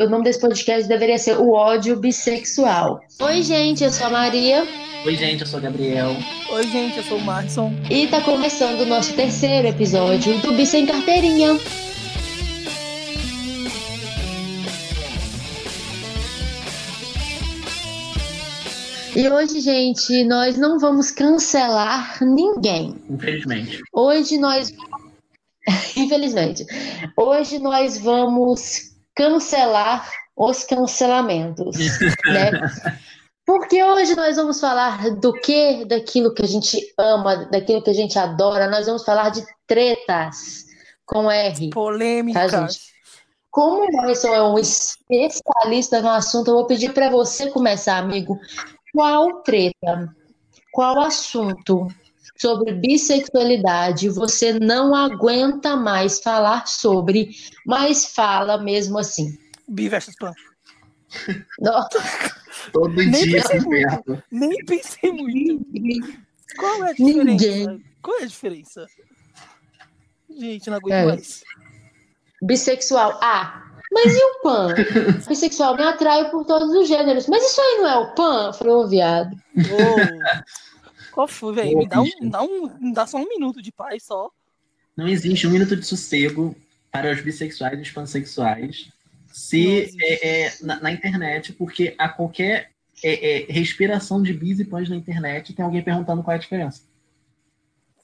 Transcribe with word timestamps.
o 0.00 0.08
nome 0.08 0.24
desse 0.24 0.40
podcast 0.40 0.88
deveria 0.88 1.16
ser 1.18 1.38
O 1.38 1.52
Ódio 1.52 1.96
Bissexual. 1.96 2.98
Oi, 3.20 3.42
gente, 3.42 3.84
eu 3.84 3.92
sou 3.92 4.08
a 4.08 4.10
Maria. 4.10 4.66
Oi, 5.06 5.14
gente, 5.14 5.42
eu 5.42 5.46
sou 5.46 5.60
o 5.60 5.62
Gabriel. 5.62 6.16
Oi, 6.50 6.66
gente, 6.66 6.96
eu 6.96 7.04
sou 7.04 7.18
o 7.18 7.20
Marson. 7.20 7.72
E 7.88 8.08
tá 8.08 8.20
começando 8.20 8.80
o 8.80 8.86
nosso 8.86 9.14
terceiro 9.14 9.68
episódio 9.68 10.36
do 10.40 10.52
Bi 10.52 10.66
Sem 10.66 10.84
Carteirinha. 10.84 11.56
E 19.14 19.28
hoje, 19.28 19.60
gente, 19.60 20.24
nós 20.24 20.58
não 20.58 20.80
vamos 20.80 21.12
cancelar 21.12 22.18
ninguém. 22.20 22.96
Infelizmente. 23.08 23.78
Hoje 23.92 24.38
nós. 24.38 24.74
Infelizmente. 25.96 26.66
Hoje 27.16 27.60
nós 27.60 27.96
vamos 27.96 28.93
cancelar 29.14 30.08
os 30.36 30.64
cancelamentos, 30.64 31.76
né? 32.26 32.50
Porque 33.46 33.82
hoje 33.84 34.16
nós 34.16 34.36
vamos 34.36 34.58
falar 34.58 35.10
do 35.16 35.32
que, 35.32 35.84
daquilo 35.84 36.32
que 36.32 36.42
a 36.42 36.48
gente 36.48 36.80
ama, 36.98 37.44
daquilo 37.46 37.82
que 37.82 37.90
a 37.90 37.94
gente 37.94 38.18
adora. 38.18 38.70
Nós 38.70 38.86
vamos 38.86 39.04
falar 39.04 39.30
de 39.30 39.44
tretas 39.66 40.64
com 41.04 41.30
R. 41.30 41.68
Polêmicas. 41.68 42.50
Tá? 42.50 42.66
Como 43.50 43.84
o 43.84 43.92
Marison 43.92 44.34
é 44.34 44.42
um 44.42 44.58
especialista 44.58 46.00
no 46.00 46.08
assunto, 46.08 46.48
eu 46.48 46.54
vou 46.54 46.66
pedir 46.66 46.92
para 46.94 47.10
você 47.10 47.50
começar, 47.50 47.98
amigo. 47.98 48.40
Qual 48.92 49.42
treta, 49.42 50.08
qual 50.72 51.00
assunto 51.00 51.86
sobre 52.44 52.74
bissexualidade 52.74 54.10
você 54.10 54.58
não 54.58 54.94
aguenta 54.94 55.74
mais 55.76 56.20
falar 56.20 56.66
sobre, 56.66 57.30
mas 57.64 58.04
fala 58.04 58.58
mesmo 58.58 58.98
assim? 58.98 59.38
Bi 59.66 59.88
versus 59.88 60.14
pan. 60.16 60.34
Nossa. 61.58 61.88
Todo 62.70 62.94
Nem 62.94 63.10
dia 63.10 63.40
pensei 63.40 63.60
muito. 63.60 64.22
Nem 64.30 64.64
pensei 64.66 65.10
muito. 65.10 66.18
Qual 66.58 66.84
é 66.84 66.90
a 66.90 66.92
diferença? 66.92 67.24
Ninguém. 67.24 67.84
Qual 68.02 68.20
é 68.20 68.24
a 68.24 68.26
diferença? 68.26 68.86
Gente, 70.28 70.68
não 70.68 70.76
aguento 70.76 70.92
É. 70.92 71.06
mais. 71.06 71.42
Bissexual. 72.42 73.18
Ah, 73.22 73.62
mas 73.90 74.14
e 74.14 74.22
o 74.22 74.42
pan? 74.42 74.74
Bissexual 75.26 75.76
me 75.76 75.82
atrai 75.82 76.30
por 76.30 76.44
todos 76.44 76.74
os 76.74 76.86
gêneros. 76.88 77.26
Mas 77.26 77.42
isso 77.42 77.60
aí 77.60 77.78
não 77.78 77.88
é 77.88 77.96
o 77.96 78.14
pan? 78.14 78.46
Eu 78.48 78.52
falei, 78.52 78.74
ô 78.74 78.86
viado. 78.86 79.34
Ô, 79.56 80.73
Qual 81.14 81.28
foi, 81.28 81.54
velho? 81.54 81.78
Me 81.78 81.88
dá, 81.88 82.02
um, 82.02 82.28
dá 82.28 82.42
um, 82.42 82.78
me 82.80 82.92
dá 82.92 83.06
só 83.06 83.18
um 83.18 83.28
minuto 83.28 83.62
de 83.62 83.70
paz 83.70 84.02
só. 84.02 84.32
Não 84.96 85.06
existe 85.06 85.46
um 85.46 85.50
minuto 85.50 85.76
de 85.76 85.86
sossego 85.86 86.56
para 86.90 87.12
os 87.12 87.20
bissexuais 87.20 87.78
e 87.78 87.82
os 87.82 87.90
pansexuais 87.92 88.88
se 89.32 89.88
é, 90.02 90.46
é, 90.46 90.52
na, 90.60 90.80
na 90.80 90.92
internet, 90.92 91.52
porque 91.52 91.94
a 91.98 92.08
qualquer 92.08 92.72
é, 93.02 93.42
é, 93.42 93.52
respiração 93.52 94.20
de 94.20 94.32
bis 94.32 94.58
e 94.58 94.64
pães 94.64 94.88
na 94.88 94.96
internet 94.96 95.54
tem 95.54 95.64
alguém 95.64 95.82
perguntando 95.82 96.22
qual 96.22 96.32
é 96.32 96.36
a 96.36 96.40
diferença. 96.40 96.82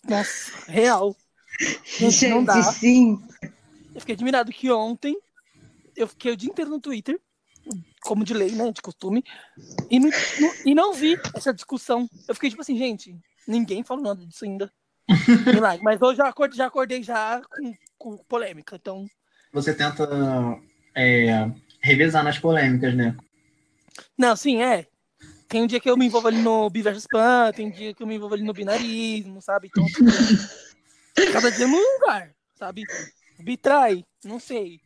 Nossa, 0.08 0.70
real. 0.70 1.16
Gente, 1.84 2.28
não 2.28 2.44
dá. 2.44 2.62
sim. 2.62 3.20
Eu 3.92 4.00
fiquei 4.00 4.14
admirado 4.14 4.52
que 4.52 4.70
ontem 4.70 5.16
eu 5.96 6.06
fiquei 6.06 6.32
o 6.32 6.36
dia 6.36 6.50
inteiro 6.50 6.70
no 6.70 6.80
Twitter, 6.80 7.20
como 8.02 8.24
de 8.24 8.34
lei, 8.34 8.52
né, 8.52 8.72
de 8.72 8.82
costume, 8.82 9.24
e 9.90 9.98
não, 9.98 10.10
não- 10.40 10.54
e 10.64 10.74
não 10.74 10.92
vi 10.92 11.18
essa 11.34 11.52
discussão. 11.52 12.08
Eu 12.28 12.34
fiquei 12.34 12.50
tipo 12.50 12.62
assim, 12.62 12.76
gente, 12.76 13.16
ninguém 13.46 13.82
falou 13.82 14.02
nada 14.02 14.24
disso 14.24 14.44
ainda. 14.44 14.72
Milagre. 15.54 15.82
Mas 15.82 16.00
eu 16.00 16.14
já 16.14 16.28
acordei, 16.28 16.56
já 16.56 16.66
acordei 16.66 17.02
já 17.02 17.40
com, 17.50 17.74
com 17.98 18.16
polêmica, 18.24 18.76
então... 18.76 19.06
Você 19.52 19.74
tenta 19.74 20.08
é, 20.94 21.50
revezar 21.82 22.22
nas 22.22 22.38
polêmicas, 22.38 22.94
né? 22.94 23.16
Não, 24.16 24.36
sim, 24.36 24.62
é. 24.62 24.86
Tem 25.48 25.62
um 25.62 25.66
dia 25.66 25.80
que 25.80 25.90
eu 25.90 25.96
me 25.96 26.06
envolvo 26.06 26.28
ali 26.28 26.40
no 26.40 26.70
bi 26.70 26.80
versus 26.80 27.06
pan, 27.10 27.50
tem 27.52 27.66
um 27.66 27.70
dia 27.70 27.92
que 27.92 28.02
eu 28.02 28.06
me 28.06 28.14
envolvo 28.14 28.34
ali 28.34 28.44
no 28.44 28.52
binarismo, 28.52 29.42
sabe? 29.42 29.66
Então, 29.68 29.84
tipo, 29.84 30.04
cada 31.32 31.50
dia 31.50 31.66
num 31.66 31.76
lugar, 31.94 32.32
sabe? 32.54 32.84
Bitrai, 33.40 34.04
não 34.24 34.38
sei. 34.38 34.80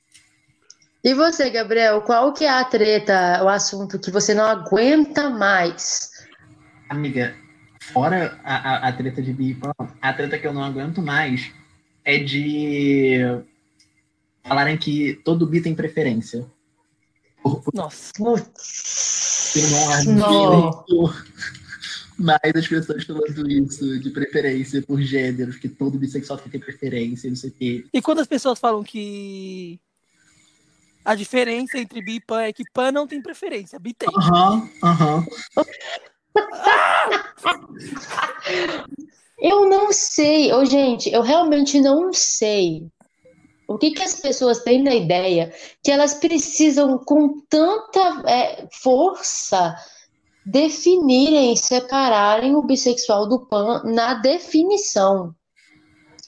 E 1.04 1.12
você, 1.12 1.50
Gabriel, 1.50 2.00
qual 2.00 2.32
que 2.32 2.44
é 2.44 2.48
a 2.48 2.64
treta, 2.64 3.44
o 3.44 3.48
assunto 3.48 3.98
que 3.98 4.10
você 4.10 4.32
não 4.32 4.46
aguenta 4.46 5.28
mais? 5.28 6.10
Amiga, 6.88 7.36
fora 7.78 8.40
a, 8.42 8.86
a, 8.86 8.88
a 8.88 8.92
treta 8.94 9.20
de 9.20 9.30
bi 9.34 9.50
e 9.50 9.54
pan, 9.54 9.72
a 10.00 10.12
treta 10.14 10.38
que 10.38 10.46
eu 10.46 10.54
não 10.54 10.64
aguento 10.64 11.02
mais 11.02 11.52
é 12.06 12.16
de 12.16 13.18
falarem 14.42 14.78
que 14.78 15.20
todo 15.22 15.46
bi 15.46 15.60
tem 15.60 15.74
preferência. 15.74 16.46
Nossa. 17.74 18.10
Eu 18.16 19.68
não 20.06 20.14
Não. 20.14 20.68
aguento 20.68 21.14
mais 22.18 22.54
as 22.56 22.66
pessoas 22.66 23.04
falando 23.04 23.50
isso, 23.50 24.00
de 24.00 24.08
preferência 24.08 24.80
por 24.80 25.02
gêneros, 25.02 25.56
que 25.56 25.68
todo 25.68 25.98
bissexual 25.98 26.38
tem 26.38 26.50
que 26.50 26.58
ter 26.58 26.64
preferência, 26.64 27.28
não 27.28 27.36
sei 27.36 27.50
o 27.50 27.52
quê. 27.52 27.84
E 27.92 28.00
quando 28.00 28.20
as 28.20 28.26
pessoas 28.26 28.58
falam 28.58 28.82
que 28.82 29.78
a 31.04 31.14
diferença 31.14 31.78
entre 31.78 32.02
bi 32.02 32.16
e 32.16 32.20
pan 32.20 32.42
é 32.42 32.52
que 32.52 32.64
pan 32.72 32.90
não 32.90 33.06
tem 33.06 33.20
preferência, 33.20 33.78
bi 33.78 33.92
tem. 33.92 34.08
Aham, 34.16 34.70
aham. 34.82 35.26
Eu 39.38 39.68
não 39.68 39.92
sei, 39.92 40.50
ô, 40.54 40.64
gente, 40.64 41.12
eu 41.12 41.20
realmente 41.20 41.78
não 41.78 42.14
sei 42.14 42.88
o 43.68 43.76
que, 43.76 43.90
que 43.90 44.02
as 44.02 44.20
pessoas 44.20 44.62
têm 44.62 44.82
na 44.82 44.94
ideia 44.94 45.52
que 45.82 45.90
elas 45.90 46.14
precisam, 46.14 46.98
com 46.98 47.40
tanta 47.48 48.22
é, 48.26 48.66
força, 48.72 49.76
definirem, 50.46 51.56
separarem 51.56 52.54
o 52.54 52.62
bissexual 52.62 53.28
do 53.28 53.46
pan 53.46 53.82
na 53.84 54.14
definição. 54.14 55.34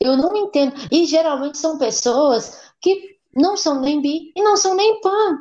Eu 0.00 0.16
não 0.16 0.37
entendo. 0.37 0.75
E 0.91 1.06
geralmente 1.06 1.56
são 1.56 1.78
pessoas 1.78 2.60
que 2.81 3.16
não 3.36 3.56
são 3.56 3.80
nem 3.80 4.00
bi 4.00 4.32
e 4.34 4.42
não 4.42 4.56
são 4.56 4.74
nem 4.74 5.00
pan. 5.00 5.38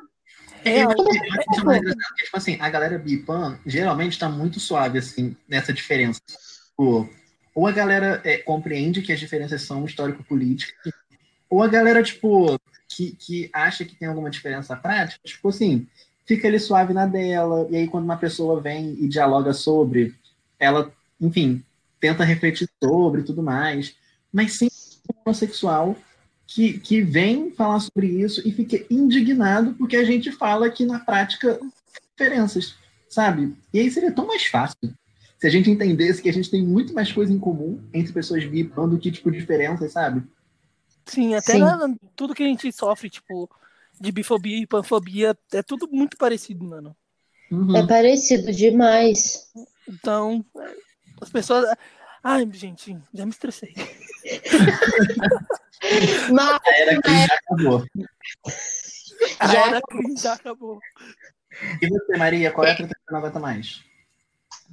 É, 0.66 0.82
engraçado, 0.82 1.64
porque, 1.64 2.24
tipo 2.24 2.38
assim, 2.38 2.58
a 2.60 2.70
galera 2.70 2.98
bi 2.98 3.14
e 3.14 3.18
pan 3.18 3.58
geralmente 3.66 4.20
tá 4.20 4.28
muito 4.28 4.60
suave, 4.60 5.00
assim, 5.00 5.36
nessa 5.48 5.72
diferença. 5.72 6.20
Tipo, 6.70 7.10
ou 7.54 7.68
a 7.68 7.72
galera 7.72 8.22
é, 8.26 8.38
compreende 8.40 9.02
que 9.02 9.14
as 9.14 9.20
diferenças 9.20 9.62
são 9.62 9.86
histórico-políticas, 9.86 10.92
ou 11.50 11.64
a 11.64 11.68
galera, 11.68 12.04
tipo, 12.04 12.60
que, 12.88 13.16
que 13.16 13.50
acha 13.54 13.86
que 13.86 13.96
tem 13.96 14.08
alguma 14.08 14.30
diferença 14.30 14.76
prática, 14.76 15.22
tipo 15.24 15.48
assim, 15.50 15.88
fica 16.26 16.48
ali 16.48 16.60
suave 16.60 16.94
na 16.94 17.06
dela, 17.06 17.68
e 17.70 17.78
aí 17.78 17.88
quando 17.88 18.04
uma 18.04 18.18
pessoa 18.18 18.60
vem 18.60 18.98
e 19.00 19.08
dialoga 19.08 19.54
sobre, 19.54 20.14
ela, 20.60 20.92
enfim, 21.22 21.64
tenta 22.00 22.24
refletir 22.24 22.68
sobre 22.84 23.22
e 23.22 23.24
tudo 23.24 23.42
mais, 23.42 23.96
mas 24.34 24.58
sempre 24.58 24.76
um 25.10 25.22
homossexual 25.30 25.96
que, 26.48 26.80
que 26.80 27.02
vem 27.02 27.52
falar 27.52 27.80
sobre 27.80 28.08
isso 28.08 28.48
e 28.48 28.52
fica 28.52 28.86
indignado 28.90 29.74
porque 29.74 29.98
a 29.98 30.04
gente 30.04 30.32
fala 30.32 30.70
que 30.70 30.86
na 30.86 31.00
prática 31.00 31.60
diferenças, 32.18 32.76
sabe? 33.10 33.56
E 33.74 33.80
aí 33.80 33.90
seria 33.92 34.12
tão 34.12 34.28
mais 34.28 34.46
fácil 34.46 34.94
se 35.38 35.48
a 35.48 35.50
gente 35.50 35.70
entendesse 35.70 36.22
que 36.22 36.30
a 36.30 36.34
gente 36.34 36.50
tem 36.50 36.64
muito 36.64 36.94
mais 36.94 37.12
coisa 37.12 37.32
em 37.32 37.40
comum 37.40 37.80
entre 37.94 38.14
pessoas 38.14 38.46
bi 38.46 38.64
pan 38.64 38.88
do 38.88 38.98
que, 38.98 39.12
tipo, 39.12 39.30
diferenças, 39.32 39.92
sabe? 39.92 40.24
Sim, 41.06 41.36
até 41.36 41.54
Sim. 41.54 41.60
na- 41.60 41.96
tudo 42.16 42.34
que 42.34 42.44
a 42.44 42.48
gente 42.48 42.72
sofre, 42.72 43.10
tipo, 43.10 43.50
de 44.00 44.12
bifobia 44.12 44.58
e 44.58 44.68
panfobia, 44.68 45.38
é 45.54 45.62
tudo 45.62 45.88
muito 45.92 46.18
parecido, 46.18 46.64
mano. 46.64 46.96
Uhum. 47.52 47.76
É 47.76 47.86
parecido 47.86 48.52
demais. 48.52 49.52
Então, 49.88 50.44
as 51.22 51.30
pessoas. 51.30 51.66
Ai, 52.24 52.50
gente, 52.52 52.98
já 53.14 53.26
me 53.26 53.32
estressei. 53.32 53.74
Mas 56.32 56.60
era 56.66 57.02
que 57.02 57.10
já 57.28 57.36
acabou. 57.36 57.86
Já 59.42 59.68
era 59.68 59.82
cringe 59.82 60.22
já 60.22 60.34
acabou. 60.34 60.80
E 61.82 61.88
você, 61.88 62.18
Maria, 62.18 62.52
qual 62.52 62.68
é 62.68 62.72
a 62.72 62.76
treta 62.76 62.94
que 62.94 63.02
você 63.02 63.12
não 63.12 63.20
aguenta 63.20 63.40
mais? 63.40 63.84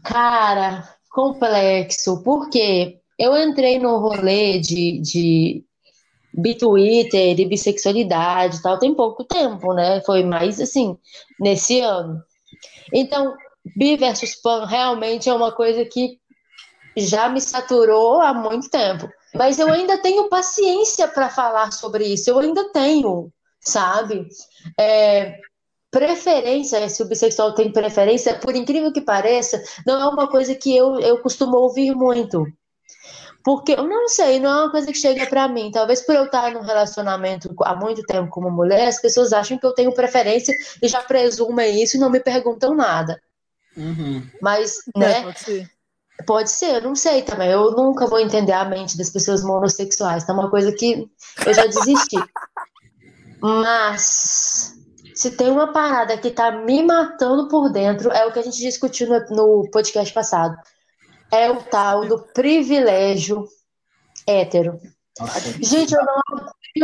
Cara, 0.02 0.88
complexo, 1.10 2.22
porque 2.22 2.98
eu 3.18 3.36
entrei 3.36 3.78
no 3.78 3.98
rolê 3.98 4.58
de, 4.58 4.98
de 5.00 5.64
bi-Twitter 6.34 7.38
e 7.38 7.46
bissexualidade 7.46 8.56
e 8.56 8.62
tal, 8.62 8.78
tem 8.78 8.94
pouco 8.94 9.22
tempo, 9.24 9.74
né? 9.74 10.00
Foi 10.00 10.24
mais 10.24 10.60
assim, 10.60 10.96
nesse 11.38 11.80
ano. 11.80 12.22
Então, 12.92 13.36
bi 13.76 13.96
versus 13.96 14.34
pan 14.34 14.66
realmente 14.66 15.28
é 15.28 15.34
uma 15.34 15.52
coisa 15.52 15.84
que 15.84 16.18
já 16.96 17.28
me 17.28 17.40
saturou 17.40 18.20
há 18.20 18.34
muito 18.34 18.68
tempo. 18.68 19.08
Mas 19.34 19.58
eu 19.58 19.72
ainda 19.72 19.98
tenho 19.98 20.28
paciência 20.28 21.08
para 21.08 21.28
falar 21.28 21.72
sobre 21.72 22.04
isso, 22.04 22.28
eu 22.30 22.38
ainda 22.38 22.70
tenho, 22.70 23.32
sabe? 23.60 24.28
É, 24.78 25.38
preferência, 25.90 26.88
se 26.88 27.02
o 27.02 27.06
bissexual 27.06 27.54
tem 27.54 27.72
preferência, 27.72 28.38
por 28.38 28.54
incrível 28.54 28.92
que 28.92 29.00
pareça, 29.00 29.62
não 29.86 30.00
é 30.00 30.06
uma 30.06 30.28
coisa 30.28 30.54
que 30.54 30.74
eu, 30.74 30.98
eu 31.00 31.18
costumo 31.18 31.56
ouvir 31.56 31.94
muito. 31.94 32.46
Porque 33.44 33.72
eu 33.72 33.86
não 33.88 34.08
sei, 34.08 34.38
não 34.38 34.50
é 34.50 34.62
uma 34.62 34.70
coisa 34.70 34.86
que 34.86 34.98
chega 34.98 35.26
pra 35.26 35.48
mim. 35.48 35.70
Talvez 35.70 36.00
por 36.00 36.14
eu 36.14 36.24
estar 36.24 36.52
num 36.52 36.62
relacionamento 36.62 37.52
há 37.62 37.74
muito 37.74 38.02
tempo 38.04 38.30
como 38.30 38.50
mulher, 38.50 38.86
as 38.86 39.00
pessoas 39.00 39.32
acham 39.32 39.58
que 39.58 39.66
eu 39.66 39.74
tenho 39.74 39.92
preferência 39.92 40.54
e 40.80 40.88
já 40.88 41.02
presumem 41.02 41.82
isso 41.82 41.96
e 41.96 42.00
não 42.00 42.08
me 42.08 42.20
perguntam 42.20 42.74
nada. 42.74 43.20
Uhum. 43.76 44.22
Mas, 44.40 44.78
É, 44.94 44.98
né? 44.98 45.22
pode 45.22 45.40
ser. 45.40 45.70
Pode 46.26 46.50
ser, 46.50 46.76
eu 46.76 46.82
não 46.82 46.94
sei 46.94 47.22
também. 47.22 47.50
Eu 47.50 47.72
nunca 47.72 48.06
vou 48.06 48.20
entender 48.20 48.52
a 48.52 48.64
mente 48.64 48.96
das 48.96 49.10
pessoas 49.10 49.42
monossexuais. 49.42 50.24
Tá 50.24 50.32
uma 50.32 50.50
coisa 50.50 50.72
que 50.72 51.08
eu 51.46 51.54
já 51.54 51.66
desisti. 51.66 52.16
Mas 53.40 54.74
se 55.14 55.30
tem 55.32 55.50
uma 55.50 55.72
parada 55.72 56.16
que 56.16 56.30
tá 56.30 56.50
me 56.52 56.82
matando 56.82 57.48
por 57.48 57.70
dentro, 57.70 58.10
é 58.10 58.24
o 58.24 58.32
que 58.32 58.38
a 58.38 58.42
gente 58.42 58.58
discutiu 58.58 59.08
no, 59.08 59.20
no 59.30 59.70
podcast 59.70 60.12
passado. 60.12 60.56
É 61.30 61.50
o 61.50 61.62
tal 61.62 62.06
do 62.06 62.18
privilégio 62.34 63.46
hétero. 64.26 64.78
Nossa, 65.18 65.40
Gente, 65.60 65.92
eu 65.94 66.00
não 66.04 66.22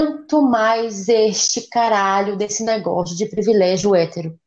aguento 0.03 0.43
mais 0.43 1.09
este 1.09 1.69
caralho 1.69 2.37
desse 2.37 2.63
negócio 2.65 3.17
de 3.17 3.27
privilégio 3.27 3.95
hétero. 3.95 4.39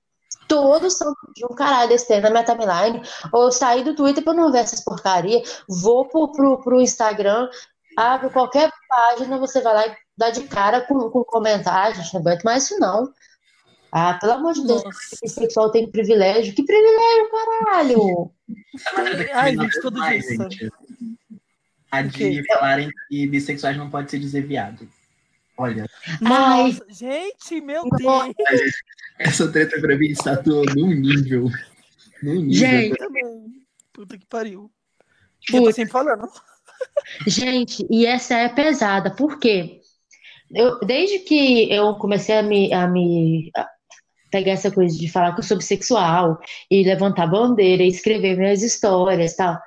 Todos 0.52 0.98
são 0.98 1.14
de 1.34 1.46
um 1.46 1.56
caralho 1.56 1.88
desse 1.88 2.10
tempo 2.10 2.24
na 2.24 2.30
minha 2.30 2.44
timeline. 2.44 3.02
Ou 3.32 3.44
eu 3.44 3.52
saí 3.54 3.86
do 3.86 3.96
Twitter 3.96 4.22
pra 4.22 4.34
não 4.34 4.52
ver 4.52 4.60
essas 4.60 4.84
porcaria, 4.84 5.42
vou 5.70 6.10
pro, 6.10 6.30
pro, 6.34 6.62
pro 6.62 6.82
Instagram, 6.82 7.48
abro 7.98 8.30
qualquer 8.30 8.70
página, 8.90 9.38
você 9.38 9.62
vai 9.62 9.74
lá 9.74 9.88
e 9.88 9.96
dá 10.18 10.30
de 10.30 10.44
cara 10.44 10.82
com, 10.82 11.10
com 11.10 11.24
comentário. 11.24 11.96
Gente, 11.96 12.14
não 12.14 12.20
aguento 12.22 12.44
mais 12.44 12.66
isso, 12.66 12.78
não. 12.80 13.14
Ah, 13.94 14.14
pelo 14.16 14.34
amor 14.34 14.54
de 14.54 14.68
Deus, 14.68 14.84
Nossa. 14.84 15.18
bissexual 15.22 15.72
tem 15.72 15.90
privilégio. 15.90 16.54
Que 16.54 16.64
privilégio, 16.66 17.30
caralho! 17.32 18.32
Ai, 19.34 19.56
gente, 19.56 19.82
todo 19.82 19.98
mais, 20.00 20.26
dia. 20.26 20.36
sabe? 20.38 20.56
gente. 20.56 20.74
A 21.92 22.02
de 22.02 22.10
O 22.10 22.44
quê? 22.44 22.44
falarem 22.54 22.90
que 23.10 23.28
bissexuais 23.28 23.78
não 23.78 23.90
pode 23.90 24.12
se 24.12 24.20
dizer 24.20 24.46
viado. 24.46 24.88
Olha, 25.58 25.86
Ai, 26.26 26.72
Nossa, 26.72 26.86
gente, 26.90 27.62
meu. 27.62 27.84
Deus. 27.84 28.36
Essa 29.22 29.52
treta 29.52 29.80
pra 29.80 29.98
mim 29.98 30.08
está 30.08 30.42
num 30.46 30.88
nível. 30.88 31.48
Num 32.22 32.36
nível. 32.36 32.54
Gente, 32.54 32.98
Também. 32.98 33.62
Puta 33.94 34.18
que 34.18 34.26
pariu. 34.26 34.72
Puta. 35.48 35.58
Eu 35.58 35.64
tô 35.64 35.72
sempre 35.72 35.92
falando. 35.92 36.30
Gente, 37.28 37.86
e 37.90 38.06
essa 38.06 38.36
é 38.36 38.50
pesada, 38.50 39.16
por 39.16 39.40
quê? 39.40 39.80
Eu, 40.54 40.80
desde 40.80 41.20
que 41.20 41.72
eu 41.72 41.96
comecei 41.96 42.36
a 42.36 42.44
me, 42.44 42.74
a 42.74 42.88
me 42.88 43.52
a 43.56 43.68
pegar 44.32 44.54
essa 44.54 44.72
coisa 44.72 44.98
de 44.98 45.10
falar 45.10 45.34
que 45.34 45.42
eu 45.42 45.44
sou 45.44 45.58
bissexual 45.58 46.40
e 46.70 46.84
levantar 46.84 47.28
bandeira 47.28 47.84
e 47.84 47.88
escrever 47.88 48.38
minhas 48.38 48.64
histórias 48.64 49.34
e 49.34 49.38
tal, 49.38 49.60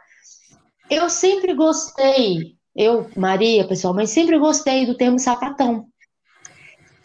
eu 0.90 1.08
sempre 1.08 1.54
gostei, 1.54 2.56
eu, 2.74 3.08
Maria, 3.16 3.66
pessoalmente, 3.66 4.10
sempre 4.10 4.38
gostei 4.38 4.86
do 4.86 4.96
termo 4.96 5.18
sapatão. 5.18 5.86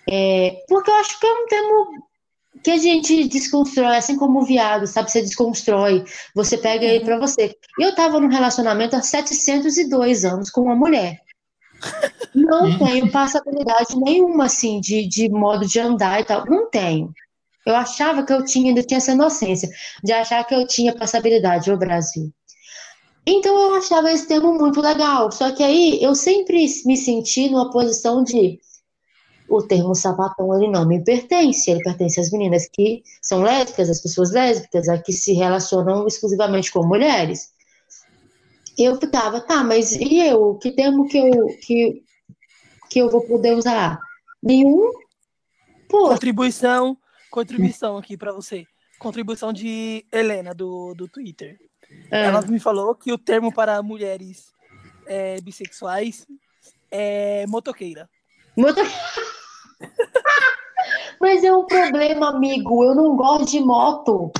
É, 0.09 0.63
porque 0.67 0.89
eu 0.89 0.95
acho 0.95 1.19
que 1.19 1.27
é 1.27 1.33
um 1.33 1.45
termo 1.45 2.08
que 2.63 2.71
a 2.71 2.77
gente 2.77 3.27
desconstrói, 3.27 3.97
assim 3.97 4.17
como 4.17 4.41
o 4.41 4.45
viado, 4.45 4.85
sabe? 4.87 5.11
Você 5.11 5.21
desconstrói, 5.21 6.03
você 6.35 6.57
pega 6.57 6.85
ele 6.85 7.05
pra 7.05 7.19
você. 7.19 7.55
Eu 7.79 7.95
tava 7.95 8.19
num 8.19 8.27
relacionamento 8.27 8.95
há 8.95 9.01
702 9.01 10.25
anos 10.25 10.49
com 10.49 10.61
uma 10.61 10.75
mulher. 10.75 11.21
Não 12.35 12.77
tenho 12.77 13.11
passabilidade 13.11 13.97
nenhuma, 13.97 14.45
assim, 14.45 14.79
de, 14.79 15.07
de 15.07 15.29
modo 15.29 15.65
de 15.65 15.79
andar 15.79 16.19
e 16.19 16.25
tal. 16.25 16.45
Não 16.45 16.69
tenho. 16.69 17.13
Eu 17.65 17.75
achava 17.75 18.23
que 18.23 18.33
eu 18.33 18.43
tinha, 18.43 18.71
ainda 18.71 18.83
tinha 18.83 18.97
essa 18.97 19.11
inocência, 19.11 19.69
de 20.03 20.11
achar 20.11 20.43
que 20.43 20.55
eu 20.55 20.65
tinha 20.67 20.95
passabilidade, 20.95 21.71
o 21.71 21.77
Brasil. 21.77 22.31
Então 23.25 23.55
eu 23.57 23.75
achava 23.75 24.11
esse 24.11 24.27
termo 24.27 24.53
muito 24.53 24.81
legal. 24.81 25.31
Só 25.31 25.51
que 25.51 25.63
aí 25.63 26.01
eu 26.01 26.15
sempre 26.15 26.65
me 26.85 26.97
senti 26.97 27.49
numa 27.49 27.69
posição 27.69 28.23
de 28.23 28.59
o 29.49 29.61
termo 29.63 29.95
sapatão 29.95 30.55
ele 30.55 30.71
não 30.71 30.85
me 30.87 31.03
pertence, 31.03 31.69
ele 31.71 31.81
pertence 31.83 32.19
às 32.19 32.31
meninas 32.31 32.67
que 32.71 33.03
são 33.21 33.41
lésbicas, 33.41 33.89
às 33.89 34.01
pessoas 34.01 34.31
lésbicas, 34.31 34.87
a 34.87 34.97
que 34.97 35.11
se 35.11 35.33
relacionam 35.33 36.05
exclusivamente 36.07 36.71
com 36.71 36.85
mulheres. 36.85 37.51
Eu 38.77 38.95
ficava, 38.99 39.41
tá, 39.41 39.63
mas 39.63 39.91
e 39.91 40.19
eu? 40.19 40.55
Que 40.55 40.71
termo 40.71 41.07
que 41.07 41.17
eu, 41.17 41.47
que, 41.61 42.03
que 42.89 42.99
eu 42.99 43.09
vou 43.09 43.21
poder 43.25 43.55
usar? 43.55 43.99
Nenhum? 44.41 44.91
Pô, 45.89 46.09
Contribuição, 46.09 46.95
contribuição 47.31 47.97
aqui 47.97 48.15
pra 48.15 48.31
você. 48.31 48.63
Contribuição 48.99 49.51
de 49.51 50.05
Helena, 50.11 50.53
do, 50.53 50.93
do 50.93 51.07
Twitter. 51.07 51.57
é, 52.11 52.25
Ela 52.25 52.41
me 52.43 52.59
falou 52.59 52.93
que 52.95 53.11
o 53.11 53.17
termo 53.17 53.51
para 53.53 53.81
mulheres 53.81 54.51
é, 55.07 55.41
bissexuais 55.41 56.25
é 56.91 57.45
motoqueira. 57.47 58.09
moto- 58.55 58.81
Mas 61.19 61.43
é 61.43 61.53
um 61.53 61.65
problema, 61.65 62.29
amigo. 62.29 62.83
Eu 62.83 62.95
não 62.95 63.15
gosto 63.15 63.45
de 63.51 63.59
moto. 63.59 64.31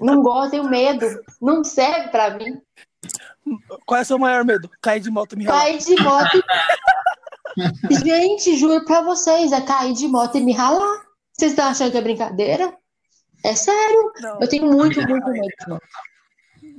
Não 0.00 0.22
gosto, 0.22 0.52
tenho 0.52 0.68
medo. 0.68 1.06
Não 1.40 1.62
serve 1.62 2.08
pra 2.08 2.30
mim. 2.30 2.60
Qual 3.86 3.98
é 3.98 4.02
o 4.02 4.06
seu 4.06 4.18
maior 4.18 4.44
medo? 4.44 4.70
Cair 4.80 5.00
de 5.00 5.10
moto 5.10 5.32
e 5.34 5.36
me 5.36 5.44
ralar. 5.44 5.62
Cair 5.62 5.78
de 5.78 6.02
moto. 6.02 6.42
Gente, 8.04 8.56
juro 8.56 8.84
pra 8.84 9.00
vocês, 9.02 9.52
é 9.52 9.60
cair 9.60 9.94
de 9.94 10.06
moto 10.06 10.36
e 10.36 10.40
me 10.40 10.52
ralar. 10.52 11.02
Vocês 11.32 11.52
estão 11.52 11.66
achando 11.66 11.92
que 11.92 11.98
é 11.98 12.02
brincadeira? 12.02 12.76
É 13.44 13.54
sério. 13.54 14.12
Não, 14.20 14.40
Eu 14.40 14.48
tenho 14.48 14.66
muito, 14.66 15.00
muito 15.08 15.30
medo 15.30 15.46
de 15.46 15.68
moto. 15.68 15.82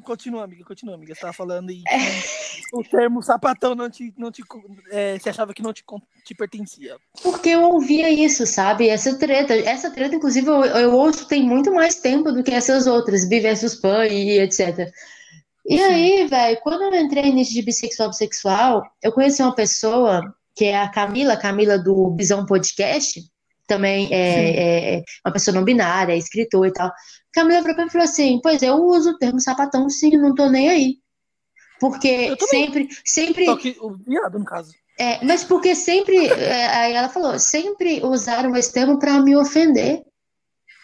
Continua, 0.09 0.43
amiga, 0.43 0.65
continua, 0.65 0.95
amiga. 0.95 1.13
Você 1.13 1.21
tava 1.21 1.33
falando 1.33 1.69
e 1.69 1.83
que 1.83 2.75
o 2.75 2.83
termo 2.83 3.21
sapatão 3.21 3.75
não 3.75 3.89
te. 3.91 4.11
Não 4.17 4.31
te 4.31 4.41
é, 4.89 5.19
você 5.19 5.29
achava 5.29 5.53
que 5.53 5.61
não 5.61 5.71
te, 5.71 5.83
te 6.25 6.33
pertencia. 6.33 6.97
Porque 7.21 7.49
eu 7.49 7.61
ouvia 7.61 8.09
isso, 8.09 8.47
sabe? 8.47 8.89
Essa 8.89 9.19
treta. 9.19 9.53
Essa 9.53 9.91
treta, 9.91 10.15
inclusive, 10.15 10.47
eu, 10.47 10.63
eu 10.63 10.95
ouço 10.95 11.27
tem 11.27 11.43
muito 11.43 11.71
mais 11.71 11.95
tempo 11.95 12.31
do 12.31 12.43
que 12.43 12.51
essas 12.51 12.87
outras, 12.87 13.29
Bi 13.29 13.39
versus 13.39 13.75
Pan 13.75 14.07
e 14.07 14.39
etc. 14.39 14.91
E 15.67 15.77
Sim. 15.77 15.83
aí, 15.83 16.27
velho, 16.27 16.59
quando 16.61 16.81
eu 16.81 16.95
entrei 16.99 17.31
nisso 17.31 17.53
de 17.53 17.61
bissexual 17.61 18.09
bissexual, 18.09 18.83
eu 19.03 19.11
conheci 19.11 19.43
uma 19.43 19.53
pessoa 19.53 20.33
que 20.55 20.65
é 20.65 20.81
a 20.81 20.89
Camila, 20.89 21.37
Camila 21.37 21.77
do 21.77 22.09
Bisão 22.09 22.45
Podcast, 22.47 23.21
também 23.67 24.09
é, 24.11 24.95
é 24.95 25.03
uma 25.23 25.31
pessoa 25.31 25.53
não 25.53 25.63
binária, 25.63 26.13
é 26.13 26.17
escritora 26.17 26.67
e 26.67 26.73
tal. 26.73 26.91
Camila 27.33 27.61
virou 27.61 27.75
pra 27.75 27.83
mim 27.85 27.89
e 27.89 27.91
falou 27.91 28.05
assim: 28.05 28.39
Pois 28.41 28.61
eu 28.61 28.75
uso 28.75 29.11
o 29.11 29.17
termo 29.17 29.39
sapatão, 29.39 29.89
sim, 29.89 30.17
não 30.17 30.33
tô 30.33 30.49
nem 30.49 30.69
aí. 30.69 30.97
Porque 31.79 32.35
sempre, 32.41 32.89
sempre. 33.05 33.45
Só 33.45 33.55
que 33.55 33.77
o 33.79 33.95
viado, 33.95 34.37
no 34.37 34.45
caso. 34.45 34.71
É, 34.99 35.23
mas 35.23 35.45
porque 35.45 35.73
sempre, 35.75 36.27
é, 36.27 36.67
aí 36.67 36.93
ela 36.93 37.07
falou, 37.07 37.39
sempre 37.39 38.01
usaram 38.03 38.53
esse 38.57 38.73
termo 38.73 38.99
para 38.99 39.21
me 39.21 39.35
ofender. 39.35 40.03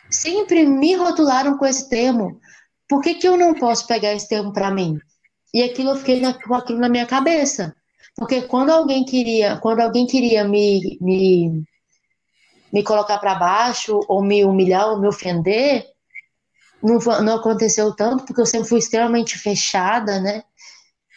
Sempre 0.09 0.65
me 0.65 0.95
rotularam 0.95 1.57
com 1.57 1.65
esse 1.65 1.89
termo. 1.89 2.39
Por 2.87 3.01
que 3.01 3.15
que 3.15 3.27
eu 3.27 3.35
não 3.35 3.53
posso 3.53 3.85
pegar 3.87 4.13
esse 4.13 4.29
termo 4.29 4.53
para 4.53 4.71
mim? 4.71 4.97
E 5.53 5.63
aquilo 5.63 5.89
eu 5.91 5.95
fiquei 5.97 6.21
na- 6.21 6.33
com 6.33 6.53
aquilo 6.55 6.79
na 6.79 6.87
minha 6.87 7.05
cabeça. 7.05 7.75
Porque 8.15 8.43
quando 8.43 8.69
alguém 8.69 9.03
queria, 9.03 9.57
quando 9.57 9.81
alguém 9.81 10.07
queria 10.07 10.45
me, 10.45 10.97
me, 11.01 11.63
me 12.71 12.83
colocar 12.83 13.17
para 13.17 13.35
baixo, 13.35 13.99
ou 14.07 14.23
me 14.23 14.45
humilhar, 14.45 14.87
ou 14.89 14.99
me 15.01 15.07
ofender, 15.07 15.85
não, 16.85 16.99
não 17.21 17.35
aconteceu 17.37 17.93
tanto, 17.95 18.25
porque 18.25 18.41
eu 18.41 18.45
sempre 18.45 18.69
fui 18.69 18.79
extremamente 18.79 19.37
fechada, 19.37 20.19
né? 20.19 20.43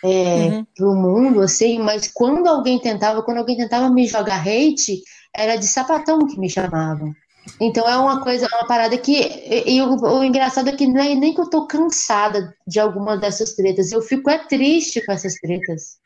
É, 0.04 0.08
Uhum. 0.08 0.66
pro 0.76 0.94
mundo, 0.94 1.40
assim, 1.40 1.80
mas 1.80 2.08
quando 2.14 2.46
alguém 2.46 2.78
tentava, 2.78 3.20
quando 3.22 3.38
alguém 3.38 3.56
tentava 3.56 3.90
me 3.90 4.06
jogar 4.06 4.40
hate, 4.46 5.02
era 5.34 5.56
de 5.56 5.66
sapatão 5.66 6.24
que 6.26 6.38
me 6.38 6.48
chamavam. 6.48 7.12
Então 7.60 7.88
é 7.88 7.96
uma 7.96 8.22
coisa, 8.22 8.46
uma 8.46 8.66
parada 8.66 8.96
que. 8.98 9.12
E, 9.16 9.76
e 9.76 9.82
o, 9.82 9.96
o 9.96 10.24
engraçado 10.24 10.68
é 10.68 10.76
que 10.76 10.86
não 10.86 11.00
é 11.02 11.14
nem 11.14 11.34
que 11.34 11.40
eu 11.40 11.50
tô 11.50 11.66
cansada 11.66 12.54
de 12.66 12.78
alguma 12.78 13.16
dessas 13.16 13.54
tretas, 13.54 13.90
eu 13.90 14.02
fico 14.02 14.30
é 14.30 14.38
triste 14.38 15.04
com 15.04 15.12
essas 15.12 15.34
tretas. 15.34 15.98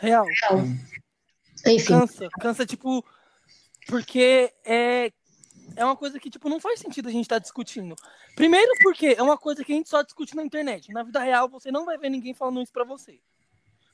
Real. 0.00 0.26
Enfim, 1.66 1.84
Cansa. 1.84 2.28
Cansa, 2.40 2.66
tipo. 2.66 3.04
Porque 3.86 4.52
é. 4.64 5.10
É 5.76 5.84
uma 5.84 5.96
coisa 5.96 6.18
que, 6.18 6.30
tipo, 6.30 6.48
não 6.48 6.60
faz 6.60 6.80
sentido 6.80 7.08
a 7.08 7.12
gente 7.12 7.24
estar 7.24 7.38
discutindo. 7.38 7.94
Primeiro 8.34 8.70
porque 8.82 9.14
é 9.16 9.22
uma 9.22 9.38
coisa 9.38 9.64
que 9.64 9.72
a 9.72 9.76
gente 9.76 9.88
só 9.88 10.02
discute 10.02 10.34
na 10.34 10.42
internet. 10.42 10.92
Na 10.92 11.02
vida 11.02 11.20
real, 11.20 11.48
você 11.48 11.70
não 11.70 11.84
vai 11.84 11.96
ver 11.98 12.10
ninguém 12.10 12.34
falando 12.34 12.62
isso 12.62 12.72
pra 12.72 12.84
você. 12.84 13.20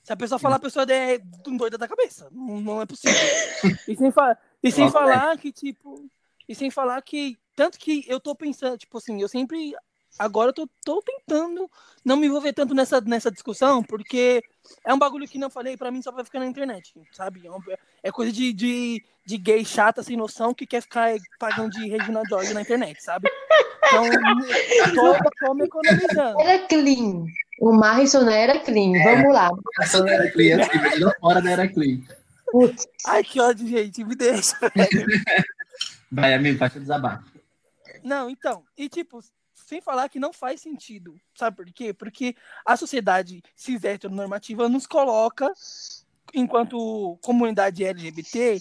Se 0.04 0.12
a 0.12 0.16
pessoa 0.16 0.38
falar, 0.38 0.56
a 0.56 0.60
pessoa 0.60 0.84
é 0.90 1.18
doida 1.18 1.78
da 1.78 1.88
cabeça. 1.88 2.28
Não, 2.30 2.60
não 2.60 2.82
é 2.82 2.86
possível. 2.86 3.18
E 3.88 3.96
sem, 3.96 4.10
fa 4.12 4.36
e 4.62 4.70
sem 4.70 4.84
Logo 4.84 4.98
é. 4.98 5.00
falar 5.00 5.38
que, 5.38 5.50
tipo. 5.50 6.06
E 6.46 6.54
sem 6.54 6.70
falar 6.70 7.00
que. 7.00 7.38
Tanto 7.56 7.78
que 7.78 8.04
eu 8.06 8.20
tô 8.20 8.34
pensando, 8.34 8.76
tipo 8.76 8.98
assim, 8.98 9.20
eu 9.22 9.28
sempre. 9.28 9.74
Agora 10.18 10.50
eu 10.50 10.52
tô, 10.52 10.68
tô 10.84 11.02
tentando 11.02 11.68
não 12.04 12.16
me 12.16 12.26
envolver 12.26 12.52
tanto 12.52 12.74
nessa, 12.74 13.00
nessa 13.00 13.32
discussão, 13.32 13.82
porque 13.82 14.42
é 14.84 14.94
um 14.94 14.98
bagulho 14.98 15.26
que 15.26 15.38
não 15.38 15.50
falei, 15.50 15.76
pra 15.76 15.90
mim 15.90 16.02
só 16.02 16.12
vai 16.12 16.24
ficar 16.24 16.38
na 16.38 16.46
internet, 16.46 16.94
sabe? 17.10 17.42
É, 17.48 18.08
é 18.08 18.12
coisa 18.12 18.30
de, 18.30 18.52
de, 18.52 19.04
de 19.26 19.38
gay 19.38 19.64
chata, 19.64 20.02
sem 20.02 20.16
noção, 20.16 20.52
que 20.52 20.66
quer 20.66 20.82
ficar 20.82 21.14
pagando 21.38 21.70
de 21.70 21.88
Regina 21.88 22.22
George 22.28 22.52
na 22.52 22.62
internet, 22.62 23.02
sabe? 23.02 23.30
Então, 23.86 24.04
tô, 24.94 25.30
tô 25.46 25.54
me 25.54 25.64
economizando. 25.64 26.40
era 26.40 26.66
clean. 26.66 27.26
O 27.60 27.72
Marrison 27.72 28.28
era 28.28 28.58
clean. 28.58 28.96
É, 28.96 29.16
Vamos 29.16 29.32
lá. 29.32 29.50
Essa 29.80 29.98
era 30.08 30.30
clean, 30.30 30.60
assim, 30.60 30.78
mas 30.78 31.16
fora 31.20 31.40
da 31.40 31.50
era 31.50 31.68
clean. 31.68 32.00
Putz. 32.50 32.86
Ai, 33.06 33.24
que 33.24 33.40
ódio, 33.40 33.66
gente. 33.66 34.04
Me 34.04 34.14
deixa. 34.14 34.56
Vai, 36.10 36.34
amigo, 36.34 36.58
faz 36.58 36.76
o 36.76 36.80
desabafo. 36.80 37.24
Não, 38.02 38.28
então. 38.28 38.62
E, 38.76 38.88
tipo, 38.88 39.20
sem 39.66 39.80
falar 39.80 40.08
que 40.08 40.20
não 40.20 40.32
faz 40.32 40.60
sentido. 40.60 41.18
Sabe 41.34 41.56
por 41.56 41.66
quê? 41.66 41.92
Porque 41.92 42.36
a 42.64 42.76
sociedade 42.76 43.42
cis 43.56 43.82
heteronormativa 43.82 44.68
nos 44.68 44.86
coloca, 44.86 45.50
enquanto 46.32 47.18
comunidade 47.22 47.84
LGBT, 47.84 48.60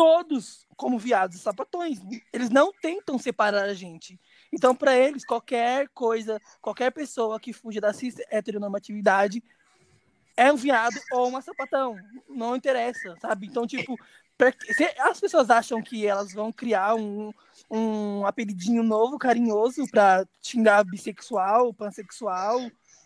todos 0.00 0.66
como 0.78 0.98
viados 0.98 1.36
e 1.36 1.40
sapatões. 1.40 2.00
Eles 2.32 2.48
não 2.48 2.72
tentam 2.72 3.18
separar 3.18 3.64
a 3.64 3.74
gente. 3.74 4.18
Então, 4.50 4.74
para 4.74 4.96
eles, 4.96 5.26
qualquer 5.26 5.90
coisa, 5.90 6.40
qualquer 6.58 6.90
pessoa 6.90 7.38
que 7.38 7.52
fuja 7.52 7.82
da 7.82 7.92
cis 7.92 8.14
heteronormatividade 8.30 9.44
é 10.34 10.50
um 10.50 10.56
viado 10.56 10.98
ou 11.12 11.28
uma 11.28 11.42
sapatão. 11.42 11.98
Não 12.26 12.56
interessa, 12.56 13.14
sabe? 13.20 13.46
Então, 13.46 13.66
tipo, 13.66 13.94
as 15.00 15.20
pessoas 15.20 15.50
acham 15.50 15.82
que 15.82 16.06
elas 16.06 16.32
vão 16.32 16.50
criar 16.50 16.94
um, 16.94 17.30
um 17.70 18.24
apelidinho 18.24 18.82
novo, 18.82 19.18
carinhoso, 19.18 19.86
pra 19.90 20.26
xingar 20.40 20.82
bissexual, 20.82 21.74
pansexual. 21.74 22.58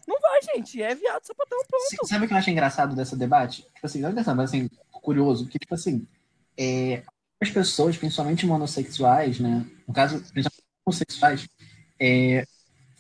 Não 0.07 0.21
vai, 0.21 0.43
gente. 0.55 0.81
É 0.81 0.95
viado, 0.95 1.27
sapatão, 1.27 1.59
pronto. 1.69 2.07
Sabe 2.07 2.27
o 2.27 2.29
que 2.29 2.35
eu 2.35 2.39
acho 2.39 2.51
engraçado 2.51 2.95
desse 2.95 3.17
debate? 3.17 3.63
Tipo 3.63 3.85
assim, 3.85 4.01
não 4.01 4.11
é 4.11 4.13
engraçado, 4.13 4.37
mas 4.37 4.51
assim, 4.51 4.71
curioso, 5.03 5.49
que, 5.49 5.59
tipo 5.59 5.75
assim, 5.75 6.07
é, 6.59 7.03
as 7.41 7.51
pessoas, 7.51 7.97
principalmente 7.97 8.47
monossexuais, 8.47 9.39
né? 9.39 9.67
No 9.87 9.95
caso, 9.95 10.19
principalmente 10.33 10.65
homossexuais, 10.87 11.49
é, 12.01 12.45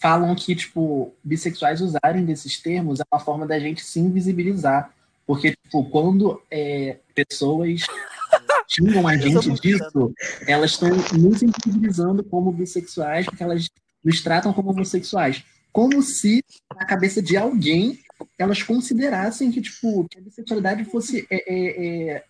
falam 0.01 0.35
que, 0.35 0.55
tipo, 0.55 1.15
bissexuais 1.23 1.81
usarem 1.81 2.25
desses 2.25 2.61
termos 2.61 3.01
é 3.01 3.05
uma 3.11 3.21
forma 3.21 3.47
da 3.47 3.59
gente 3.59 3.85
se 3.85 4.01
invisibilizar. 4.01 4.93
Porque, 5.27 5.53
tipo, 5.53 5.85
quando 5.89 6.43
é, 6.51 6.99
pessoas 7.15 7.81
xingam 8.69 9.09
a 9.09 9.17
gente 9.17 9.61
disso, 9.61 10.13
elas 10.47 10.73
estão 10.73 10.91
nos 10.91 11.43
invisibilizando 11.43 12.23
como 12.23 12.53
bissexuais, 12.53 13.25
porque 13.27 13.43
elas 13.43 13.69
nos 14.05 14.23
tratam 14.23 14.53
como 14.53 14.71
homossexuais. 14.71 15.43
Como 15.73 16.03
se, 16.03 16.45
na 16.77 16.85
cabeça 16.85 17.23
de 17.23 17.37
alguém, 17.37 17.99
elas 18.39 18.63
considerassem 18.63 19.51
que, 19.51 19.63
tipo, 19.63 20.07
que 20.09 20.19
a 20.19 20.23
bissexualidade 20.23 20.85
fosse 20.85 21.27
é, 21.31 21.37
é, 21.53 22.11
é 22.11 22.23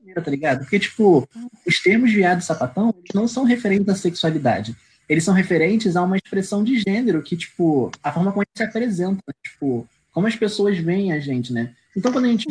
existente 0.00 0.24
tá 0.24 0.30
ligado? 0.30 0.58
Porque, 0.60 0.78
tipo, 0.78 1.28
os 1.66 1.82
termos 1.82 2.12
viado 2.12 2.40
e 2.40 2.44
sapatão 2.44 2.94
não 3.14 3.28
são 3.28 3.44
referentes 3.44 3.88
à 3.88 3.94
sexualidade. 3.94 4.74
Eles 5.08 5.24
são 5.24 5.34
referentes 5.34 5.96
a 5.96 6.02
uma 6.02 6.16
expressão 6.16 6.62
de 6.62 6.78
gênero 6.78 7.22
que, 7.22 7.36
tipo, 7.36 7.90
a 8.02 8.12
forma 8.12 8.30
como 8.30 8.42
a 8.42 8.44
gente 8.44 8.56
se 8.56 8.62
apresenta, 8.62 9.22
tipo, 9.42 9.86
como 10.12 10.26
as 10.26 10.36
pessoas 10.36 10.78
veem 10.78 11.12
a 11.12 11.20
gente, 11.20 11.52
né? 11.52 11.74
Então, 11.96 12.12
quando 12.12 12.26
a 12.26 12.28
gente 12.28 12.46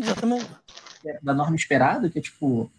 é 1.05 1.19
da 1.23 1.33
norma 1.33 1.55
esperada, 1.55 2.09
que 2.09 2.19
é, 2.19 2.21
tipo, 2.21 2.69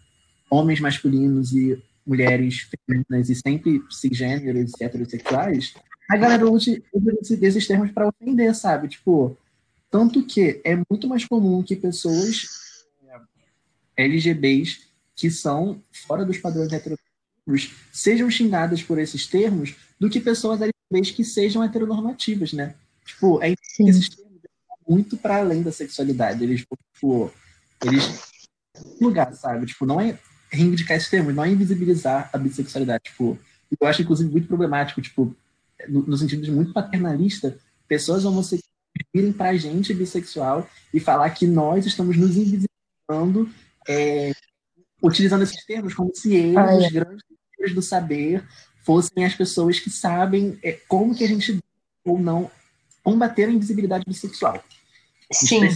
homens 0.49 0.79
masculinos 0.79 1.53
e 1.53 1.81
mulheres 2.05 2.67
femininas 2.87 3.29
e 3.29 3.35
sempre 3.35 3.81
cisgêneros 3.89 4.71
e 4.79 4.83
heterossexuais, 4.83 5.73
a 6.09 6.17
galera 6.17 6.49
usa 6.49 6.81
desses 7.37 7.65
termos 7.65 7.91
para 7.91 8.07
ofender, 8.07 8.53
sabe? 8.53 8.87
Tipo, 8.89 9.37
tanto 9.89 10.23
que 10.25 10.61
é 10.63 10.75
muito 10.89 11.07
mais 11.07 11.25
comum 11.25 11.63
que 11.63 11.75
pessoas 11.75 12.60
LGBs 14.01 14.81
que 15.15 15.29
são 15.29 15.81
fora 15.91 16.25
dos 16.25 16.37
padrões 16.37 16.71
heteronormativos 16.71 17.75
sejam 17.91 18.29
xingadas 18.29 18.81
por 18.81 18.99
esses 18.99 19.27
termos 19.27 19.75
do 19.99 20.09
que 20.09 20.19
pessoas 20.19 20.61
LGBs 20.61 21.11
que 21.15 21.23
sejam 21.23 21.63
heteronormativas, 21.63 22.53
né? 22.53 22.75
Tipo, 23.05 23.41
é 23.41 23.53
Sim. 23.61 23.89
esses 23.89 24.09
termos 24.09 24.39
muito 24.87 25.17
para 25.17 25.37
além 25.37 25.61
da 25.61 25.71
sexualidade. 25.71 26.43
Eles, 26.43 26.65
tipo, 26.93 27.31
eles 27.83 28.31
lugar, 28.99 29.33
sabe? 29.33 29.65
Tipo, 29.65 29.85
não 29.85 29.99
é 29.99 30.17
reivindicar 30.49 30.97
esses 30.97 31.09
termos, 31.09 31.33
não 31.33 31.43
é 31.43 31.49
invisibilizar 31.49 32.29
a 32.33 32.37
bissexualidade. 32.37 33.03
Tipo, 33.05 33.37
eu 33.79 33.87
acho, 33.87 34.01
inclusive, 34.01 34.29
muito 34.29 34.47
problemático, 34.47 35.01
tipo, 35.01 35.35
no, 35.87 36.03
no 36.03 36.17
sentido 36.17 36.43
de 36.43 36.51
muito 36.51 36.73
paternalista, 36.73 37.57
pessoas 37.87 38.25
homossexuais 38.25 38.71
virem 39.13 39.33
pra 39.33 39.55
gente 39.55 39.93
bissexual 39.93 40.69
e 40.93 40.99
falar 40.99 41.29
que 41.31 41.47
nós 41.47 41.85
estamos 41.85 42.17
nos 42.17 42.35
invisibilizando 42.37 43.49
é, 43.87 44.31
utilizando 45.01 45.43
esses 45.43 45.65
termos 45.65 45.93
como 45.93 46.13
se 46.13 46.35
eles, 46.35 46.57
ah, 46.57 46.73
é. 46.73 46.77
os 46.77 46.91
grandes 46.91 47.23
do 47.73 47.81
saber, 47.81 48.47
fossem 48.83 49.25
as 49.25 49.35
pessoas 49.35 49.79
que 49.79 49.89
sabem 49.89 50.59
é, 50.63 50.73
como 50.87 51.15
que 51.15 51.23
a 51.23 51.27
gente 51.27 51.59
ou 52.03 52.19
não 52.19 52.49
combater 53.03 53.45
a 53.45 53.51
invisibilidade 53.51 54.05
bissexual. 54.05 54.63
Sim. 55.31 55.67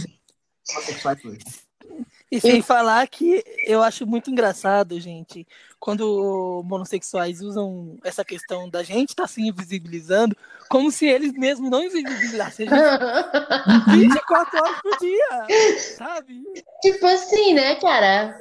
E 2.30 2.40
sem 2.40 2.60
falar 2.60 3.06
que 3.06 3.44
eu 3.64 3.82
acho 3.82 4.06
muito 4.06 4.30
engraçado, 4.30 5.00
gente, 5.00 5.46
quando 5.86 6.64
monossexuais 6.64 7.40
usam 7.40 7.96
essa 8.02 8.24
questão 8.24 8.68
da 8.68 8.82
gente 8.82 9.10
estar 9.10 9.22
tá 9.22 9.28
se 9.28 9.40
invisibilizando, 9.40 10.36
como 10.68 10.90
se 10.90 11.06
eles 11.06 11.32
mesmos 11.32 11.70
não 11.70 11.80
invisibilizassem 11.80 12.66
24 12.66 14.58
horas 14.58 14.82
por 14.82 14.98
dia, 14.98 15.78
sabe? 15.78 16.42
Tipo 16.82 17.06
assim, 17.06 17.54
né, 17.54 17.76
cara? 17.76 18.36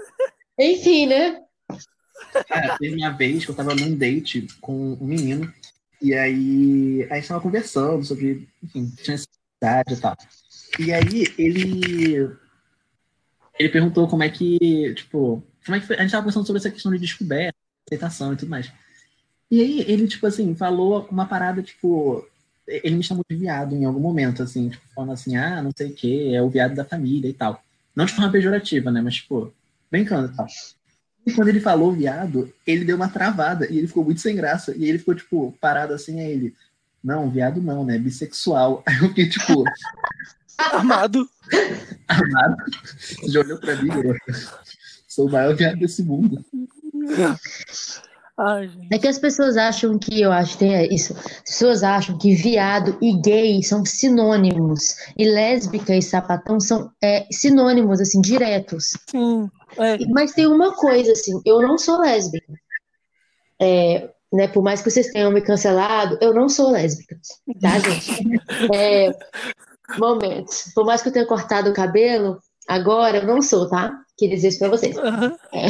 Enfim, 0.58 1.06
né? 1.06 1.44
Cara, 2.48 2.80
teve 2.80 2.96
minha 2.96 3.12
vez 3.12 3.46
que 3.46 3.52
eu 3.52 3.56
tava 3.56 3.76
num 3.76 3.96
date 3.96 4.48
com 4.60 4.98
um 5.00 5.06
menino, 5.06 5.54
e 6.02 6.16
aí 6.16 7.08
a 7.12 7.16
gente 7.18 7.28
tava 7.28 7.42
conversando 7.42 8.04
sobre, 8.04 8.50
enfim, 8.64 8.92
tinha 9.04 9.18
necessidade 9.18 9.94
e 9.94 9.98
tal. 9.98 10.18
E 10.80 10.92
aí 10.92 11.32
ele 11.38 12.36
ele 13.60 13.70
perguntou 13.70 14.08
como 14.08 14.24
é 14.24 14.30
que, 14.30 14.94
tipo, 14.96 15.44
como 15.66 15.76
é 15.76 15.80
que 15.80 15.88
foi? 15.88 15.98
A 15.98 16.02
gente 16.02 16.12
tava 16.12 16.24
conversando 16.24 16.46
sobre 16.46 16.60
essa 16.60 16.72
questão 16.72 16.92
de 16.92 17.00
descoberta, 17.00 17.58
aceitação 17.88 18.34
e 18.34 18.38
tudo 18.38 18.50
mais. 18.50 18.72
E 19.50 19.62
aí 19.62 19.82
ele, 19.88 20.08
tipo 20.08 20.26
assim, 20.26 20.56
falou 20.56 21.08
uma 21.12 21.26
parada, 21.26 21.62
tipo, 21.62 22.26
ele 22.68 22.96
me 22.96 23.04
chamou 23.04 23.24
de 23.30 23.36
viado 23.36 23.76
em 23.76 23.86
algum 23.86 24.00
momento, 24.00 24.44
assim, 24.44 24.70
tipo, 24.70 24.84
falando 24.94 25.14
assim, 25.14 25.36
ah, 25.36 25.62
não 25.62 25.72
sei 25.76 25.90
o 25.90 25.94
que, 25.94 26.36
é 26.36 26.42
o 26.42 26.50
viado 26.50 26.76
da 26.76 26.86
família 26.86 27.30
e 27.30 27.34
tal. 27.34 27.62
Não 27.96 28.06
de 28.06 28.14
forma 28.14 28.32
pejorativa, 28.32 28.92
né, 28.92 29.02
mas, 29.02 29.16
tipo, 29.16 29.54
brincando 29.90 30.32
e 30.32 30.36
tal. 30.36 30.48
E 31.26 31.34
quando 31.34 31.48
ele 31.48 31.60
falou 31.60 31.92
viado, 31.94 32.54
ele 32.68 32.86
deu 32.86 32.96
uma 32.96 33.10
travada 33.10 33.68
e 33.72 33.78
ele 33.78 33.88
ficou 33.88 34.04
muito 34.04 34.22
sem 34.22 34.36
graça. 34.36 34.76
E 34.76 34.86
ele 34.86 35.00
ficou, 35.00 35.16
tipo, 35.16 35.58
parado 35.60 35.94
assim, 35.94 36.20
aí 36.20 36.32
ele, 36.32 36.56
não, 37.04 37.30
viado 37.30 37.62
não, 37.62 37.84
né, 37.84 37.98
bissexual. 37.98 38.84
Aí 38.88 38.98
eu 38.98 39.10
fiquei, 39.10 39.30
tipo... 39.30 39.64
Amado. 40.58 41.30
Amado. 42.08 42.56
Você 42.96 43.32
já 43.32 43.40
olhou 43.42 43.60
pra 43.60 43.76
mim, 43.76 43.88
garoto? 43.88 44.20
Sou 45.16 45.30
o 45.30 45.32
maior 45.32 45.56
viado 45.56 45.80
desse 45.80 46.04
mundo. 46.04 46.44
Ai, 48.38 48.70
é 48.92 49.00
que 49.00 49.08
as 49.08 49.18
pessoas 49.18 49.56
acham 49.56 49.98
que, 49.98 50.20
eu 50.20 50.30
acho 50.30 50.58
que 50.58 50.66
tem 50.66 50.94
isso, 50.94 51.14
as 51.14 51.42
pessoas 51.44 51.84
acham 51.84 52.18
que 52.18 52.36
viado 52.36 52.98
e 53.02 53.18
gay 53.22 53.64
são 53.64 53.86
sinônimos, 53.86 54.94
e 55.18 55.24
lésbica 55.24 55.96
e 55.96 56.02
sapatão 56.02 56.60
são 56.60 56.92
é, 57.02 57.26
sinônimos, 57.32 58.02
assim, 58.02 58.20
diretos. 58.20 58.90
Sim. 59.10 59.50
É. 59.78 59.98
Mas 60.10 60.34
tem 60.34 60.48
uma 60.48 60.74
coisa, 60.76 61.14
assim, 61.14 61.40
eu 61.46 61.62
não 61.62 61.78
sou 61.78 62.02
lésbica. 62.02 62.52
É, 63.62 64.10
né, 64.34 64.50
por 64.50 64.62
mais 64.62 64.82
que 64.82 64.92
vocês 64.92 65.08
tenham 65.14 65.32
me 65.32 65.40
cancelado, 65.40 66.18
eu 66.20 66.34
não 66.34 66.50
sou 66.50 66.72
lésbica, 66.72 67.18
tá, 67.62 67.80
gente? 67.80 68.22
É, 68.76 69.18
momentos. 69.98 70.74
Por 70.76 70.86
mais 70.86 71.02
que 71.02 71.08
eu 71.08 71.14
tenha 71.14 71.26
cortado 71.26 71.70
o 71.70 71.74
cabelo, 71.74 72.38
agora 72.68 73.18
eu 73.18 73.28
não 73.28 73.42
sou, 73.42 73.70
tá? 73.70 74.02
Queria 74.18 74.36
dizer 74.36 74.50
isso 74.50 74.60
pra 74.60 74.70
vocês. 74.70 74.96
Uhum. 74.96 75.36
É. 75.54 75.68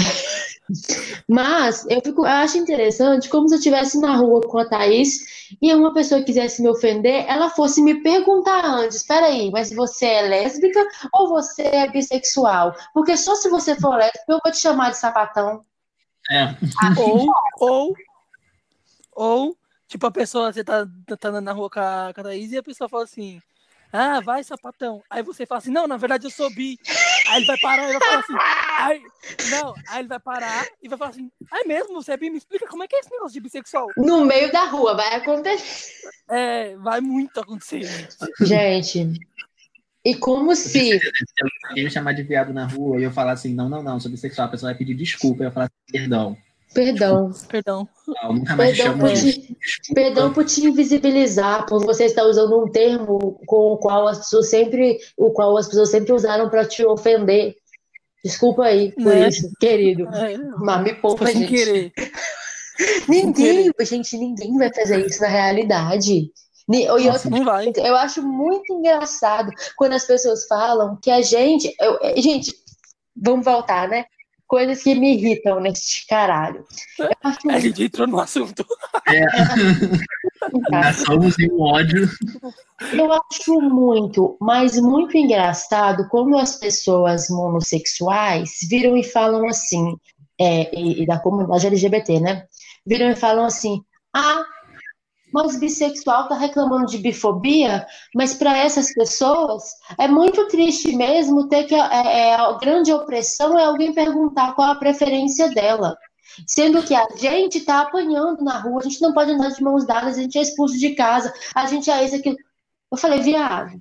Mas 1.27 1.85
eu, 1.89 2.01
fico, 2.01 2.21
eu 2.21 2.31
acho 2.31 2.57
interessante 2.57 3.29
como 3.29 3.47
se 3.47 3.55
eu 3.55 3.57
estivesse 3.57 3.99
na 3.99 4.15
rua 4.15 4.41
com 4.41 4.57
a 4.57 4.65
Thaís 4.65 5.19
e 5.61 5.73
uma 5.73 5.93
pessoa 5.93 6.23
quisesse 6.23 6.61
me 6.61 6.69
ofender, 6.69 7.25
ela 7.27 7.49
fosse 7.49 7.81
me 7.81 8.01
perguntar 8.01 8.65
antes: 8.65 9.03
peraí, 9.03 9.51
mas 9.51 9.71
você 9.71 10.05
é 10.05 10.21
lésbica 10.23 10.83
ou 11.13 11.29
você 11.29 11.63
é 11.63 11.89
bissexual? 11.89 12.75
Porque 12.93 13.15
só 13.15 13.35
se 13.35 13.49
você 13.49 13.75
for 13.75 13.95
lésbica 13.95 14.25
eu 14.27 14.39
vou 14.43 14.51
te 14.51 14.59
chamar 14.59 14.91
de 14.91 14.97
sapatão. 14.97 15.63
É. 16.31 16.55
Ou, 16.99 17.27
ou, 17.59 17.95
ou, 19.11 19.57
tipo, 19.87 20.07
a 20.07 20.11
pessoa, 20.11 20.51
você 20.51 20.63
tá, 20.63 20.87
tá 21.19 21.29
andando 21.29 21.45
na 21.45 21.53
rua 21.53 21.69
com 21.69 21.79
a, 21.79 22.11
com 22.13 22.21
a 22.21 22.23
Thaís 22.23 22.51
e 22.51 22.57
a 22.57 22.63
pessoa 22.63 22.89
fala 22.89 23.03
assim: 23.03 23.39
ah, 23.95 24.19
vai, 24.19 24.43
sapatão. 24.43 25.01
Aí 25.09 25.23
você 25.23 25.45
fala 25.45 25.59
assim, 25.59 25.71
não, 25.71 25.87
na 25.87 25.97
verdade 25.97 26.25
eu 26.25 26.29
sou 26.29 26.53
bi. 26.53 26.77
Aí 27.29 27.37
ele 27.37 27.45
vai 27.45 27.57
parar 27.59 27.89
e 27.89 27.93
vai 27.93 28.01
falar 28.01 28.19
assim, 28.19 28.33
aí, 28.77 29.01
não, 29.49 29.73
aí 29.87 29.99
ele 29.99 30.07
vai 30.07 30.19
parar 30.19 30.67
e 30.83 30.89
vai 30.89 30.97
falar 30.97 31.11
assim, 31.11 31.31
ai 31.51 31.61
é 31.61 31.67
mesmo, 31.67 31.93
você 31.93 32.11
é 32.11 32.17
bi? 32.17 32.29
Me 32.29 32.37
explica 32.37 32.67
como 32.67 32.83
é 32.83 32.87
que 32.87 32.95
é 32.95 32.99
esse 32.99 33.11
negócio 33.11 33.33
de 33.33 33.39
bissexual. 33.39 33.87
No 33.97 34.25
meio 34.25 34.51
da 34.51 34.65
rua, 34.65 34.95
vai 34.95 35.15
acontecer. 35.15 36.09
É, 36.29 36.75
vai 36.77 36.99
muito 36.99 37.39
acontecer. 37.39 38.09
Gente, 38.41 39.13
e 40.03 40.13
como 40.13 40.55
se. 40.55 40.99
Se 40.99 41.83
me 41.83 41.89
chamar 41.89 42.13
de 42.13 42.21
viado 42.21 42.53
na 42.53 42.67
rua 42.67 42.99
e 42.99 43.03
eu 43.03 43.11
falar 43.11 43.31
assim, 43.31 43.55
não, 43.55 43.67
não, 43.67 43.81
não, 43.81 43.99
sou 43.99 44.11
bissexual, 44.11 44.47
a 44.47 44.51
pessoa 44.51 44.71
vai 44.71 44.77
pedir 44.77 44.93
desculpa, 44.93 45.43
eu 45.43 45.51
falar 45.51 45.65
assim, 45.65 45.91
perdão. 45.91 46.37
Perdão. 46.75 47.31
Perdão. 47.47 47.87
Não, 48.07 48.33
nunca 48.33 48.55
mais 48.55 48.77
Perdão 48.77 48.99
por 48.99 49.13
te, 49.13 49.57
perdão 49.95 50.33
por 50.33 50.45
te 50.45 50.65
invisibilizar, 50.65 51.65
por 51.65 51.83
você 51.83 52.05
estar 52.05 52.23
usando 52.25 52.61
um 52.61 52.69
termo 52.69 53.39
com 53.47 53.71
o 53.73 53.77
qual 53.77 54.07
as 54.07 54.19
pessoas 54.19 54.49
sempre, 54.49 54.99
o 55.17 55.31
qual 55.31 55.57
as 55.57 55.67
pessoas 55.67 55.89
sempre 55.89 56.13
usaram 56.13 56.49
para 56.49 56.65
te 56.65 56.85
ofender. 56.85 57.55
Desculpa 58.23 58.65
aí 58.65 58.91
por 58.91 59.05
Né? 59.05 59.29
isso, 59.29 59.49
querido. 59.59 60.03
É, 60.13 60.37
Mas 60.59 60.83
me 60.83 60.93
poupa, 60.95 61.25
gente. 61.27 61.47
querer. 61.47 61.93
Ninguém, 63.07 63.71
gente, 63.81 64.17
ninguém 64.17 64.57
vai 64.57 64.69
fazer 64.73 65.05
isso 65.05 65.21
na 65.21 65.27
realidade. 65.29 66.29
Nossa, 66.67 67.29
vai. 67.29 67.71
Eu 67.77 67.95
acho 67.95 68.21
muito 68.21 68.73
engraçado 68.73 69.51
quando 69.77 69.93
as 69.93 70.03
pessoas 70.05 70.45
falam 70.47 70.97
que 71.01 71.09
a 71.11 71.21
gente. 71.21 71.73
eu- 71.79 71.99
gente, 72.21 72.51
vamos 73.15 73.45
voltar, 73.45 73.87
né? 73.87 74.05
Coisas 74.47 74.83
que 74.83 74.93
me 74.93 75.15
irritam 75.15 75.59
nesse 75.59 76.05
caralho. 76.07 76.65
Eu 76.99 77.09
acho 77.23 77.49
A 77.49 77.59
gente 77.59 77.83
entrou 77.83 78.07
no 78.07 78.19
assunto. 78.19 78.65
muito 80.53 80.71
Já 80.71 80.93
somos 80.93 81.39
em 81.39 81.51
um 81.51 81.61
ódio. 81.61 82.07
Eu 82.93 83.11
acho 83.11 83.59
muito, 83.61 84.37
mas 84.39 84.79
muito 84.79 85.17
engraçado 85.17 86.07
como 86.09 86.37
as 86.37 86.57
pessoas 86.57 87.29
monossexuais 87.29 88.59
viram 88.69 88.95
e 88.95 89.03
falam 89.03 89.47
assim, 89.47 89.97
é, 90.39 90.75
e, 90.77 91.03
e 91.03 91.05
da 91.05 91.17
comunidade 91.17 91.67
LGBT, 91.67 92.19
né? 92.19 92.45
Viram 92.85 93.09
e 93.09 93.15
falam 93.15 93.45
assim: 93.45 93.81
ah, 94.13 94.45
mas 95.43 95.59
bissexual 95.59 96.29
tá 96.29 96.35
reclamando 96.35 96.85
de 96.85 96.97
bifobia, 96.97 97.85
mas 98.15 98.33
para 98.33 98.57
essas 98.57 98.93
pessoas 98.93 99.63
é 99.99 100.07
muito 100.07 100.47
triste 100.47 100.95
mesmo 100.95 101.49
ter 101.49 101.65
que 101.65 101.75
é, 101.75 101.79
é, 101.79 102.35
a 102.35 102.53
grande 102.53 102.93
opressão 102.93 103.59
é 103.59 103.65
alguém 103.65 103.93
perguntar 103.93 104.53
qual 104.53 104.71
a 104.71 104.75
preferência 104.75 105.49
dela. 105.49 105.97
Sendo 106.47 106.81
que 106.83 106.95
a 106.95 107.05
gente 107.17 107.61
tá 107.61 107.81
apanhando 107.81 108.43
na 108.43 108.59
rua, 108.59 108.79
a 108.79 108.83
gente 108.83 109.01
não 109.01 109.13
pode 109.13 109.31
andar 109.31 109.49
de 109.49 109.61
mãos 109.61 109.85
dadas, 109.85 110.17
a 110.17 110.21
gente 110.21 110.37
é 110.37 110.41
expulso 110.41 110.77
de 110.77 110.95
casa, 110.95 111.33
a 111.53 111.65
gente 111.65 111.91
é 111.91 112.05
isso, 112.05 112.15
aquilo. 112.15 112.37
Eu 112.91 112.97
falei, 112.97 113.19
viado, 113.19 113.71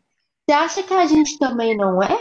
você 0.45 0.53
acha 0.53 0.83
que 0.83 0.93
a 0.93 1.07
gente 1.07 1.39
também 1.39 1.77
não 1.77 2.03
é? 2.03 2.21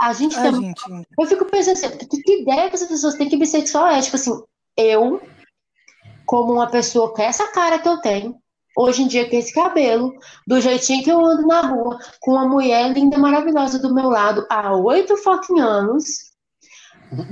A 0.00 0.12
gente 0.14 0.36
Ai, 0.36 0.42
também. 0.44 0.74
gente. 0.74 1.06
Eu 1.18 1.26
fico 1.26 1.44
pensando 1.44 1.74
assim, 1.74 1.98
que, 1.98 2.22
que 2.22 2.42
ideia 2.42 2.68
que 2.68 2.76
essas 2.76 2.88
pessoas 2.88 3.14
têm 3.14 3.28
que 3.28 3.36
bissexual 3.36 3.88
é? 3.88 4.00
Tipo 4.00 4.16
assim, 4.16 4.42
eu, 4.76 5.20
como 6.28 6.52
uma 6.52 6.66
pessoa 6.66 7.10
com 7.14 7.22
essa 7.22 7.48
cara 7.48 7.78
que 7.78 7.88
eu 7.88 7.96
tenho, 8.02 8.36
hoje 8.76 9.02
em 9.02 9.08
dia 9.08 9.28
com 9.30 9.34
esse 9.34 9.50
cabelo, 9.50 10.12
do 10.46 10.60
jeitinho 10.60 11.02
que 11.02 11.10
eu 11.10 11.24
ando 11.24 11.46
na 11.46 11.62
rua, 11.62 11.98
com 12.20 12.32
uma 12.32 12.46
mulher 12.46 12.92
linda, 12.92 13.16
maravilhosa 13.16 13.78
do 13.78 13.94
meu 13.94 14.10
lado 14.10 14.46
há 14.50 14.76
oito 14.76 15.16
fucking 15.16 15.58
anos, 15.58 16.28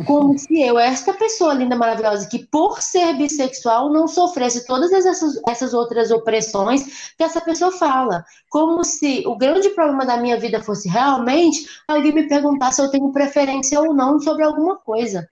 como 0.07 0.39
se 0.39 0.63
eu, 0.63 0.79
esta 0.79 1.13
pessoa 1.13 1.53
linda, 1.53 1.77
maravilhosa, 1.77 2.27
que 2.27 2.47
por 2.47 2.81
ser 2.81 3.13
bissexual 3.19 3.93
não 3.93 4.09
sofresse 4.09 4.65
todas 4.67 4.91
essas, 4.91 5.39
essas 5.47 5.75
outras 5.75 6.11
opressões 6.11 7.13
que 7.19 7.23
essa 7.23 7.43
pessoa 7.43 7.71
fala. 7.73 8.25
Como 8.49 8.83
se 8.83 9.23
o 9.27 9.37
grande 9.37 9.69
problema 9.69 10.07
da 10.07 10.17
minha 10.17 10.41
vida 10.41 10.63
fosse 10.63 10.89
realmente 10.89 11.67
alguém 11.87 12.15
me 12.15 12.27
perguntar 12.27 12.73
se 12.73 12.81
eu 12.81 12.91
tenho 12.91 13.13
preferência 13.13 13.79
ou 13.79 13.93
não 13.93 14.19
sobre 14.19 14.43
alguma 14.43 14.79
coisa. 14.79 15.29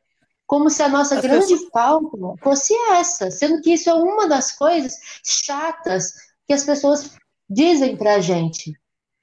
Como 0.54 0.70
se 0.70 0.84
a 0.84 0.88
nossa 0.88 1.16
As 1.16 1.20
grande 1.20 1.68
falta 1.70 2.16
fosse 2.40 2.72
essa, 2.92 3.28
sendo 3.28 3.60
que 3.60 3.72
isso 3.72 3.90
é 3.90 3.94
uma 3.94 4.28
das 4.28 4.52
coisas 4.52 4.96
chatas 5.24 6.12
que 6.46 6.54
as 6.54 6.62
pessoas 6.62 7.16
dizem 7.50 7.96
pra 7.96 8.20
gente. 8.20 8.72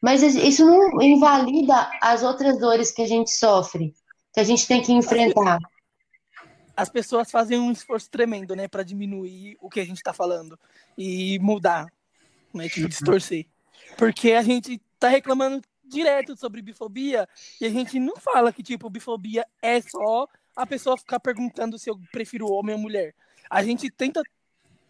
Mas 0.02 0.22
isso 0.24 0.66
não 0.66 1.02
invalida 1.02 1.90
as 2.02 2.22
outras 2.22 2.60
dores 2.60 2.92
que 2.92 3.02
a 3.02 3.08
gente 3.08 3.32
sofre, 3.32 3.94
que 4.34 4.42
a 4.42 4.44
gente 4.44 4.68
tem 4.68 4.82
que 4.82 4.92
enfrentar. 4.92 5.58
As 6.76 6.90
pessoas 6.90 7.32
fazem 7.32 7.58
um 7.58 7.72
esforço 7.72 8.10
tremendo, 8.12 8.54
né, 8.54 8.68
para 8.68 8.84
diminuir 8.84 9.56
o 9.62 9.70
que 9.70 9.80
a 9.80 9.86
gente 9.86 10.04
tá 10.04 10.12
falando 10.12 10.60
e 10.98 11.40
mudar, 11.40 11.88
né, 12.54 12.68
tipo, 12.68 12.90
distorcer. 12.90 13.46
Porque 13.98 14.34
a 14.34 14.42
gente 14.42 14.82
tá 15.00 15.08
reclamando 15.08 15.62
direto 15.82 16.36
sobre 16.36 16.62
bifobia 16.62 17.26
e 17.62 17.66
a 17.66 17.70
gente 17.70 18.02
não 18.02 18.18
fala 18.18 18.52
que, 18.52 18.62
tipo, 18.62 18.90
bifobia 18.90 19.48
é 19.62 19.80
só 19.80 20.28
a 20.56 20.66
pessoa 20.66 20.98
ficar 20.98 21.20
perguntando 21.20 21.78
se 21.78 21.90
eu 21.90 22.00
prefiro 22.12 22.52
homem 22.52 22.76
ou 22.76 22.82
mulher. 22.82 23.14
A 23.50 23.64
gente 23.64 23.90
tenta, 23.90 24.22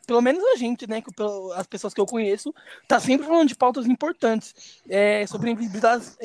pelo 0.06 0.22
menos 0.22 0.44
a 0.44 0.56
gente, 0.56 0.88
né, 0.88 1.02
que 1.02 1.12
as 1.56 1.68
pessoas 1.68 1.94
que 1.94 2.02
eu 2.02 2.06
conheço, 2.06 2.54
tá 2.88 3.00
sempre 3.00 3.26
falando 3.28 3.48
de 3.48 3.56
pautas 3.56 3.86
importantes 3.86 4.82
é, 4.90 5.26
sobre 5.28 5.52
invisibiliza- 5.52 6.16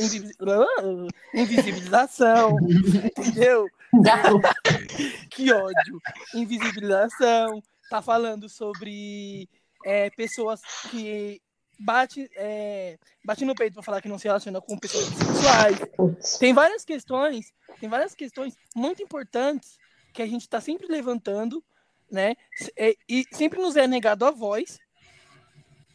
ah, 0.41 1.07
invisibilização, 1.35 2.57
entendeu? 3.17 3.67
Que 5.31 5.53
ódio. 5.53 6.01
Invisibilização. 6.35 7.63
Tá 7.89 8.03
falando 8.03 8.49
sobre 8.49 9.49
é, 9.85 10.11
pessoas 10.11 10.61
que 10.91 11.41
bate, 11.79 12.31
é, 12.37 12.99
bate 13.25 13.45
no 13.45 13.55
peito 13.55 13.75
pra 13.75 13.83
falar 13.83 14.01
que 14.01 14.09
não 14.09 14.19
se 14.19 14.27
relaciona 14.27 14.61
com 14.61 14.79
pessoas 14.79 15.09
bissexuais. 15.11 15.79
Putz. 15.97 16.39
Tem 16.39 16.53
várias 16.53 16.85
questões, 16.85 17.53
tem 17.81 17.89
várias 17.89 18.15
questões 18.15 18.57
muito 18.75 19.03
importantes 19.03 19.79
que 20.13 20.23
a 20.23 20.27
gente 20.27 20.43
está 20.43 20.61
sempre 20.61 20.87
levantando, 20.87 21.63
né? 22.11 22.35
E, 22.79 22.97
e 23.09 23.25
sempre 23.33 23.61
nos 23.61 23.77
é 23.77 23.87
negado 23.87 24.25
a 24.25 24.31
voz 24.31 24.79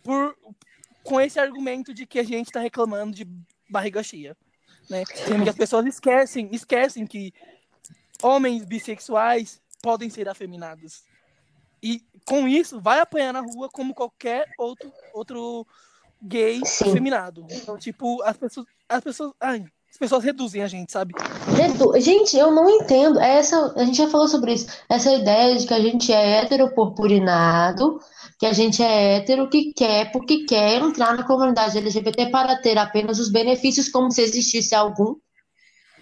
por 0.03 0.37
com 1.03 1.19
esse 1.19 1.39
argumento 1.39 1.93
de 1.93 2.05
que 2.05 2.19
a 2.19 2.23
gente 2.23 2.47
está 2.47 2.59
reclamando 2.59 3.15
de 3.15 3.27
barriga 3.67 4.03
cheia, 4.03 4.37
né? 4.89 5.03
Sendo 5.05 5.43
que 5.43 5.49
as 5.49 5.55
pessoas 5.55 5.85
esquecem, 5.85 6.49
esquecem 6.51 7.07
que 7.07 7.33
homens 8.21 8.63
bissexuais 8.65 9.59
podem 9.81 10.09
ser 10.09 10.29
afeminados. 10.29 11.03
E 11.81 12.01
com 12.25 12.47
isso 12.47 12.79
vai 12.79 12.99
apanhar 12.99 13.33
na 13.33 13.41
rua 13.41 13.69
como 13.71 13.93
qualquer 13.93 14.45
outro 14.57 14.91
outro 15.13 15.65
gay 16.21 16.61
Sim. 16.65 16.89
afeminado. 16.89 17.45
Então, 17.49 17.77
tipo, 17.77 18.21
as 18.23 18.37
pessoas 18.37 18.65
as 18.87 19.03
pessoas, 19.03 19.31
ai, 19.39 19.63
as 19.89 19.97
pessoas 19.97 20.23
reduzem 20.23 20.61
a 20.61 20.67
gente, 20.67 20.91
sabe? 20.91 21.13
Redu- 21.55 21.99
Gente, 21.99 22.37
eu 22.37 22.51
não 22.51 22.69
entendo. 22.69 23.19
É 23.19 23.37
Essa, 23.37 23.73
a 23.75 23.83
gente 23.85 23.97
já 23.97 24.07
falou 24.09 24.27
sobre 24.27 24.53
isso. 24.53 24.67
Essa 24.89 25.11
ideia 25.13 25.57
de 25.57 25.65
que 25.65 25.73
a 25.73 25.79
gente 25.79 26.11
é 26.13 26.43
heteropurpurinado, 26.43 27.99
que 28.39 28.45
a 28.45 28.53
gente 28.53 28.81
é 28.83 29.17
hétero 29.17 29.49
que 29.49 29.73
quer, 29.73 30.11
porque 30.11 30.45
quer 30.45 30.81
entrar 30.81 31.15
na 31.15 31.23
comunidade 31.23 31.77
LGBT 31.77 32.29
para 32.29 32.57
ter 32.61 32.77
apenas 32.77 33.19
os 33.19 33.31
benefícios, 33.31 33.89
como 33.89 34.11
se 34.11 34.21
existisse 34.21 34.75
algum, 34.75 35.15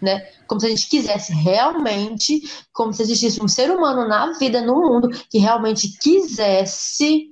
né? 0.02 0.20
Como 0.48 0.60
se 0.60 0.68
a 0.68 0.70
gente 0.70 0.88
quisesse 0.90 1.34
realmente, 1.34 2.42
como 2.74 2.94
se 2.94 3.02
existisse 3.04 3.42
um 3.44 3.48
ser 3.48 3.72
humano 3.72 4.08
na 4.08 4.38
vida, 4.38 4.62
no 4.62 4.76
mundo, 4.76 5.10
que 5.30 5.38
realmente 5.38 5.98
quisesse 6.00 7.32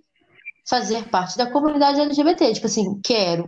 fazer 0.68 1.10
parte 1.10 1.38
da 1.38 1.50
comunidade 1.50 2.00
LGBT. 2.02 2.54
Tipo 2.54 2.68
assim, 2.68 3.00
quero. 3.02 3.48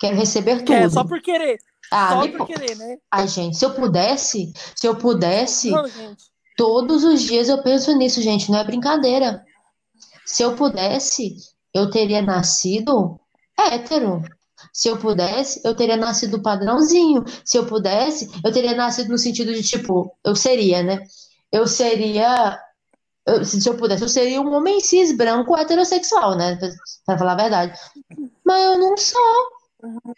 Quero 0.00 0.16
receber 0.16 0.58
tudo. 0.60 0.72
É, 0.72 0.88
só 0.88 1.04
por 1.04 1.20
querer. 1.20 1.58
Ah, 1.90 2.08
só 2.10 2.20
me 2.20 2.28
por 2.28 2.38
po- 2.38 2.46
querer, 2.46 2.76
né? 2.76 2.96
Ai, 3.10 3.26
gente, 3.28 3.56
se 3.56 3.64
eu 3.64 3.74
pudesse, 3.74 4.52
se 4.76 4.86
eu 4.86 4.96
pudesse, 4.96 5.70
Não, 5.70 5.84
todos 6.56 7.02
os 7.04 7.22
dias 7.22 7.48
eu 7.48 7.62
penso 7.62 7.96
nisso, 7.96 8.20
gente, 8.20 8.50
não 8.50 8.58
é 8.58 8.64
brincadeira. 8.64 9.42
Se 10.26 10.42
eu 10.42 10.54
pudesse, 10.54 11.34
eu 11.74 11.90
teria 11.90 12.20
nascido 12.20 13.18
hétero. 13.58 14.22
Se 14.78 14.88
eu 14.88 14.96
pudesse, 14.96 15.60
eu 15.64 15.74
teria 15.74 15.96
nascido 15.96 16.40
padrãozinho. 16.40 17.24
Se 17.44 17.58
eu 17.58 17.66
pudesse, 17.66 18.30
eu 18.44 18.52
teria 18.52 18.76
nascido 18.76 19.08
no 19.10 19.18
sentido 19.18 19.52
de 19.52 19.60
tipo, 19.62 20.16
eu 20.24 20.36
seria, 20.36 20.82
né? 20.84 21.02
Eu 21.50 21.66
seria. 21.66 22.56
eu- 23.26 23.44
se 23.44 23.68
eu 23.68 23.76
pudesse, 23.76 24.04
eu 24.04 24.08
seria 24.08 24.40
um 24.40 24.54
homem 24.54 24.80
cis 24.80 25.16
branco 25.16 25.56
heterossexual, 25.56 26.36
né? 26.36 26.56
Pra- 27.06 27.18
falar 27.18 27.32
a 27.32 27.36
verdade. 27.36 27.78
Mas 28.44 28.64
eu 28.64 28.78
não 28.78 28.96
sou. 28.96 29.46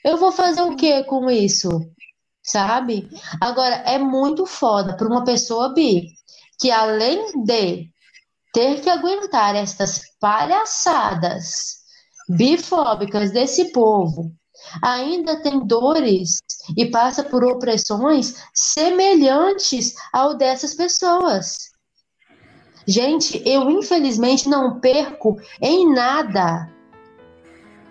Eu 0.05 0.17
vou 0.19 0.33
fazer 0.33 0.63
o 0.63 0.77
que 0.77 1.05
com 1.05 1.31
isso? 1.31 1.69
Sabe? 2.43 3.09
Agora, 3.41 3.77
é 3.87 3.99
muito 3.99 4.47
foda 4.47 4.97
para 4.97 5.09
uma 5.09 5.25
pessoa 5.25 5.75
bi 5.75 6.09
que, 6.61 6.71
além 6.71 7.45
de 7.45 7.89
ter 8.53 8.81
que 8.83 8.91
aguentar 8.91 9.57
estas 9.57 10.03
palhaçadas 10.21 11.79
bifóbicas 12.29 13.33
desse 13.33 13.73
povo, 13.73 14.33
ainda 14.83 15.41
tem 15.43 15.61
dores 15.67 16.41
e 16.77 16.87
passa 16.87 17.23
por 17.23 17.45
opressões 17.45 18.35
semelhantes 18.55 19.95
ao 20.13 20.35
dessas 20.35 20.75
pessoas. 20.75 21.71
Gente, 22.87 23.43
eu 23.47 23.71
infelizmente 23.71 24.49
não 24.49 24.81
perco 24.81 25.37
em 25.61 25.93
nada 25.93 26.71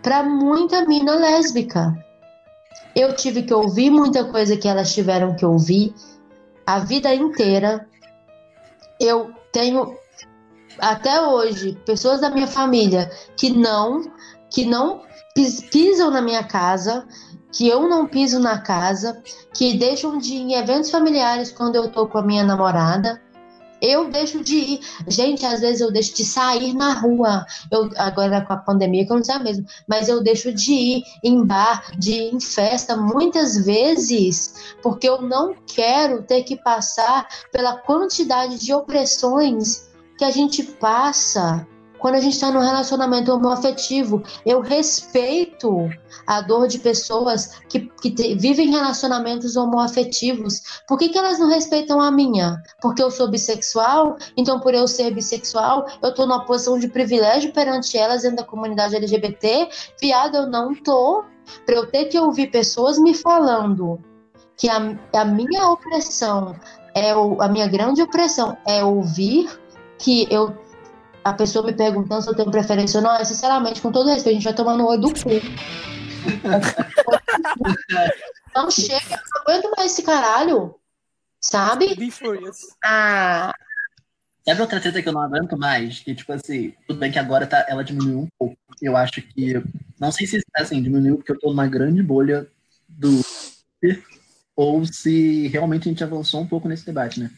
para 0.01 0.23
muita 0.23 0.86
mina 0.86 1.15
lésbica. 1.15 1.93
Eu 2.95 3.15
tive 3.15 3.43
que 3.43 3.53
ouvir 3.53 3.89
muita 3.89 4.25
coisa 4.25 4.58
que 4.58 4.67
elas 4.67 4.93
tiveram 4.93 5.36
que 5.36 5.45
ouvir 5.45 5.93
a 6.65 6.79
vida 6.79 7.13
inteira. 7.13 7.88
Eu 8.99 9.32
tenho 9.51 9.97
até 10.79 11.21
hoje 11.21 11.77
pessoas 11.86 12.21
da 12.21 12.29
minha 12.29 12.47
família 12.47 13.12
que 13.38 13.49
não 13.49 14.12
que 14.49 14.65
não 14.65 15.01
pis- 15.33 15.61
pisam 15.61 16.11
na 16.11 16.21
minha 16.21 16.43
casa, 16.43 17.07
que 17.51 17.67
eu 17.67 17.87
não 17.89 18.07
piso 18.07 18.39
na 18.39 18.59
casa, 18.59 19.21
que 19.53 19.73
deixam 19.77 20.17
de 20.17 20.35
ir 20.35 20.41
em 20.41 20.53
eventos 20.53 20.91
familiares 20.91 21.51
quando 21.51 21.75
eu 21.75 21.89
tô 21.89 22.07
com 22.07 22.17
a 22.17 22.23
minha 22.23 22.43
namorada. 22.43 23.21
eu 23.81 24.09
deixo 24.09 24.43
de 24.43 24.55
ir. 24.57 24.79
Gente, 25.07 25.45
às 25.45 25.61
vezes 25.61 25.79
eu 25.79 25.89
deixo 25.89 26.13
de 26.13 26.25
sair 26.25 26.73
na 26.73 26.93
rua. 26.93 27.45
Eu, 27.71 27.89
agora 27.95 28.41
com 28.41 28.51
a 28.51 28.57
pandemia, 28.57 29.05
que 29.05 29.11
eu 29.13 29.15
não 29.15 29.23
sei 29.23 29.39
mesmo, 29.39 29.65
mas 29.87 30.09
eu 30.09 30.21
deixo 30.21 30.51
de 30.53 30.73
ir 30.73 31.03
em 31.23 31.45
bar, 31.45 31.91
de 31.97 32.11
ir 32.11 32.35
em 32.35 32.41
festa, 32.41 32.97
muitas 32.97 33.57
vezes, 33.65 34.75
porque 34.83 35.07
eu 35.07 35.21
não 35.21 35.55
quero 35.65 36.23
ter 36.23 36.43
que 36.43 36.57
passar 36.57 37.25
pela 37.53 37.77
quantidade 37.77 38.59
de 38.59 38.73
opressões 38.73 39.87
que 40.17 40.25
a 40.25 40.31
gente 40.31 40.61
passa 40.61 41.65
quando 41.99 42.15
a 42.15 42.19
gente 42.19 42.33
está 42.33 42.49
num 42.51 42.62
relacionamento 42.62 43.31
homoafetivo. 43.31 44.23
Eu 44.45 44.62
respeito 44.62 45.89
a 46.25 46.41
dor 46.41 46.67
de 46.67 46.79
pessoas 46.79 47.59
que, 47.69 47.81
que 48.01 48.09
te, 48.09 48.35
vivem 48.35 48.69
relacionamentos 48.69 49.55
homoafetivos. 49.55 50.81
Por 50.88 50.97
que, 50.97 51.09
que 51.09 51.17
elas 51.17 51.38
não 51.38 51.49
respeitam 51.49 52.01
a 52.01 52.09
minha? 52.09 52.62
Porque 52.81 53.03
eu 53.03 53.12
sou 53.12 53.29
bissexual? 53.29 54.17
Então, 54.35 54.59
por 54.59 54.73
eu 54.73 54.88
ser 54.88 55.13
bissexual, 55.13 55.85
eu 56.01 56.09
estou 56.09 56.25
numa 56.25 56.45
posição 56.45 56.79
de 56.79 56.88
privilégio 56.88 57.53
perante 57.53 57.97
elas 57.97 58.23
dentro 58.23 58.38
da 58.38 58.43
comunidade 58.43 58.95
LGBT? 58.95 59.69
Viado, 60.01 60.35
eu 60.35 60.47
não 60.47 60.73
tô. 60.73 61.23
Para 61.65 61.75
eu 61.75 61.88
ter 61.88 62.05
que 62.05 62.19
ouvir 62.19 62.51
pessoas 62.51 62.97
me 62.99 63.13
falando 63.13 63.99
que 64.55 64.69
a, 64.69 64.97
a 65.13 65.25
minha 65.25 65.69
opressão, 65.69 66.55
é 66.93 67.15
o, 67.15 67.41
a 67.41 67.47
minha 67.47 67.67
grande 67.67 68.01
opressão 68.01 68.57
é 68.67 68.83
ouvir 68.83 69.49
que 69.97 70.27
eu 70.29 70.53
a 71.23 71.34
pessoa 71.34 71.65
me 71.65 71.73
perguntando 71.73 72.21
se 72.21 72.29
eu 72.29 72.36
tenho 72.36 72.51
preferência 72.51 72.99
ou 72.99 73.03
não, 73.03 73.15
é 73.15 73.23
sinceramente, 73.23 73.82
com 73.82 73.91
todo 73.91 74.10
respeito, 74.10 74.29
a 74.29 74.34
gente 74.34 74.43
vai 74.43 74.53
tomar 74.53 74.77
no 74.77 74.88
olho 74.88 75.01
do 75.01 75.12
cu. 75.13 75.29
não 78.55 78.71
chega, 78.71 79.01
eu 79.12 79.17
não 79.17 79.41
aguento 79.41 79.71
mais 79.75 79.91
esse 79.91 80.03
caralho. 80.03 80.75
Sabe? 81.41 81.97
Ah. 82.84 83.53
Sabe 84.45 84.62
outra 84.62 84.79
treta 84.79 85.01
que 85.01 85.08
eu 85.08 85.13
não 85.13 85.21
aguento 85.21 85.58
mais? 85.58 85.99
Que, 85.99 86.13
tipo 86.13 86.34
assim, 86.34 86.73
tudo 86.88 86.99
bem 86.99 87.12
que 87.12 87.19
agora 87.19 87.47
tá, 87.47 87.65
ela 87.69 87.84
diminuiu 87.84 88.19
um 88.19 88.27
pouco. 88.38 88.58
Eu 88.82 88.97
acho 88.97 89.21
que. 89.21 89.63
Não 89.99 90.12
sei 90.12 90.27
se 90.27 90.41
assim, 90.55 90.82
diminuiu 90.82 91.17
porque 91.17 91.32
eu 91.32 91.39
tô 91.39 91.49
numa 91.49 91.67
grande 91.67 92.03
bolha 92.03 92.47
do. 92.88 93.21
Ou 94.55 94.86
se 94.86 95.47
realmente 95.47 95.88
a 95.88 95.91
gente 95.91 96.03
avançou 96.03 96.41
um 96.41 96.47
pouco 96.47 96.67
nesse 96.67 96.86
debate, 96.86 97.19
né? 97.19 97.32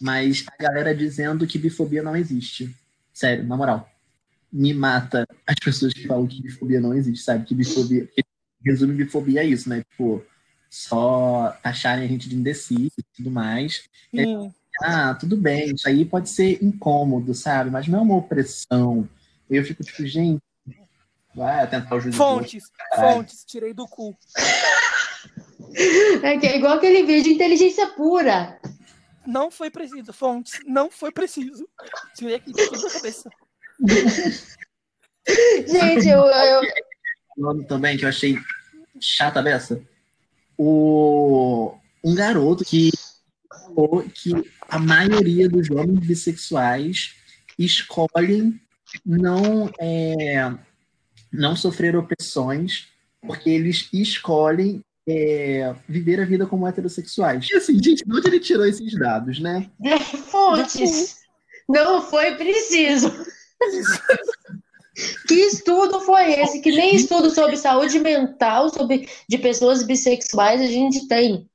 Mas 0.00 0.44
a 0.46 0.62
galera 0.62 0.94
dizendo 0.94 1.46
que 1.46 1.58
bifobia 1.58 2.02
não 2.02 2.14
existe. 2.14 2.74
Sério, 3.18 3.44
na 3.44 3.56
moral. 3.56 3.90
Me 4.52 4.72
mata 4.72 5.26
as 5.44 5.56
pessoas 5.56 5.92
que 5.92 6.06
falam 6.06 6.24
que 6.28 6.40
bifobia 6.40 6.80
não 6.80 6.94
existe, 6.94 7.24
sabe? 7.24 7.44
Que 7.44 7.52
bifobia. 7.52 8.06
Que 8.06 8.22
resume 8.64 8.94
bifobia 8.94 9.42
é 9.42 9.44
isso, 9.44 9.68
né? 9.68 9.82
Tipo, 9.90 10.24
só 10.70 11.58
acharem 11.64 12.04
a 12.04 12.08
gente 12.08 12.28
de 12.28 12.36
indeciso 12.36 12.92
e 12.96 13.02
tudo 13.16 13.28
mais. 13.28 13.82
É, 14.14 14.22
ah, 14.84 15.16
tudo 15.16 15.36
bem, 15.36 15.74
isso 15.74 15.88
aí 15.88 16.04
pode 16.04 16.30
ser 16.30 16.62
incômodo, 16.62 17.34
sabe? 17.34 17.70
Mas 17.70 17.88
não 17.88 17.98
é 17.98 18.02
uma 18.02 18.16
opressão. 18.18 19.08
Eu 19.50 19.64
fico 19.64 19.82
tipo, 19.82 20.06
gente, 20.06 20.40
vai 21.34 21.68
tentar 21.68 21.96
o. 21.96 22.12
Fontes, 22.12 22.66
fontes, 22.94 23.44
tirei 23.44 23.74
do 23.74 23.88
cu. 23.88 24.16
É, 26.22 26.38
que 26.38 26.46
é 26.46 26.56
igual 26.56 26.74
aquele 26.74 27.04
vídeo 27.04 27.24
de 27.24 27.30
inteligência 27.30 27.86
pura 27.88 28.57
não 29.28 29.50
foi 29.50 29.70
preciso. 29.70 30.12
Fontes, 30.12 30.58
não 30.66 30.90
foi 30.90 31.12
preciso. 31.12 31.68
Tirei 32.16 32.36
aqui 32.36 32.50
da 32.52 32.90
cabeça. 32.90 33.30
Gente, 35.68 36.08
eu, 36.08 36.20
eu... 36.24 36.62
Nome 37.36 37.66
também 37.66 37.98
que 37.98 38.04
eu 38.04 38.08
achei 38.08 38.38
chata 38.98 39.42
dessa. 39.42 39.80
O 40.56 41.76
um 42.02 42.14
garoto 42.14 42.64
que 42.64 42.90
falou 43.50 44.02
que 44.14 44.32
a 44.68 44.78
maioria 44.78 45.48
dos 45.48 45.68
homens 45.70 46.06
bissexuais 46.06 47.14
escolhem 47.58 48.58
não 49.04 49.70
é, 49.78 50.50
não 51.30 51.54
sofrer 51.54 51.94
opressões 51.94 52.88
porque 53.20 53.50
eles 53.50 53.90
escolhem 53.92 54.82
é, 55.08 55.74
viver 55.88 56.20
a 56.20 56.24
vida 56.26 56.46
como 56.46 56.66
heterossexuais. 56.68 57.48
E 57.50 57.56
assim, 57.56 57.82
gente, 57.82 58.04
de 58.04 58.14
onde 58.14 58.28
ele 58.28 58.40
tirou 58.40 58.66
esses 58.66 58.92
dados, 58.98 59.40
né? 59.40 59.70
Fontes. 60.30 61.16
Não 61.66 62.02
foi 62.02 62.34
preciso. 62.34 63.10
que 65.26 65.34
estudo 65.34 66.00
foi 66.00 66.32
esse? 66.32 66.60
Que 66.60 66.70
nem 66.70 66.94
estudo 66.94 67.30
sobre 67.30 67.56
saúde 67.56 67.98
mental 67.98 68.68
sobre, 68.68 69.08
de 69.26 69.38
pessoas 69.38 69.82
bissexuais 69.82 70.60
a 70.60 70.66
gente 70.66 71.08
tem. 71.08 71.48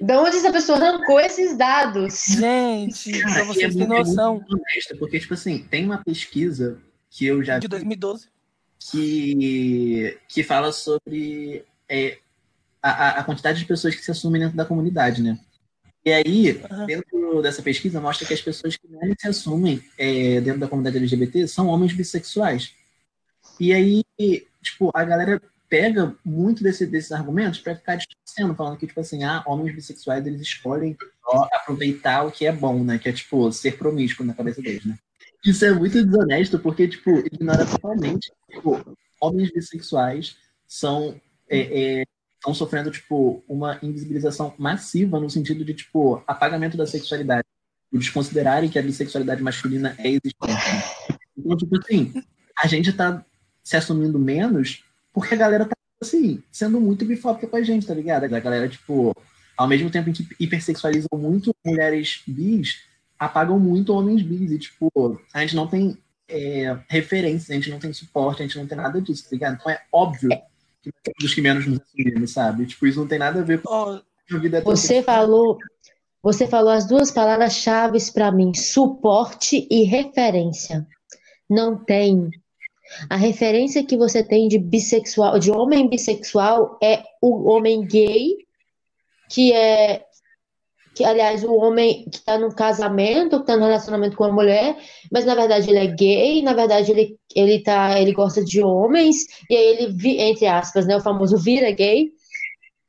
De 0.00 0.16
onde 0.16 0.36
essa 0.36 0.52
pessoa 0.52 0.78
arrancou 0.78 1.18
esses 1.20 1.56
dados? 1.56 2.24
Gente, 2.28 3.20
pra 3.20 3.44
vocês 3.44 3.74
é 3.74 3.78
terem 3.78 3.88
noção. 3.88 4.44
Honesta, 4.48 4.96
porque, 4.96 5.18
tipo 5.18 5.34
assim, 5.34 5.66
tem 5.70 5.84
uma 5.84 6.02
pesquisa 6.02 6.80
que 7.10 7.26
eu 7.26 7.42
já. 7.42 7.58
De 7.58 7.68
2012. 7.68 8.28
Que, 8.78 10.18
que 10.28 10.42
fala 10.44 10.72
sobre 10.72 11.64
é, 11.88 12.18
a, 12.90 13.08
a 13.20 13.24
quantidade 13.24 13.58
de 13.58 13.64
pessoas 13.64 13.94
que 13.94 14.02
se 14.02 14.10
assumem 14.10 14.40
dentro 14.40 14.56
da 14.56 14.64
comunidade, 14.64 15.22
né? 15.22 15.38
E 16.04 16.12
aí, 16.12 16.62
uhum. 16.70 16.86
dentro 16.86 17.42
dessa 17.42 17.62
pesquisa, 17.62 18.00
mostra 18.00 18.26
que 18.26 18.32
as 18.32 18.40
pessoas 18.40 18.76
que 18.76 18.88
mais 18.88 19.14
se 19.18 19.28
assumem 19.28 19.82
é, 19.98 20.40
dentro 20.40 20.60
da 20.60 20.68
comunidade 20.68 20.96
LGBT 20.96 21.46
são 21.46 21.66
homens 21.66 21.92
bissexuais. 21.92 22.72
E 23.60 23.72
aí, 23.72 24.02
tipo, 24.62 24.90
a 24.94 25.04
galera 25.04 25.40
pega 25.68 26.16
muito 26.24 26.62
desse, 26.62 26.86
desses 26.86 27.12
argumentos 27.12 27.58
para 27.60 27.76
ficar 27.76 27.96
distorcendo, 27.96 28.54
falando 28.54 28.78
que, 28.78 28.86
tipo 28.86 29.00
assim, 29.00 29.22
ah, 29.24 29.42
homens 29.46 29.74
bissexuais, 29.74 30.26
eles 30.26 30.40
escolhem 30.40 30.96
aproveitar 31.52 32.24
o 32.24 32.32
que 32.32 32.46
é 32.46 32.52
bom, 32.52 32.82
né? 32.82 32.98
Que 32.98 33.10
é, 33.10 33.12
tipo, 33.12 33.52
ser 33.52 33.76
promíscuo 33.76 34.24
na 34.24 34.34
cabeça 34.34 34.62
deles, 34.62 34.84
né? 34.84 34.96
Isso 35.44 35.64
é 35.64 35.72
muito 35.72 36.02
desonesto, 36.04 36.58
porque, 36.58 36.88
tipo, 36.88 37.10
ignora 37.18 37.66
totalmente, 37.66 38.32
tipo, 38.50 38.96
homens 39.20 39.50
bissexuais 39.52 40.36
são 40.66 41.20
é, 41.48 42.00
é, 42.00 42.04
estão 42.48 42.54
sofrendo, 42.54 42.90
tipo, 42.90 43.42
uma 43.48 43.78
invisibilização 43.82 44.54
massiva 44.58 45.20
no 45.20 45.28
sentido 45.28 45.64
de, 45.64 45.74
tipo, 45.74 46.22
apagamento 46.26 46.76
da 46.76 46.86
sexualidade. 46.86 47.46
De 47.92 47.98
desconsiderarem 47.98 48.68
que 48.68 48.78
a 48.78 48.82
bissexualidade 48.82 49.42
masculina 49.42 49.94
é 49.98 50.08
existente. 50.08 51.16
Então, 51.36 51.56
tipo 51.56 51.78
assim, 51.78 52.12
a 52.62 52.66
gente 52.66 52.92
tá 52.92 53.24
se 53.64 53.76
assumindo 53.76 54.18
menos 54.18 54.84
porque 55.12 55.34
a 55.34 55.38
galera 55.38 55.64
tá, 55.64 55.74
assim, 56.02 56.42
sendo 56.52 56.80
muito 56.80 57.06
bifóbica 57.06 57.46
com 57.46 57.56
a 57.56 57.62
gente, 57.62 57.86
tá 57.86 57.94
ligado? 57.94 58.24
A 58.24 58.40
galera, 58.40 58.68
tipo, 58.68 59.16
ao 59.56 59.66
mesmo 59.66 59.88
tempo 59.88 60.10
em 60.10 60.12
que 60.12 60.28
hipersexualizam 60.38 61.08
muito 61.14 61.54
mulheres 61.64 62.22
bis, 62.26 62.82
apagam 63.18 63.58
muito 63.58 63.94
homens 63.94 64.20
bis. 64.22 64.50
E, 64.50 64.58
tipo, 64.58 65.18
a 65.32 65.40
gente 65.40 65.56
não 65.56 65.66
tem 65.66 65.96
é, 66.28 66.78
referência, 66.88 67.52
a 67.52 67.56
gente 67.56 67.70
não 67.70 67.78
tem 67.78 67.92
suporte, 67.92 68.42
a 68.42 68.46
gente 68.46 68.58
não 68.58 68.66
tem 68.66 68.76
nada 68.76 69.00
disso, 69.00 69.24
tá 69.24 69.30
ligado? 69.32 69.54
Então 69.54 69.72
é 69.72 69.80
óbvio 69.90 70.30
dos 71.20 71.34
que 71.34 71.40
menos 71.40 71.66
nos 71.66 71.80
assumimos, 71.80 72.32
sabe? 72.32 72.66
Tipo, 72.66 72.86
isso 72.86 73.00
não 73.00 73.08
tem 73.08 73.18
nada 73.18 73.40
a 73.40 73.44
ver 73.44 73.62
com 73.62 73.72
oh, 73.72 74.34
a 74.34 74.38
vida. 74.38 74.60
Você 74.62 75.02
falou, 75.02 75.58
você 76.22 76.46
falou 76.46 76.70
as 76.70 76.86
duas 76.86 77.10
palavras-chave 77.10 77.98
para 78.12 78.30
mim: 78.30 78.54
suporte 78.54 79.66
e 79.70 79.84
referência. 79.84 80.86
Não 81.48 81.76
tem. 81.76 82.30
A 83.10 83.16
referência 83.16 83.84
que 83.84 83.96
você 83.96 84.22
tem 84.22 84.48
de 84.48 84.58
bissexual, 84.58 85.38
de 85.38 85.50
homem 85.50 85.88
bissexual, 85.88 86.78
é 86.82 87.02
o 87.20 87.50
homem 87.50 87.86
gay, 87.86 88.46
que 89.28 89.52
é 89.52 90.06
que 90.98 91.04
aliás 91.04 91.44
o 91.44 91.54
homem 91.54 92.04
que 92.10 92.16
está 92.16 92.36
no 92.36 92.52
casamento, 92.52 93.36
que 93.36 93.42
está 93.42 93.56
no 93.56 93.66
relacionamento 93.66 94.16
com 94.16 94.24
a 94.24 94.32
mulher, 94.32 94.76
mas 95.12 95.24
na 95.24 95.36
verdade 95.36 95.70
ele 95.70 95.78
é 95.78 95.86
gay, 95.86 96.42
na 96.42 96.52
verdade 96.52 96.90
ele 96.90 97.16
ele 97.36 97.62
tá, 97.62 98.00
ele 98.00 98.12
gosta 98.12 98.44
de 98.44 98.60
homens 98.60 99.26
e 99.48 99.56
aí 99.56 99.64
ele 99.78 100.20
entre 100.20 100.46
aspas, 100.46 100.88
né, 100.88 100.96
o 100.96 101.00
famoso 101.00 101.38
vira 101.38 101.70
gay. 101.70 102.10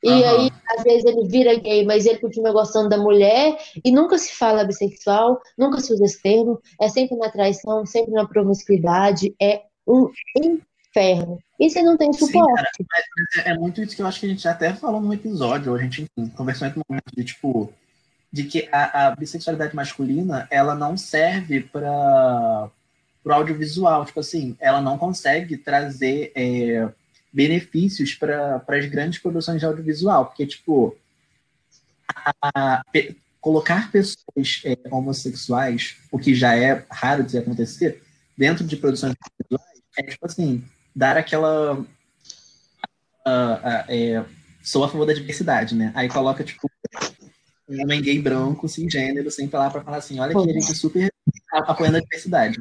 E 0.01 0.09
uhum. 0.09 0.27
aí 0.27 0.51
às 0.75 0.83
vezes 0.83 1.05
ele 1.05 1.27
vira 1.27 1.53
gay, 1.53 1.85
mas 1.85 2.07
ele 2.07 2.17
continua 2.17 2.51
gostando 2.51 2.89
da 2.89 2.97
mulher 2.97 3.55
e 3.85 3.91
nunca 3.91 4.17
se 4.17 4.33
fala 4.33 4.63
bissexual, 4.63 5.39
nunca 5.55 5.79
se 5.79 5.93
usa 5.93 6.05
esse 6.05 6.19
termo, 6.19 6.59
é 6.81 6.89
sempre 6.89 7.15
na 7.15 7.29
traição, 7.29 7.85
sempre 7.85 8.11
na 8.11 8.27
promiscuidade, 8.27 9.35
é 9.39 9.61
um 9.87 10.09
inferno. 10.35 11.37
E 11.59 11.69
você 11.69 11.83
não 11.83 11.95
tem 11.95 12.11
suporte. 12.11 12.69
Sim, 12.75 12.85
cara, 12.85 13.03
é, 13.45 13.51
é, 13.51 13.57
muito 13.57 13.81
isso 13.81 13.95
que 13.95 14.01
eu 14.01 14.07
acho 14.07 14.19
que 14.19 14.25
a 14.25 14.29
gente 14.29 14.47
até 14.47 14.73
falou 14.73 14.99
no 14.99 15.13
episódio, 15.13 15.75
a 15.75 15.77
gente 15.77 16.07
conversou 16.35 16.67
em 16.67 16.71
um 16.71 16.81
momento 16.89 17.11
de 17.15 17.23
tipo 17.23 17.71
de 18.31 18.43
que 18.43 18.69
a, 18.71 19.07
a 19.07 19.15
bissexualidade 19.15 19.75
masculina 19.75 20.47
ela 20.51 20.75
não 20.75 20.95
serve 20.95 21.61
para 21.61 22.69
o 23.25 23.31
audiovisual, 23.31 24.05
tipo 24.05 24.19
assim, 24.19 24.55
ela 24.59 24.81
não 24.81 24.97
consegue 24.97 25.57
trazer 25.57 26.31
é, 26.35 26.89
benefícios 27.33 28.13
para 28.13 28.63
as 28.67 28.85
grandes 28.85 29.19
produções 29.19 29.59
de 29.59 29.65
audiovisual, 29.65 30.25
porque 30.27 30.45
tipo 30.45 30.95
a, 32.15 32.33
a, 32.55 32.83
colocar 33.41 33.91
pessoas 33.91 34.61
é, 34.65 34.77
homossexuais, 34.91 35.97
o 36.11 36.19
que 36.19 36.35
já 36.35 36.55
é 36.55 36.85
raro 36.91 37.23
de 37.23 37.37
acontecer, 37.37 38.03
dentro 38.37 38.63
de 38.63 38.75
produções 38.77 39.15
audiovisuais, 39.21 39.83
é 39.97 40.03
tipo 40.03 40.25
assim, 40.25 40.63
dar 40.95 41.17
aquela 41.17 41.85
é, 43.87 44.23
sou 44.61 44.83
a 44.83 44.89
favor 44.89 45.05
da 45.05 45.13
diversidade, 45.13 45.75
né? 45.75 45.91
Aí 45.95 46.07
coloca, 46.07 46.43
tipo, 46.43 46.69
um 47.69 47.83
homem 47.83 48.01
gay 48.01 48.19
branco, 48.19 48.67
cisgênero, 48.67 49.29
sempre 49.29 49.57
lá 49.57 49.69
para 49.69 49.81
falar 49.81 49.97
assim, 49.97 50.19
olha 50.19 50.33
que 50.33 50.49
ele 50.49 50.57
é 50.57 50.61
super 50.61 51.13
apoiando 51.53 51.97
a 51.97 52.01
diversidade. 52.01 52.59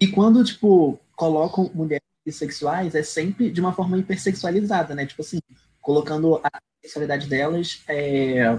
E 0.00 0.06
quando, 0.08 0.42
tipo, 0.42 0.98
colocam 1.14 1.70
mulheres 1.74 2.06
bissexuais, 2.24 2.94
é 2.94 3.02
sempre 3.02 3.50
de 3.50 3.60
uma 3.60 3.72
forma 3.72 3.98
hipersexualizada, 3.98 4.94
né? 4.94 5.06
Tipo 5.06 5.22
assim, 5.22 5.38
colocando 5.80 6.40
a 6.42 6.50
sexualidade 6.80 7.28
delas 7.28 7.82
é, 7.86 8.58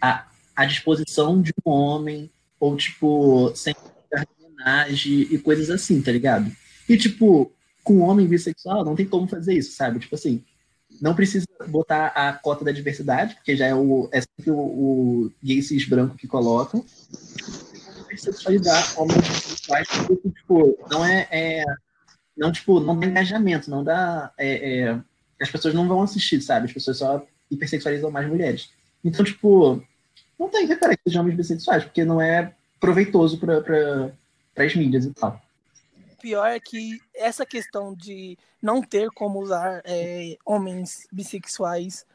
à, 0.00 0.26
à 0.54 0.64
disposição 0.64 1.42
de 1.42 1.52
um 1.66 1.70
homem, 1.70 2.30
ou, 2.58 2.76
tipo, 2.76 3.52
sem 3.54 3.74
homenagem 4.60 5.28
e 5.30 5.38
coisas 5.38 5.70
assim, 5.70 6.00
tá 6.00 6.12
ligado? 6.12 6.50
E, 6.88 6.96
tipo, 6.96 7.52
com 7.82 7.94
um 7.94 8.02
homem 8.02 8.26
bissexual 8.26 8.84
não 8.84 8.94
tem 8.94 9.06
como 9.06 9.26
fazer 9.26 9.54
isso, 9.54 9.72
sabe? 9.72 9.98
Tipo 9.98 10.14
assim, 10.14 10.44
não 11.00 11.14
precisa 11.14 11.46
botar 11.68 12.08
a 12.08 12.32
cota 12.32 12.64
da 12.64 12.72
diversidade, 12.72 13.34
porque 13.34 13.56
já 13.56 13.66
é, 13.66 13.74
o, 13.74 14.08
é 14.12 14.20
sempre 14.20 14.50
o, 14.50 14.56
o 14.56 15.32
gay 15.42 15.62
cis 15.62 15.88
branco 15.88 16.16
que 16.16 16.26
colocam. 16.26 16.84
Sexualizar 18.16 19.00
homens 19.00 19.26
bissexuais, 19.26 19.88
porque, 20.06 20.30
tipo, 20.30 20.78
não 20.90 21.04
é, 21.04 21.26
é, 21.30 21.64
não, 22.36 22.52
tipo, 22.52 22.80
não 22.80 22.98
dá 22.98 23.06
engajamento, 23.06 23.70
não 23.70 23.82
dá. 23.82 24.32
É, 24.36 24.80
é, 24.80 25.00
as 25.40 25.50
pessoas 25.50 25.72
não 25.72 25.88
vão 25.88 26.02
assistir, 26.02 26.40
sabe? 26.42 26.66
As 26.66 26.72
pessoas 26.72 26.98
só 26.98 27.24
hipersexualizam 27.50 28.10
mais 28.10 28.28
mulheres. 28.28 28.70
Então, 29.02 29.24
tipo, 29.24 29.82
não 30.38 30.48
tem 30.48 30.66
referência 30.66 31.02
de 31.06 31.18
homens 31.18 31.36
bissexuais, 31.36 31.84
porque 31.84 32.04
não 32.04 32.20
é 32.20 32.52
proveitoso 32.78 33.38
para 33.38 34.12
as 34.56 34.74
mídias 34.74 35.06
e 35.06 35.12
tal 35.12 35.40
pior 36.20 36.46
é 36.46 36.60
que 36.60 37.00
essa 37.14 37.46
questão 37.46 37.94
de 37.94 38.38
não 38.62 38.82
ter 38.82 39.10
como 39.10 39.40
usar 39.40 39.82
é, 39.84 40.36
homens 40.44 41.06
bissexuais 41.10 42.06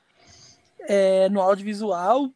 é, 0.87 1.27
no 1.29 1.41
audiovisual, 1.41 2.29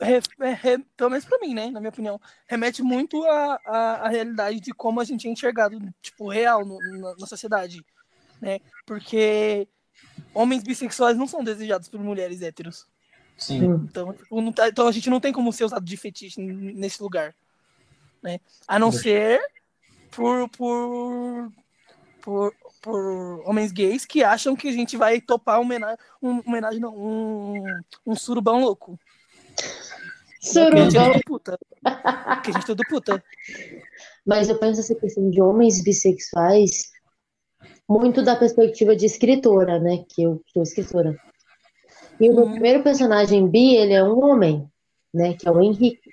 re, 0.00 0.20
re, 0.54 0.78
pelo 0.96 1.10
menos 1.10 1.24
para 1.24 1.38
mim, 1.38 1.54
né, 1.54 1.70
na 1.70 1.80
minha 1.80 1.90
opinião, 1.90 2.20
remete 2.46 2.82
muito 2.82 3.22
à, 3.24 3.60
à, 3.66 3.78
à, 4.06 4.08
realidade 4.08 4.60
de 4.60 4.72
como 4.72 5.00
a 5.00 5.04
gente 5.04 5.26
é 5.26 5.30
enxergado, 5.30 5.78
tipo, 6.00 6.28
real 6.28 6.64
no, 6.64 6.78
na, 6.98 7.16
na 7.16 7.26
sociedade, 7.26 7.84
né? 8.40 8.60
Porque 8.84 9.66
homens 10.34 10.62
bissexuais 10.62 11.16
não 11.16 11.26
são 11.26 11.42
desejados 11.42 11.88
por 11.88 12.00
mulheres 12.00 12.42
héteros. 12.42 12.86
Sim. 13.36 13.64
Então, 13.64 14.12
tipo, 14.12 14.52
tá, 14.52 14.68
então 14.68 14.86
a 14.86 14.92
gente 14.92 15.10
não 15.10 15.20
tem 15.20 15.32
como 15.32 15.52
ser 15.52 15.64
usado 15.64 15.84
de 15.84 15.96
fetiche 15.96 16.40
nesse 16.40 17.02
lugar. 17.02 17.34
Né? 18.22 18.40
A 18.66 18.78
não 18.78 18.90
ser 18.90 19.40
por, 20.16 20.48
por, 20.48 21.52
por, 22.22 22.54
por 22.80 23.42
homens 23.48 23.70
gays 23.70 24.06
que 24.06 24.24
acham 24.24 24.56
que 24.56 24.68
a 24.68 24.72
gente 24.72 24.96
vai 24.96 25.20
topar 25.20 25.60
uma 25.60 25.66
homenagem, 25.66 25.98
um, 26.22 26.40
homenagem 26.46 26.80
não, 26.80 26.96
um, 26.96 27.64
um 28.06 28.16
surubão 28.16 28.60
louco. 28.60 28.98
Surubão. 30.40 31.12
Porque 31.20 32.50
a 32.50 32.52
gente 32.52 32.62
é 32.62 32.66
tudo 32.66 32.82
puta. 32.88 33.22
Mas 34.26 34.48
eu 34.48 34.58
penso 34.58 34.80
essa 34.80 34.94
questão 34.94 35.28
de 35.30 35.40
homens 35.40 35.84
bissexuais 35.84 36.90
muito 37.88 38.22
da 38.22 38.34
perspectiva 38.34 38.96
de 38.96 39.06
escritora, 39.06 39.78
né? 39.78 40.04
Que 40.08 40.22
eu 40.22 40.42
sou 40.52 40.62
escritora. 40.62 41.16
E 42.18 42.30
o 42.30 42.34
meu 42.34 42.46
hum. 42.46 42.52
primeiro 42.52 42.82
personagem 42.82 43.46
bi, 43.46 43.76
ele 43.76 43.92
é 43.92 44.02
um 44.02 44.18
homem, 44.24 44.66
né? 45.12 45.34
Que 45.34 45.46
é 45.46 45.50
o 45.50 45.60
Henrique. 45.62 46.10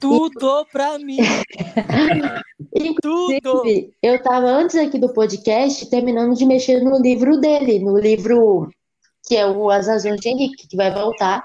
Tudo 0.00 0.66
pra 0.72 0.98
mim. 0.98 1.18
Tudo. 3.02 3.92
Eu 4.02 4.22
tava 4.22 4.46
antes 4.46 4.76
aqui 4.76 4.98
do 4.98 5.12
podcast 5.12 5.88
terminando 5.88 6.34
de 6.34 6.44
mexer 6.44 6.80
no 6.80 7.00
livro 7.00 7.38
dele, 7.40 7.78
no 7.78 7.98
livro 7.98 8.68
que 9.26 9.36
é 9.36 9.46
o 9.46 9.70
As 9.70 9.88
Razões 9.88 10.20
de 10.20 10.28
Henrique, 10.28 10.68
que 10.68 10.76
vai 10.76 10.92
voltar 10.92 11.44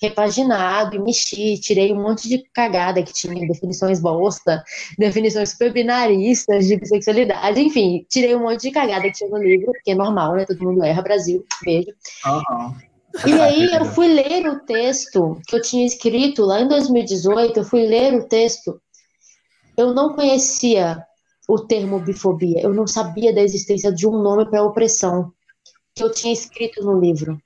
repaginado 0.00 0.96
e 0.96 0.98
mexi, 0.98 1.58
tirei 1.60 1.92
um 1.92 2.02
monte 2.02 2.28
de 2.28 2.42
cagada 2.54 3.02
que 3.02 3.12
tinha, 3.12 3.46
definições 3.46 4.00
bosta, 4.00 4.64
definições 4.98 5.50
super 5.50 5.72
binaristas 5.72 6.66
de 6.66 6.76
bissexualidade, 6.76 7.60
enfim, 7.60 8.06
tirei 8.08 8.34
um 8.34 8.40
monte 8.40 8.62
de 8.62 8.70
cagada 8.70 9.02
que 9.02 9.12
tinha 9.12 9.28
no 9.28 9.36
livro, 9.36 9.72
que 9.84 9.90
é 9.90 9.94
normal, 9.94 10.34
né? 10.36 10.46
Todo 10.46 10.64
mundo 10.64 10.82
erra, 10.82 11.02
Brasil, 11.02 11.44
beijo. 11.62 11.90
Uhum. 12.24 12.74
E 13.26 13.32
aí 13.32 13.74
eu 13.74 13.84
fui 13.84 14.08
ler 14.08 14.46
o 14.48 14.60
texto 14.60 15.38
que 15.46 15.56
eu 15.56 15.60
tinha 15.60 15.84
escrito 15.84 16.44
lá 16.44 16.60
em 16.60 16.68
2018, 16.68 17.58
eu 17.58 17.64
fui 17.64 17.86
ler 17.86 18.14
o 18.14 18.24
texto. 18.26 18.80
Eu 19.80 19.94
não 19.94 20.14
conhecia 20.14 21.02
o 21.48 21.58
termo 21.58 21.98
bifobia, 21.98 22.60
eu 22.60 22.74
não 22.74 22.86
sabia 22.86 23.34
da 23.34 23.40
existência 23.40 23.90
de 23.90 24.06
um 24.06 24.20
nome 24.22 24.44
para 24.44 24.62
opressão 24.62 25.32
que 25.94 26.04
eu 26.04 26.12
tinha 26.12 26.34
escrito 26.34 26.84
no 26.84 27.00
livro. 27.00 27.40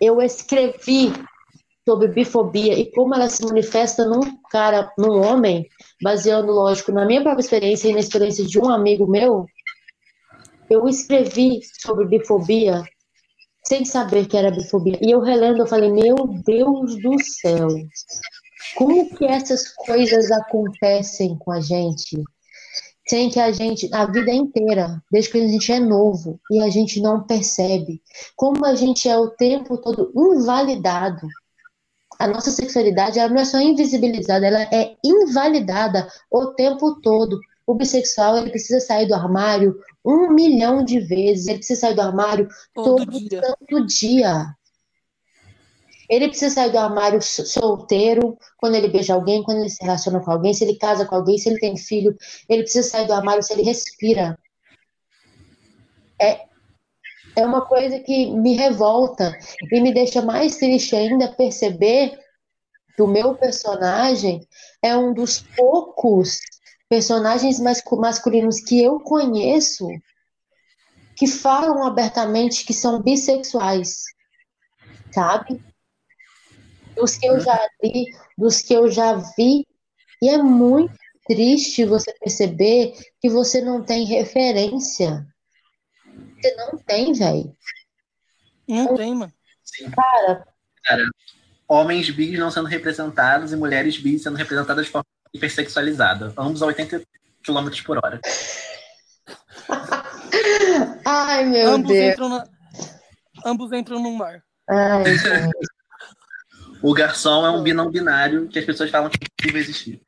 Eu 0.00 0.20
escrevi 0.20 1.12
sobre 1.88 2.08
bifobia 2.08 2.76
e 2.76 2.90
como 2.90 3.14
ela 3.14 3.30
se 3.30 3.44
manifesta 3.44 4.04
num 4.04 4.36
cara, 4.50 4.92
num 4.98 5.22
homem, 5.22 5.64
baseando, 6.02 6.50
lógico, 6.50 6.90
na 6.90 7.06
minha 7.06 7.22
própria 7.22 7.40
experiência 7.40 7.88
e 7.88 7.92
na 7.92 8.00
experiência 8.00 8.44
de 8.44 8.58
um 8.58 8.68
amigo 8.68 9.06
meu. 9.06 9.46
Eu 10.68 10.88
escrevi 10.88 11.60
sobre 11.80 12.04
bifobia 12.04 12.82
sem 13.64 13.84
saber 13.84 14.26
que 14.26 14.36
era 14.36 14.50
bifobia. 14.50 14.98
E 15.00 15.12
eu 15.12 15.20
relendo, 15.20 15.60
eu 15.60 15.66
falei, 15.68 15.92
meu 15.92 16.16
Deus 16.44 17.00
do 17.00 17.16
céu, 17.22 17.68
como 18.76 19.08
que 19.16 19.24
essas 19.24 19.68
coisas 19.68 20.30
acontecem 20.30 21.36
com 21.38 21.52
a 21.52 21.60
gente? 21.60 22.22
Sem 23.08 23.30
que 23.30 23.40
a 23.40 23.50
gente, 23.52 23.88
a 23.92 24.04
vida 24.04 24.30
inteira, 24.30 25.02
desde 25.10 25.30
que 25.30 25.38
a 25.38 25.48
gente 25.48 25.72
é 25.72 25.80
novo, 25.80 26.38
e 26.50 26.60
a 26.60 26.68
gente 26.68 27.00
não 27.00 27.22
percebe. 27.22 28.02
Como 28.36 28.64
a 28.66 28.74
gente 28.74 29.08
é 29.08 29.16
o 29.16 29.30
tempo 29.30 29.78
todo 29.78 30.12
invalidado. 30.14 31.26
A 32.18 32.26
nossa 32.26 32.50
sexualidade, 32.50 33.18
ela 33.18 33.32
não 33.32 33.40
é 33.40 33.44
só 33.44 33.60
invisibilizada, 33.60 34.46
ela 34.46 34.62
é 34.62 34.94
invalidada 35.02 36.08
o 36.30 36.46
tempo 36.48 37.00
todo. 37.00 37.40
O 37.66 37.74
bissexual, 37.74 38.38
ele 38.38 38.50
precisa 38.50 38.80
sair 38.80 39.06
do 39.06 39.14
armário 39.14 39.78
um 40.04 40.30
milhão 40.32 40.84
de 40.84 41.00
vezes. 41.00 41.46
Ele 41.46 41.58
precisa 41.58 41.80
sair 41.80 41.94
do 41.94 42.02
armário 42.02 42.48
todo, 42.74 43.04
todo 43.04 43.10
dia. 43.10 43.42
santo 43.42 43.86
dia. 43.86 44.57
Ele 46.08 46.28
precisa 46.28 46.54
sair 46.54 46.70
do 46.70 46.78
armário 46.78 47.20
solteiro, 47.20 48.38
quando 48.56 48.74
ele 48.74 48.88
beija 48.88 49.14
alguém, 49.14 49.42
quando 49.42 49.58
ele 49.58 49.68
se 49.68 49.82
relaciona 49.82 50.20
com 50.20 50.30
alguém, 50.30 50.54
se 50.54 50.64
ele 50.64 50.76
casa 50.76 51.04
com 51.04 51.14
alguém, 51.14 51.36
se 51.36 51.48
ele 51.48 51.58
tem 51.58 51.76
filho. 51.76 52.16
Ele 52.48 52.62
precisa 52.62 52.88
sair 52.88 53.06
do 53.06 53.12
armário 53.12 53.42
se 53.42 53.52
ele 53.52 53.62
respira. 53.62 54.38
É, 56.20 56.46
é 57.36 57.46
uma 57.46 57.66
coisa 57.66 58.00
que 58.00 58.30
me 58.30 58.54
revolta 58.54 59.36
e 59.70 59.80
me 59.80 59.92
deixa 59.92 60.22
mais 60.22 60.56
triste 60.56 60.96
ainda 60.96 61.28
perceber 61.28 62.18
que 62.96 63.02
o 63.02 63.06
meu 63.06 63.34
personagem 63.34 64.46
é 64.82 64.96
um 64.96 65.14
dos 65.14 65.40
poucos 65.56 66.40
personagens 66.88 67.60
masculinos 67.60 68.60
que 68.60 68.82
eu 68.82 68.98
conheço 68.98 69.86
que 71.14 71.26
falam 71.26 71.84
abertamente 71.84 72.64
que 72.64 72.72
são 72.72 73.02
bissexuais, 73.02 74.04
sabe? 75.12 75.62
Dos 76.98 77.16
que 77.16 77.26
eu 77.26 77.40
já 77.40 77.68
li, 77.82 78.06
dos 78.36 78.62
que 78.62 78.74
eu 78.74 78.90
já 78.90 79.14
vi, 79.36 79.66
e 80.20 80.28
é 80.28 80.38
muito 80.38 80.94
triste 81.26 81.84
você 81.84 82.12
perceber 82.14 82.94
que 83.20 83.28
você 83.28 83.60
não 83.60 83.84
tem 83.84 84.04
referência. 84.04 85.26
Você 86.40 86.54
não 86.56 86.78
tem, 86.78 87.12
velho. 87.12 87.54
Não 88.66 88.94
tem, 88.96 89.14
mano. 89.14 89.32
Sim. 89.62 89.90
Cara, 89.90 90.46
Cara, 90.88 91.04
homens 91.68 92.08
bis 92.08 92.38
não 92.38 92.50
sendo 92.50 92.66
representados 92.66 93.52
e 93.52 93.56
mulheres 93.56 93.98
bis 93.98 94.22
sendo 94.22 94.36
representadas 94.36 94.86
de 94.86 94.90
forma 94.90 95.04
hipersexualizada, 95.34 96.32
ambos 96.38 96.62
a 96.62 96.66
80 96.66 97.02
km 97.44 97.68
por 97.84 97.98
hora. 97.98 98.18
Ai, 101.04 101.44
meu 101.44 101.74
ambos 101.74 101.92
Deus. 101.92 102.12
Entram 102.12 102.28
na... 102.30 102.48
Ambos 103.44 103.72
entram 103.72 104.02
num 104.02 104.16
mar. 104.16 104.42
Ai, 104.68 105.04
o 106.82 106.94
garçom 106.94 107.46
é 107.46 107.50
um 107.50 107.62
binão 107.62 107.90
binário 107.90 108.48
que 108.48 108.58
as 108.58 108.64
pessoas 108.64 108.90
falam 108.90 109.10
que 109.10 109.16
é 109.16 109.28
possível 109.36 109.60
existir. 109.60 110.00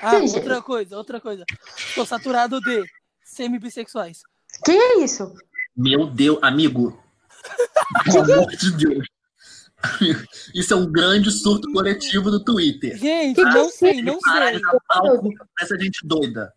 Ah, 0.00 0.18
outra 0.18 0.62
coisa, 0.62 0.96
outra 0.96 1.20
coisa. 1.20 1.44
Estou 1.76 2.04
saturado 2.04 2.60
de 2.60 2.84
semi-bissexuais. 3.24 4.22
Que 4.64 4.72
é 4.72 4.98
isso? 5.02 5.34
Meu 5.76 6.06
Deus, 6.06 6.38
amigo. 6.42 7.02
Pelo 8.04 8.32
amor 8.32 8.50
de 8.50 8.72
Deus. 8.72 9.06
Isso 10.54 10.72
é 10.72 10.76
um 10.76 10.90
grande 10.90 11.30
surto 11.30 11.70
coletivo 11.72 12.30
do 12.30 12.42
Twitter. 12.42 12.96
Gente, 12.96 13.42
não 13.42 13.68
sei, 13.68 14.02
não 14.02 14.18
sei. 14.20 14.60
Essa 15.60 15.78
gente 15.78 16.06
doida. 16.06 16.52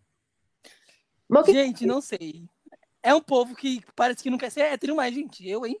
Gente, 1.46 1.86
não 1.86 2.00
sei. 2.00 2.48
É 3.02 3.14
um 3.14 3.20
povo 3.20 3.54
que 3.54 3.82
parece 3.94 4.22
que 4.22 4.30
não 4.30 4.38
quer 4.38 4.50
ser 4.50 4.62
hétero 4.62 4.96
mais, 4.96 5.14
gente. 5.14 5.46
Eu, 5.46 5.66
hein? 5.66 5.78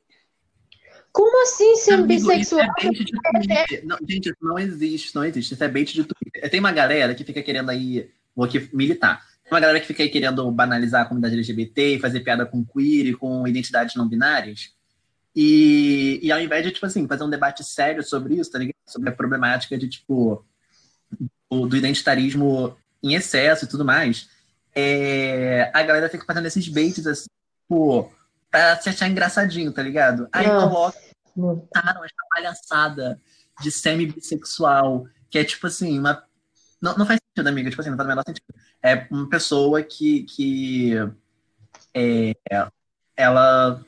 Como 1.18 1.42
assim 1.42 1.74
ser 1.74 1.94
Amigo, 1.94 2.06
bissexual? 2.06 2.60
É 2.62 3.82
não, 3.82 3.98
gente, 4.08 4.32
não 4.40 4.56
existe, 4.56 5.12
não 5.16 5.24
existe. 5.24 5.52
Isso 5.52 5.64
é 5.64 5.66
bait 5.66 5.92
de 5.92 6.04
Twitter. 6.04 6.48
Tem 6.48 6.60
uma 6.60 6.70
galera 6.70 7.12
que 7.12 7.24
fica 7.24 7.42
querendo 7.42 7.70
aí, 7.70 8.08
vou 8.36 8.46
aqui 8.46 8.70
militar. 8.72 9.26
Tem 9.42 9.52
uma 9.52 9.58
galera 9.58 9.80
que 9.80 9.86
fica 9.88 10.04
aí 10.04 10.10
querendo 10.10 10.48
banalizar 10.52 11.02
a 11.02 11.04
comunidade 11.06 11.34
LGBT, 11.34 11.98
fazer 11.98 12.20
piada 12.20 12.46
com 12.46 12.64
queer 12.64 13.06
e 13.06 13.14
com 13.14 13.48
identidades 13.48 13.96
não 13.96 14.08
binárias. 14.08 14.72
E, 15.34 16.20
e 16.22 16.30
ao 16.30 16.40
invés 16.40 16.64
de, 16.64 16.70
tipo 16.70 16.86
assim, 16.86 17.08
fazer 17.08 17.24
um 17.24 17.30
debate 17.30 17.64
sério 17.64 18.04
sobre 18.04 18.36
isso, 18.36 18.52
tá 18.52 18.60
ligado? 18.60 18.76
Sobre 18.86 19.08
a 19.08 19.12
problemática 19.12 19.76
de, 19.76 19.88
tipo, 19.88 20.44
do 21.50 21.76
identitarismo 21.76 22.76
em 23.02 23.14
excesso 23.14 23.64
e 23.64 23.68
tudo 23.68 23.84
mais, 23.84 24.28
é, 24.72 25.68
a 25.74 25.82
galera 25.82 26.08
fica 26.08 26.24
fazendo 26.24 26.46
esses 26.46 26.68
baits, 26.68 27.08
assim, 27.08 27.26
tipo, 27.62 28.08
pra 28.48 28.80
se 28.80 28.88
achar 28.88 29.08
engraçadinho, 29.08 29.72
tá 29.72 29.82
ligado? 29.82 30.28
Aí 30.32 30.46
Não. 30.46 30.68
coloca 30.68 31.07
botaram 31.38 32.04
essa 32.04 32.14
palhaçada 32.30 33.20
de 33.60 33.70
semi-bissexual, 33.70 35.06
que 35.30 35.38
é 35.38 35.44
tipo 35.44 35.66
assim, 35.66 35.98
uma. 35.98 36.22
Não, 36.80 36.96
não 36.96 37.06
faz 37.06 37.20
sentido, 37.20 37.48
amiga, 37.48 37.70
tipo 37.70 37.80
assim, 37.80 37.90
não 37.90 37.96
faz 37.96 38.06
o 38.06 38.10
menor 38.10 38.24
sentido. 38.26 38.54
É 38.82 39.06
uma 39.10 39.28
pessoa 39.28 39.82
que. 39.82 40.24
que 40.24 40.94
é, 41.94 42.34
ela 43.16 43.84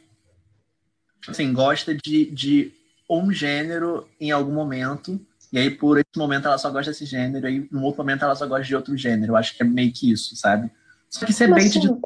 assim, 1.29 1.53
gosta 1.53 1.95
de, 1.95 2.31
de 2.31 2.73
um 3.09 3.33
gênero 3.33 4.09
em 4.19 4.31
algum 4.31 4.53
momento, 4.53 5.21
e 5.53 5.59
aí 5.59 5.71
por 5.71 5.99
esse 5.99 6.17
momento 6.17 6.47
ela 6.47 6.59
só 6.59 6.71
gosta 6.71 6.91
desse 6.91 7.05
gênero, 7.05 7.49
e 7.49 7.69
no 7.71 7.83
outro 7.83 8.03
momento 8.03 8.25
ela 8.25 8.35
só 8.35 8.47
gosta 8.47 8.65
de 8.65 8.77
outro 8.77 8.97
gênero. 8.97 9.33
Eu 9.33 9.37
acho 9.37 9.57
que 9.57 9.63
é 9.63 9.67
meio 9.67 9.93
que 9.93 10.11
isso, 10.11 10.37
sabe? 10.37 10.71
Só 11.09 11.25
que 11.25 11.33
isso 11.33 11.43
é 11.43 11.49
bait 11.49 11.71
de 11.71 11.79
assim? 11.79 12.01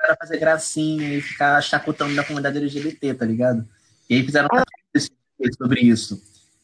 pra 0.00 0.16
fazer 0.16 0.38
gracinha 0.38 1.14
e 1.14 1.20
ficar 1.20 1.60
chacotando 1.60 2.14
da 2.14 2.24
comunidade 2.24 2.58
LGBT, 2.58 3.14
tá 3.14 3.26
ligado? 3.26 3.68
E 4.08 4.14
aí 4.16 4.22
fizeram 4.24 4.48
Ah. 4.52 4.64
sobre 5.56 5.80
isso. 5.80 6.20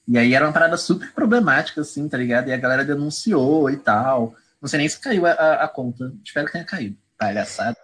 E 0.06 0.18
aí 0.18 0.34
era 0.34 0.44
uma 0.46 0.52
parada 0.52 0.76
super 0.76 1.12
problemática, 1.12 1.80
assim, 1.80 2.08
tá 2.08 2.16
ligado? 2.18 2.48
E 2.48 2.52
a 2.52 2.56
galera 2.56 2.84
denunciou 2.84 3.70
e 3.70 3.76
tal. 3.76 4.34
Não 4.60 4.68
sei 4.68 4.78
nem 4.78 4.88
se 4.88 4.98
caiu 5.00 5.26
a, 5.26 5.30
a- 5.32 5.64
a 5.64 5.68
conta. 5.68 6.12
Espero 6.24 6.46
que 6.46 6.52
tenha 6.52 6.64
caído. 6.64 6.96
Palhaçada. 7.18 7.76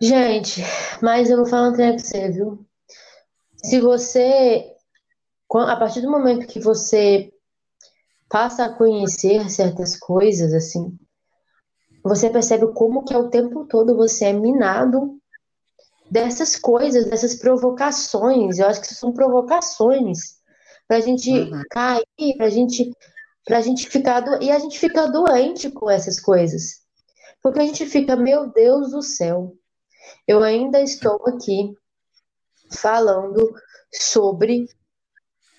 Gente, 0.00 0.62
mas 1.00 1.30
eu 1.30 1.36
vou 1.36 1.46
falar 1.46 1.68
um 1.68 1.72
trem 1.74 1.94
pra 1.96 2.04
você, 2.04 2.30
viu? 2.30 2.66
Se 3.62 3.80
você, 3.80 4.66
a 5.54 5.76
partir 5.76 6.00
do 6.00 6.10
momento 6.10 6.46
que 6.46 6.58
você 6.58 7.32
passa 8.28 8.64
a 8.64 8.72
conhecer 8.74 9.48
certas 9.48 9.96
coisas, 9.96 10.52
assim, 10.52 10.98
você 12.02 12.28
percebe 12.28 12.66
como 12.72 13.04
que 13.04 13.14
ao 13.14 13.28
tempo 13.30 13.64
todo 13.66 13.94
você 13.94 14.26
é 14.26 14.32
minado 14.32 15.20
dessas 16.12 16.56
coisas, 16.56 17.06
dessas 17.06 17.34
provocações. 17.34 18.58
Eu 18.58 18.66
acho 18.66 18.82
que 18.82 18.94
são 18.94 19.14
provocações 19.14 20.36
pra 20.86 21.00
gente 21.00 21.30
Uhum. 21.30 21.62
cair, 21.70 22.36
pra 22.36 22.50
gente, 22.50 22.90
pra 23.46 23.62
gente 23.62 23.88
ficar 23.88 24.20
do... 24.20 24.42
e 24.42 24.50
a 24.50 24.58
gente 24.58 24.78
fica 24.78 25.06
doente 25.06 25.70
com 25.70 25.88
essas 25.90 26.20
coisas. 26.20 26.82
Porque 27.42 27.60
a 27.60 27.64
gente 27.64 27.86
fica, 27.86 28.14
meu 28.14 28.52
Deus 28.52 28.90
do 28.90 29.00
céu. 29.00 29.54
Eu 30.28 30.42
ainda 30.42 30.82
estou 30.82 31.18
aqui 31.26 31.74
falando 32.70 33.50
sobre 33.90 34.66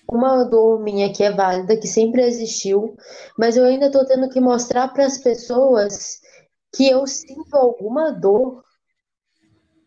uma 0.08 0.44
dor 0.44 0.80
minha 0.80 1.12
que 1.12 1.24
é 1.24 1.32
válida, 1.32 1.76
que 1.76 1.88
sempre 1.88 2.22
existiu, 2.22 2.96
mas 3.36 3.56
eu 3.56 3.64
ainda 3.64 3.86
estou 3.86 4.06
tendo 4.06 4.28
que 4.28 4.40
mostrar 4.40 4.86
para 4.88 5.04
as 5.04 5.18
pessoas 5.18 6.20
que 6.72 6.88
eu 6.88 7.06
sinto 7.06 7.56
alguma 7.56 8.12
dor, 8.12 8.62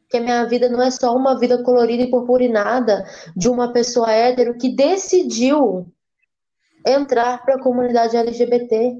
que 0.09 0.17
a 0.17 0.21
minha 0.21 0.45
vida 0.45 0.69
não 0.69 0.81
é 0.81 0.89
só 0.89 1.15
uma 1.15 1.37
vida 1.37 1.61
colorida 1.63 2.03
e 2.03 2.09
purpurinada 2.09 3.05
de 3.35 3.49
uma 3.49 3.73
pessoa 3.73 4.11
hétero 4.11 4.57
que 4.57 4.75
decidiu 4.75 5.91
entrar 6.85 7.43
para 7.43 7.55
a 7.55 7.61
comunidade 7.61 8.15
LGBT. 8.15 8.97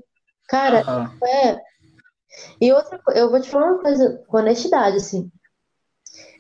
Cara, 0.48 0.84
é. 1.24 1.58
E 2.60 2.72
outra 2.72 3.00
coisa, 3.00 3.20
eu 3.20 3.30
vou 3.30 3.40
te 3.40 3.50
falar 3.50 3.72
uma 3.72 3.82
coisa 3.82 4.24
com 4.28 4.38
honestidade, 4.38 4.98
assim. 4.98 5.32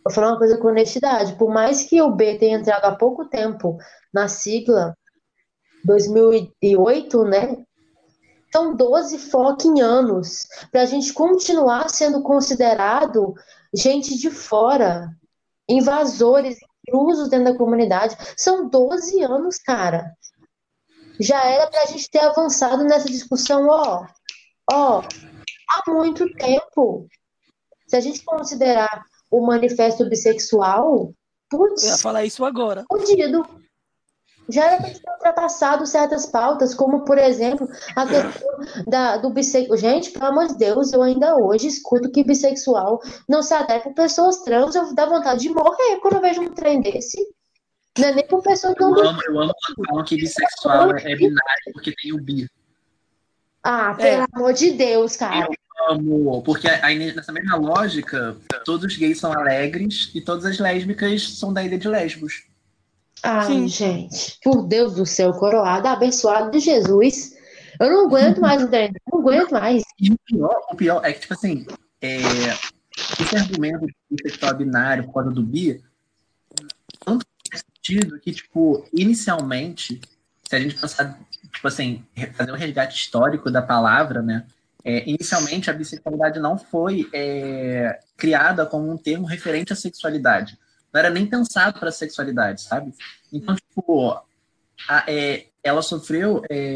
Vou 0.04 0.14
falar 0.14 0.30
uma 0.30 0.38
coisa 0.38 0.58
com 0.58 0.68
honestidade. 0.68 1.36
Por 1.36 1.50
mais 1.50 1.84
que 1.84 2.02
o 2.02 2.12
B 2.12 2.38
tenha 2.38 2.58
entrado 2.58 2.86
há 2.86 2.96
pouco 2.96 3.26
tempo 3.26 3.78
na 4.14 4.28
sigla, 4.28 4.96
2008, 5.86 7.24
né? 7.24 7.58
São 8.52 8.76
12 8.76 9.18
fucking 9.18 9.82
anos 9.82 10.48
para 10.72 10.82
a 10.82 10.86
gente 10.86 11.14
continuar 11.14 11.90
sendo 11.90 12.22
considerado 12.22 13.34
gente 13.76 14.18
de 14.18 14.30
fora, 14.32 15.10
invasores, 15.70 16.58
intrusos 16.88 17.30
dentro 17.30 17.52
da 17.52 17.58
comunidade. 17.58 18.16
São 18.38 18.70
12 18.70 19.22
anos, 19.24 19.58
cara. 19.58 20.14
Já 21.20 21.44
era 21.46 21.68
para 21.68 21.84
a 21.84 21.86
gente 21.88 22.10
ter 22.10 22.20
avançado 22.20 22.84
nessa 22.84 23.08
discussão, 23.10 23.68
ó. 23.70 24.06
Ó, 24.72 25.02
há 25.70 25.92
muito 25.92 26.32
tempo. 26.36 27.08
Se 27.88 27.96
a 27.96 28.00
gente 28.00 28.24
considerar 28.24 29.04
o 29.32 29.46
manifesto 29.46 30.08
bissexual, 30.08 31.14
Eu 31.52 31.60
ia 31.60 31.70
putz, 31.70 32.02
falar 32.02 32.26
isso 32.26 32.44
agora. 32.46 32.86
fudido. 32.92 33.44
Já 34.50 34.66
era 34.66 34.78
para 34.78 34.90
ter 34.92 35.10
ultrapassado 35.12 35.86
certas 35.86 36.26
pautas, 36.26 36.74
como, 36.74 37.04
por 37.04 37.18
exemplo, 37.18 37.68
a 37.96 38.06
questão 38.08 38.50
da, 38.88 39.18
do 39.18 39.30
bissexual. 39.30 39.78
Gente, 39.78 40.12
pelo 40.12 40.26
amor 40.26 40.48
de 40.48 40.58
Deus, 40.58 40.94
eu 40.94 41.02
ainda 41.04 41.36
hoje 41.36 41.68
escuto 41.68 42.10
que 42.12 42.24
bissexual 42.24 43.02
não 43.28 43.42
se 43.44 43.54
adequa 43.54 43.90
com 43.90 43.94
pessoas 43.94 44.38
trans. 44.44 44.74
Eu 44.76 44.94
dá 44.96 45.06
vontade 45.06 45.42
de 45.42 45.50
morrer 45.50 45.98
quando 46.02 46.16
eu 46.16 46.22
vejo 46.22 46.42
um 46.42 46.50
trem 46.54 46.82
desse. 46.82 47.18
Não 47.98 48.08
é 48.08 48.14
nem 48.14 48.28
com 48.28 48.42
pessoas 48.42 48.74
que 48.76 48.84
Eu 48.84 48.92
não. 48.92 49.10
amo, 49.10 49.20
eu 49.28 49.40
amo 49.40 49.54
quando 49.76 49.88
falam 49.88 50.06
que 50.06 50.16
bissexual 50.16 50.96
é, 50.96 51.12
é 51.12 51.16
binário 51.16 51.74
porque 51.74 51.94
tem 52.02 52.14
o 52.14 52.22
bi. 52.22 52.48
Ah, 53.64 53.94
pelo 53.96 54.22
É. 54.22 54.26
amor 54.34 54.54
de 54.54 54.72
Deus, 54.72 55.16
cara. 55.18 55.48
Amo, 55.90 56.42
porque 56.44 56.68
aí 56.70 57.14
nessa 57.14 57.32
mesma 57.32 57.56
lógica, 57.58 58.36
todos 58.66 58.86
os 58.86 58.98
gays 58.98 59.20
são 59.20 59.32
alegres 59.32 60.10
e 60.16 60.22
todas 60.22 60.46
as 60.46 60.58
lésbicas 60.58 61.38
são 61.38 61.52
da 61.54 61.64
ilha 61.64 61.78
de 61.78 61.88
Lesbos. 61.88 62.46
Ai, 63.24 63.48
Sim. 63.48 63.68
gente, 63.68 64.40
por 64.44 64.68
Deus 64.68 64.96
do 64.96 65.06
céu, 65.06 65.34
coroado, 65.34 65.88
abençoado 65.88 66.52
de 66.52 66.60
Jesus. 66.60 67.36
Eu 67.80 67.90
não 67.90 68.06
aguento 68.06 68.40
mais 68.40 68.64
o 68.64 68.68
trem, 68.68 68.92
não 69.12 69.20
aguento 69.20 69.52
mais. 69.52 69.84
E 70.00 70.12
o 70.12 70.18
pior, 70.26 70.62
o 70.72 70.76
pior 70.76 71.06
é 71.06 71.14
que, 71.14 71.22
tipo 71.22 71.34
assim, 71.34 71.66
é, 72.02 72.18
esse 73.20 73.36
argumento 73.36 73.86
de 73.86 73.96
bissexual 74.10 74.56
binário 74.56 75.04
por 75.06 75.14
causa 75.14 75.32
do 75.32 75.44
bi, 75.44 75.82
tanto 77.06 77.26
faz 77.50 77.64
sentido 77.76 78.20
que, 78.20 78.32
tipo, 78.32 78.86
inicialmente, 78.94 80.02
se 80.48 80.56
a 80.56 80.60
gente 80.60 80.80
pensar, 80.80 81.20
tipo 81.54 81.68
assim, 81.68 82.04
fazer 82.34 82.52
um 82.52 82.56
resgate 82.56 82.96
histórico 82.96 83.52
da 83.52 83.62
palavra, 83.62 84.22
né? 84.22 84.46
é, 84.88 85.04
inicialmente 85.06 85.70
a 85.70 85.74
bissexualidade 85.74 86.40
não 86.40 86.58
foi 86.58 87.10
é, 87.14 88.00
criada 88.16 88.66
como 88.66 88.90
um 88.90 88.96
termo 88.96 89.28
referente 89.28 89.74
à 89.74 89.76
sexualidade. 89.76 90.58
Não 90.98 91.00
era 91.00 91.10
nem 91.12 91.28
pensado 91.28 91.80
para 91.80 91.92
sexualidade, 91.92 92.62
sabe? 92.64 92.92
Então, 93.32 93.56
tipo, 93.56 94.14
a- 94.90 95.04
é, 95.08 95.46
ela 95.64 95.84
sofreu 95.84 96.42
é, 96.50 96.76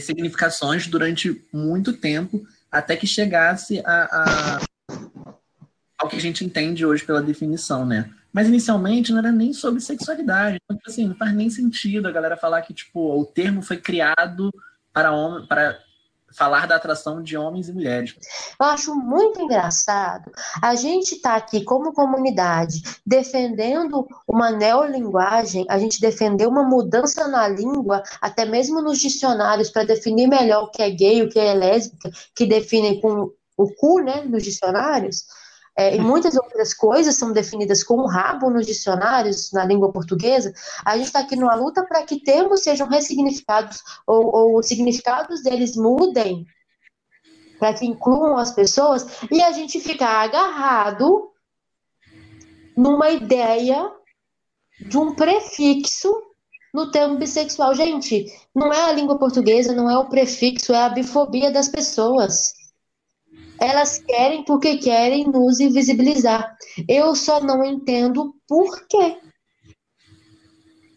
significações 0.00 0.86
durante 0.86 1.44
muito 1.52 1.92
tempo 1.92 2.46
até 2.72 2.96
que 2.96 3.06
chegasse 3.06 3.80
a, 3.84 4.04
a- 4.04 4.60
ao 5.98 6.08
que 6.08 6.16
a 6.16 6.20
gente 6.20 6.42
entende 6.46 6.86
hoje 6.86 7.04
pela 7.04 7.20
definição, 7.20 7.84
né? 7.84 8.10
Mas 8.32 8.48
inicialmente 8.48 9.10
não 9.12 9.18
era 9.18 9.32
nem 9.32 9.52
sobre 9.52 9.80
sexualidade. 9.82 10.58
Então, 10.64 10.76
tipo 10.76 10.88
assim, 10.90 11.08
não 11.08 11.14
faz 11.16 11.34
nem 11.34 11.50
sentido 11.50 12.08
a 12.08 12.12
galera 12.12 12.38
falar 12.38 12.62
que 12.62 12.72
tipo, 12.72 13.20
o 13.20 13.26
termo 13.26 13.60
foi 13.60 13.76
criado 13.76 14.50
para, 14.94 15.12
homem, 15.12 15.46
para 15.46 15.78
falar 16.32 16.66
da 16.66 16.76
atração 16.76 17.22
de 17.22 17.36
homens 17.36 17.68
e 17.68 17.72
mulheres. 17.72 18.14
Eu 18.60 18.66
acho 18.66 18.94
muito 18.94 19.40
engraçado 19.40 20.30
a 20.60 20.74
gente 20.74 21.16
estar 21.16 21.36
aqui 21.36 21.64
como 21.64 21.92
comunidade 21.92 22.82
defendendo 23.04 24.06
uma 24.26 24.50
neolinguagem, 24.50 25.64
a 25.68 25.78
gente 25.78 26.00
defender 26.00 26.46
uma 26.46 26.62
mudança 26.62 27.26
na 27.28 27.48
língua, 27.48 28.02
até 28.20 28.44
mesmo 28.44 28.82
nos 28.82 28.98
dicionários, 28.98 29.70
para 29.70 29.84
definir 29.84 30.28
melhor 30.28 30.64
o 30.64 30.70
que 30.70 30.82
é 30.82 30.90
gay, 30.90 31.22
o 31.22 31.28
que 31.28 31.38
é 31.38 31.54
lésbica, 31.54 32.10
que 32.34 32.46
definem 32.46 33.00
com 33.00 33.32
o 33.56 33.74
cu, 33.74 34.00
né, 34.00 34.22
nos 34.22 34.42
dicionários. 34.42 35.24
É, 35.78 35.94
e 35.94 36.00
muitas 36.00 36.34
outras 36.34 36.74
coisas 36.74 37.14
são 37.14 37.32
definidas 37.32 37.84
com 37.84 37.98
o 37.98 38.08
rabo 38.08 38.50
nos 38.50 38.66
dicionários, 38.66 39.52
na 39.52 39.64
língua 39.64 39.92
portuguesa. 39.92 40.52
A 40.84 40.96
gente 40.96 41.06
está 41.06 41.20
aqui 41.20 41.36
numa 41.36 41.54
luta 41.54 41.84
para 41.84 42.02
que 42.02 42.20
termos 42.20 42.64
sejam 42.64 42.88
ressignificados 42.88 43.78
ou, 44.04 44.34
ou 44.34 44.58
os 44.58 44.66
significados 44.66 45.40
deles 45.40 45.76
mudem 45.76 46.44
para 47.60 47.74
que 47.74 47.86
incluam 47.86 48.36
as 48.36 48.50
pessoas 48.50 49.06
e 49.30 49.40
a 49.40 49.52
gente 49.52 49.78
fica 49.78 50.04
agarrado 50.04 51.30
numa 52.76 53.10
ideia 53.10 53.88
de 54.80 54.98
um 54.98 55.14
prefixo 55.14 56.12
no 56.74 56.90
termo 56.90 57.18
bissexual. 57.18 57.72
Gente, 57.76 58.26
não 58.52 58.72
é 58.72 58.82
a 58.82 58.92
língua 58.92 59.16
portuguesa, 59.16 59.72
não 59.72 59.88
é 59.88 59.96
o 59.96 60.08
prefixo, 60.08 60.72
é 60.72 60.82
a 60.82 60.88
bifobia 60.88 61.52
das 61.52 61.68
pessoas. 61.68 62.57
Elas 63.60 63.98
querem 63.98 64.44
porque 64.44 64.78
querem 64.78 65.26
nos 65.26 65.60
invisibilizar. 65.60 66.56
Eu 66.88 67.14
só 67.14 67.40
não 67.40 67.64
entendo 67.64 68.34
por 68.46 68.86
quê. 68.86 69.18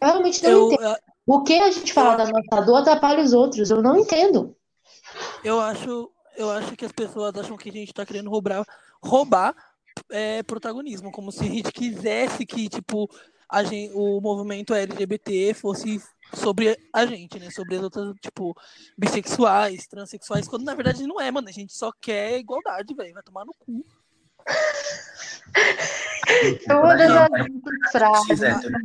Eu 0.02 0.08
realmente 0.08 0.44
não 0.44 0.50
Eu, 0.50 0.72
entendo. 0.72 0.96
O 1.26 1.44
que 1.44 1.54
a 1.54 1.72
gente 1.72 1.94
fala 1.94 2.18
da 2.18 2.26
nossa 2.26 2.66
dor 2.66 2.78
atrapalha 2.78 3.24
os 3.24 3.34
outros. 3.34 3.70
Eu 3.70 3.82
não 3.82 4.00
entendo. 4.00 4.56
eu 5.44 5.60
acho, 5.60 6.12
eu 6.36 6.50
acho 6.50 6.76
que 6.76 6.86
as 6.86 6.92
pessoas 6.92 7.36
acham 7.36 7.58
que 7.58 7.70
a 7.70 7.74
gente 7.74 7.94
tá 7.94 8.06
querendo 8.06 8.30
roubar, 8.30 8.66
roubar 9.04 9.56
é, 10.10 10.44
protagonismo, 10.44 11.12
como 11.12 11.32
se 11.32 11.44
a 11.44 11.48
gente 11.48 11.72
quisesse 11.72 12.46
que, 12.46 12.68
tipo, 12.68 13.10
a 13.50 13.64
gente, 13.64 13.92
o 13.94 14.20
movimento 14.22 14.74
LGBT 14.74 15.54
fosse 15.54 16.02
sobre 16.34 16.78
a 16.94 17.06
gente, 17.06 17.40
né? 17.40 17.50
Sobre 17.50 17.76
as 17.76 17.84
outras, 17.84 18.14
tipo, 18.22 18.56
bissexuais, 18.98 19.88
transexuais, 19.88 20.48
quando 20.48 20.64
na 20.64 20.76
verdade 20.76 21.06
não 21.06 21.20
é, 21.20 21.30
mano. 21.32 21.50
A 21.50 21.52
gente 21.52 21.74
só 21.74 21.92
quer 21.92 22.40
igualdade, 22.40 22.94
velho. 22.94 23.14
Vai 23.14 23.24
tomar 23.24 23.46
no 23.46 23.54
cu. 23.54 23.86
Todas 26.68 27.12
as 27.12 27.92
frases 27.92 28.40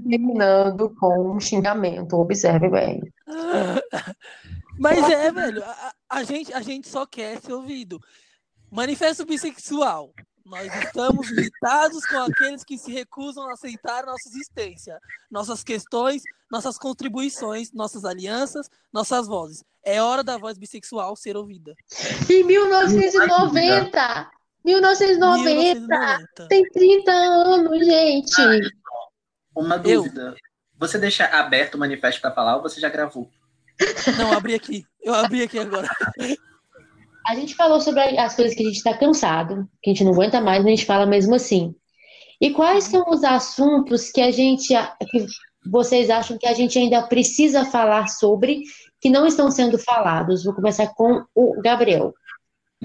terminando 0.09 0.95
com 0.99 1.37
um 1.37 1.41
xingamento, 1.41 2.17
observe 2.17 2.69
bem. 2.69 3.01
Mas 4.79 5.09
é, 5.09 5.31
velho, 5.33 5.65
a, 5.65 5.93
a, 6.11 6.23
gente, 6.23 6.53
a 6.53 6.61
gente 6.61 6.89
só 6.89 7.07
quer 7.07 7.41
ser 7.41 7.53
ouvido. 7.53 7.99
Manifesto 8.71 9.25
bissexual. 9.25 10.13
Nós 10.47 10.73
estamos 10.77 11.29
irritados 11.33 12.07
com 12.07 12.19
aqueles 12.19 12.63
que 12.63 12.79
se 12.79 12.93
recusam 12.93 13.49
a 13.49 13.55
aceitar 13.55 14.07
nossa 14.07 14.29
existência, 14.29 14.97
nossas 15.29 15.65
questões, 15.65 16.23
nossas 16.49 16.79
contribuições, 16.79 17.73
nossas 17.73 18.05
alianças, 18.05 18.71
nossas 18.93 19.27
vozes. 19.27 19.65
É 19.85 20.01
hora 20.01 20.23
da 20.23 20.39
voz 20.39 20.57
bissexual 20.57 21.17
ser 21.17 21.37
ouvida. 21.37 21.75
Em 22.31 22.45
1990! 22.45 24.31
1990! 24.65 25.81
1990. 25.85 26.49
Tem 26.49 26.63
30 26.71 27.11
anos, 27.11 27.85
gente! 27.85 28.41
Ah, 28.41 28.61
uma 29.57 29.77
dúvida. 29.77 30.29
Eu... 30.29 30.37
Você 30.79 30.97
deixa 30.97 31.25
aberto 31.25 31.75
o 31.75 31.79
manifesto 31.79 32.21
para 32.21 32.31
falar 32.31 32.57
ou 32.57 32.63
você 32.63 32.81
já 32.81 32.89
gravou? 32.89 33.29
Não, 34.17 34.33
abri 34.33 34.55
aqui. 34.55 34.87
Eu 35.03 35.13
abri 35.13 35.43
aqui 35.43 35.59
agora. 35.59 35.89
A 37.27 37.35
gente 37.35 37.57
falou 37.57 37.81
sobre 37.81 38.01
as 38.19 38.37
coisas 38.37 38.55
que 38.55 38.63
a 38.63 38.67
gente 38.67 38.77
está 38.77 38.97
cansado, 38.97 39.69
que 39.83 39.91
a 39.91 39.93
gente 39.93 40.05
não 40.05 40.13
aguenta 40.13 40.41
mais, 40.41 40.59
mas 40.59 40.67
a 40.67 40.77
gente 40.77 40.87
fala 40.87 41.05
mesmo 41.05 41.35
assim. 41.35 41.75
E 42.41 42.51
quais 42.51 42.85
são 42.85 43.05
os 43.09 43.25
assuntos 43.25 44.11
que 44.11 44.21
a 44.21 44.31
gente, 44.31 44.69
que 45.11 45.27
vocês 45.69 46.09
acham 46.09 46.39
que 46.39 46.47
a 46.47 46.55
gente 46.55 46.79
ainda 46.79 47.03
precisa 47.03 47.65
falar 47.65 48.07
sobre, 48.07 48.63
que 49.01 49.11
não 49.11 49.27
estão 49.27 49.51
sendo 49.51 49.77
falados? 49.77 50.45
Vou 50.45 50.55
começar 50.55 50.87
com 50.95 51.25
o 51.35 51.61
Gabriel. 51.61 52.15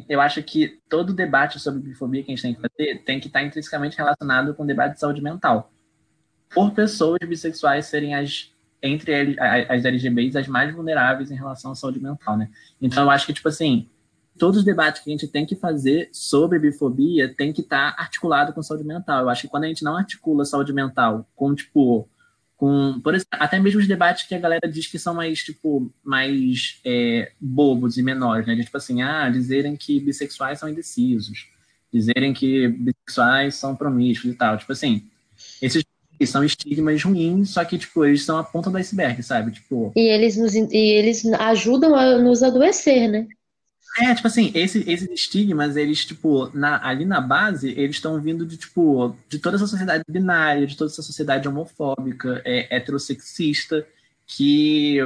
Eu 0.09 0.19
acho 0.19 0.41
que 0.41 0.79
todo 0.89 1.13
debate 1.13 1.59
sobre 1.59 1.81
bifobia 1.81 2.23
que 2.23 2.31
a 2.31 2.35
gente 2.35 2.41
tem 2.41 2.55
que 2.55 2.61
fazer 2.61 3.03
tem 3.03 3.19
que 3.19 3.27
estar 3.27 3.43
intrinsecamente 3.43 3.97
relacionado 3.97 4.55
com 4.55 4.63
o 4.63 4.67
debate 4.67 4.93
de 4.93 5.01
saúde 5.01 5.21
mental. 5.21 5.71
Por 6.49 6.71
pessoas 6.71 7.19
bissexuais 7.27 7.85
serem 7.85 8.15
as 8.15 8.49
entre 8.81 9.37
as 9.39 9.85
LGBTs 9.85 10.39
as 10.39 10.47
mais 10.47 10.73
vulneráveis 10.73 11.29
em 11.29 11.35
relação 11.35 11.71
à 11.71 11.75
saúde 11.75 12.01
mental, 12.01 12.35
né? 12.35 12.49
Então 12.81 13.03
eu 13.03 13.11
acho 13.11 13.27
que 13.27 13.33
tipo 13.33 13.47
assim, 13.47 13.87
todos 14.41 14.57
os 14.57 14.65
debates 14.65 15.03
que 15.03 15.09
a 15.11 15.13
gente 15.13 15.27
tem 15.27 15.45
que 15.45 15.55
fazer 15.55 16.09
sobre 16.11 16.57
bifobia 16.57 17.31
tem 17.31 17.53
que 17.53 17.61
estar 17.61 17.95
tá 17.95 18.01
articulado 18.01 18.51
com 18.51 18.63
saúde 18.63 18.83
mental. 18.83 19.21
Eu 19.21 19.29
acho 19.29 19.43
que 19.43 19.47
quando 19.47 19.65
a 19.65 19.67
gente 19.67 19.83
não 19.83 19.95
articula 19.95 20.45
saúde 20.45 20.73
mental 20.73 21.29
com, 21.35 21.53
tipo, 21.53 22.09
com, 22.57 22.99
por 23.03 23.13
exemplo, 23.13 23.29
até 23.33 23.59
mesmo 23.59 23.79
os 23.79 23.87
debates 23.87 24.27
que 24.27 24.33
a 24.33 24.39
galera 24.39 24.67
diz 24.67 24.87
que 24.87 24.97
são 24.97 25.13
mais, 25.13 25.43
tipo, 25.43 25.93
mais 26.03 26.79
é, 26.83 27.33
bobos 27.39 27.99
e 27.99 28.01
menores, 28.01 28.47
né? 28.47 28.55
Tipo 28.55 28.77
assim, 28.77 29.03
ah, 29.03 29.29
dizerem 29.29 29.77
que 29.77 29.99
bissexuais 29.99 30.57
são 30.57 30.67
indecisos, 30.67 31.47
dizerem 31.93 32.33
que 32.33 32.67
bissexuais 32.67 33.53
são 33.53 33.75
promíscuos 33.75 34.33
e 34.33 34.35
tal. 34.35 34.57
Tipo 34.57 34.71
assim, 34.71 35.07
esses 35.61 35.85
são 36.25 36.43
estigmas 36.43 37.03
ruins, 37.03 37.51
só 37.51 37.63
que, 37.63 37.77
tipo, 37.77 38.03
eles 38.03 38.23
são 38.25 38.39
a 38.39 38.43
ponta 38.43 38.71
do 38.71 38.77
iceberg, 38.77 39.21
sabe? 39.21 39.51
Tipo... 39.51 39.91
E 39.95 40.01
eles, 40.01 40.35
nos, 40.35 40.55
e 40.55 40.67
eles 40.71 41.23
ajudam 41.25 41.93
a 41.93 42.17
nos 42.17 42.41
adoecer, 42.41 43.07
né? 43.07 43.27
É, 43.99 44.15
tipo 44.15 44.27
assim, 44.27 44.51
esse, 44.55 44.89
esses 44.89 45.09
estigmas, 45.09 45.75
eles, 45.75 46.05
tipo, 46.05 46.49
na, 46.57 46.85
ali 46.85 47.03
na 47.03 47.19
base, 47.19 47.71
eles 47.71 47.97
estão 47.97 48.21
vindo 48.21 48.45
de, 48.45 48.55
tipo, 48.55 49.15
de 49.27 49.37
toda 49.37 49.57
essa 49.57 49.67
sociedade 49.67 50.03
binária, 50.07 50.65
de 50.65 50.77
toda 50.77 50.89
essa 50.89 51.01
sociedade 51.01 51.47
homofóbica, 51.47 52.41
é, 52.45 52.73
heterossexista, 52.75 53.85
que 54.25 55.05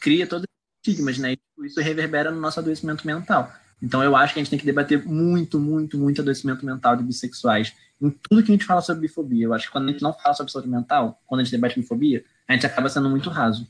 cria 0.00 0.26
todos 0.26 0.44
os 0.44 0.88
estigmas, 0.88 1.18
né? 1.18 1.32
E 1.32 1.36
tipo, 1.36 1.64
isso 1.64 1.80
reverbera 1.80 2.30
no 2.30 2.40
nosso 2.40 2.58
adoecimento 2.58 3.06
mental. 3.06 3.52
Então, 3.82 4.02
eu 4.02 4.16
acho 4.16 4.32
que 4.32 4.40
a 4.40 4.42
gente 4.42 4.50
tem 4.50 4.58
que 4.58 4.64
debater 4.64 5.04
muito, 5.04 5.58
muito, 5.58 5.98
muito 5.98 6.22
adoecimento 6.22 6.64
mental 6.64 6.96
de 6.96 7.02
bissexuais 7.02 7.74
em 8.00 8.10
tudo 8.10 8.42
que 8.42 8.50
a 8.50 8.54
gente 8.54 8.64
fala 8.64 8.80
sobre 8.80 9.02
bifobia. 9.02 9.44
Eu 9.44 9.54
acho 9.54 9.66
que 9.66 9.72
quando 9.72 9.88
a 9.88 9.92
gente 9.92 10.02
não 10.02 10.12
fala 10.12 10.34
sobre 10.34 10.50
saúde 10.50 10.68
mental, 10.68 11.20
quando 11.26 11.40
a 11.40 11.44
gente 11.44 11.52
debate 11.52 11.78
bifobia, 11.78 12.24
a 12.48 12.52
gente 12.52 12.66
acaba 12.66 12.88
sendo 12.88 13.10
muito 13.10 13.28
raso. 13.28 13.68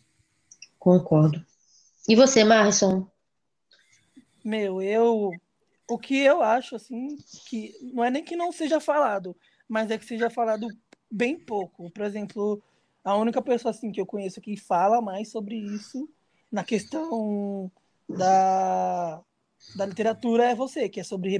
Concordo. 0.79 1.45
E 2.09 2.17
você, 2.17 2.43
Marson? 2.43 3.12
Meu, 4.45 4.83
eu. 4.83 5.31
O 5.89 5.99
que 5.99 6.19
eu 6.19 6.43
acho, 6.43 6.77
assim, 6.77 7.17
que 7.49 7.75
não 7.93 8.05
é 8.05 8.11
nem 8.11 8.25
que 8.25 8.37
não 8.37 8.51
seja 8.51 8.81
falado, 8.81 9.37
mas 9.69 9.91
é 9.91 9.99
que 9.99 10.07
seja 10.07 10.31
falado 10.31 10.67
bem 11.11 11.39
pouco. 11.39 11.91
Por 11.91 12.05
exemplo, 12.05 12.63
a 13.05 13.17
única 13.17 13.43
pessoa 13.43 13.71
assim 13.71 13.91
que 13.93 14.01
eu 14.01 14.07
conheço 14.07 14.41
que 14.41 14.57
fala 14.57 15.01
mais 15.03 15.31
sobre 15.31 15.57
isso 15.57 16.09
na 16.51 16.65
questão 16.65 17.71
da, 18.09 19.21
da 19.75 19.87
literatura 19.87 20.51
é 20.51 20.55
você, 20.55 20.89
que 20.89 21.01
é 21.01 21.05
sobre 21.05 21.31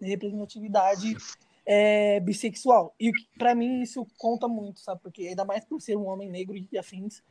representatividade 0.00 1.16
é, 1.64 2.20
bissexual. 2.20 2.94
E 2.98 3.12
para 3.38 3.54
mim 3.54 3.82
isso 3.82 4.06
conta 4.18 4.48
muito, 4.48 4.80
sabe? 4.80 5.00
Porque 5.02 5.28
ainda 5.28 5.44
mais 5.44 5.64
por 5.64 5.80
ser 5.80 5.96
um 5.96 6.06
homem 6.06 6.28
negro 6.28 6.56
e 6.56 6.78
afins, 6.78 7.22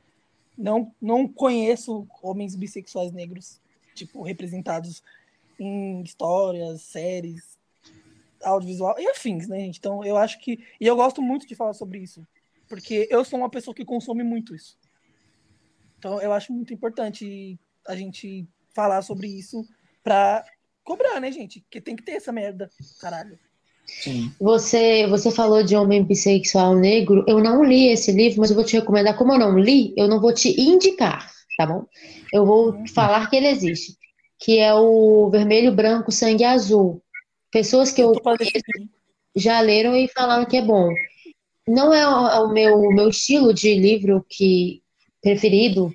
não, 0.57 0.93
não 1.01 1.27
conheço 1.27 2.07
homens 2.21 2.55
bissexuais 2.55 3.11
negros, 3.11 3.59
tipo, 3.93 4.21
representados 4.21 5.03
em 5.61 6.01
histórias, 6.01 6.81
séries, 6.81 7.59
audiovisual 8.43 8.95
e 8.99 9.07
afins, 9.07 9.47
né, 9.47 9.59
gente? 9.59 9.77
Então, 9.77 10.03
eu 10.03 10.17
acho 10.17 10.39
que. 10.39 10.59
E 10.79 10.87
eu 10.87 10.95
gosto 10.95 11.21
muito 11.21 11.47
de 11.47 11.55
falar 11.55 11.73
sobre 11.73 11.99
isso, 11.99 12.25
porque 12.67 13.07
eu 13.11 13.23
sou 13.23 13.37
uma 13.37 13.49
pessoa 13.49 13.75
que 13.75 13.85
consome 13.85 14.23
muito 14.23 14.55
isso. 14.55 14.75
Então, 15.99 16.19
eu 16.19 16.33
acho 16.33 16.51
muito 16.51 16.73
importante 16.73 17.59
a 17.87 17.95
gente 17.95 18.47
falar 18.73 19.03
sobre 19.03 19.27
isso 19.27 19.63
pra 20.03 20.43
cobrar, 20.83 21.19
né, 21.19 21.31
gente? 21.31 21.61
Porque 21.61 21.79
tem 21.79 21.95
que 21.95 22.03
ter 22.03 22.13
essa 22.13 22.31
merda, 22.31 22.71
caralho. 22.99 23.37
Sim. 23.85 24.33
Você, 24.39 25.05
você 25.07 25.29
falou 25.29 25.63
de 25.63 25.75
homem 25.75 26.03
bissexual 26.03 26.75
negro. 26.75 27.23
Eu 27.27 27.39
não 27.39 27.63
li 27.63 27.89
esse 27.89 28.11
livro, 28.11 28.39
mas 28.39 28.49
eu 28.49 28.55
vou 28.55 28.65
te 28.65 28.77
recomendar. 28.77 29.15
Como 29.17 29.33
eu 29.33 29.39
não 29.39 29.59
li, 29.59 29.93
eu 29.95 30.07
não 30.07 30.19
vou 30.19 30.33
te 30.33 30.59
indicar, 30.59 31.29
tá 31.57 31.67
bom? 31.67 31.85
Eu 32.33 32.45
vou 32.45 32.71
uhum. 32.71 32.87
falar 32.87 33.29
que 33.29 33.35
ele 33.35 33.47
existe 33.47 34.00
que 34.41 34.57
é 34.57 34.73
o 34.73 35.29
Vermelho, 35.29 35.71
Branco, 35.71 36.11
Sangue 36.11 36.43
Azul. 36.43 37.01
Pessoas 37.51 37.91
que 37.91 38.01
eu, 38.01 38.11
conheço 38.13 38.51
já 39.35 39.61
leram 39.61 39.95
e 39.95 40.07
falaram 40.07 40.45
que 40.45 40.57
é 40.57 40.61
bom. 40.63 40.89
Não 41.67 41.93
é 41.93 42.07
o, 42.07 42.47
o 42.47 42.51
meu, 42.51 42.79
o 42.79 42.93
meu 42.93 43.09
estilo 43.09 43.53
de 43.53 43.75
livro 43.75 44.25
que 44.27 44.81
preferido, 45.21 45.93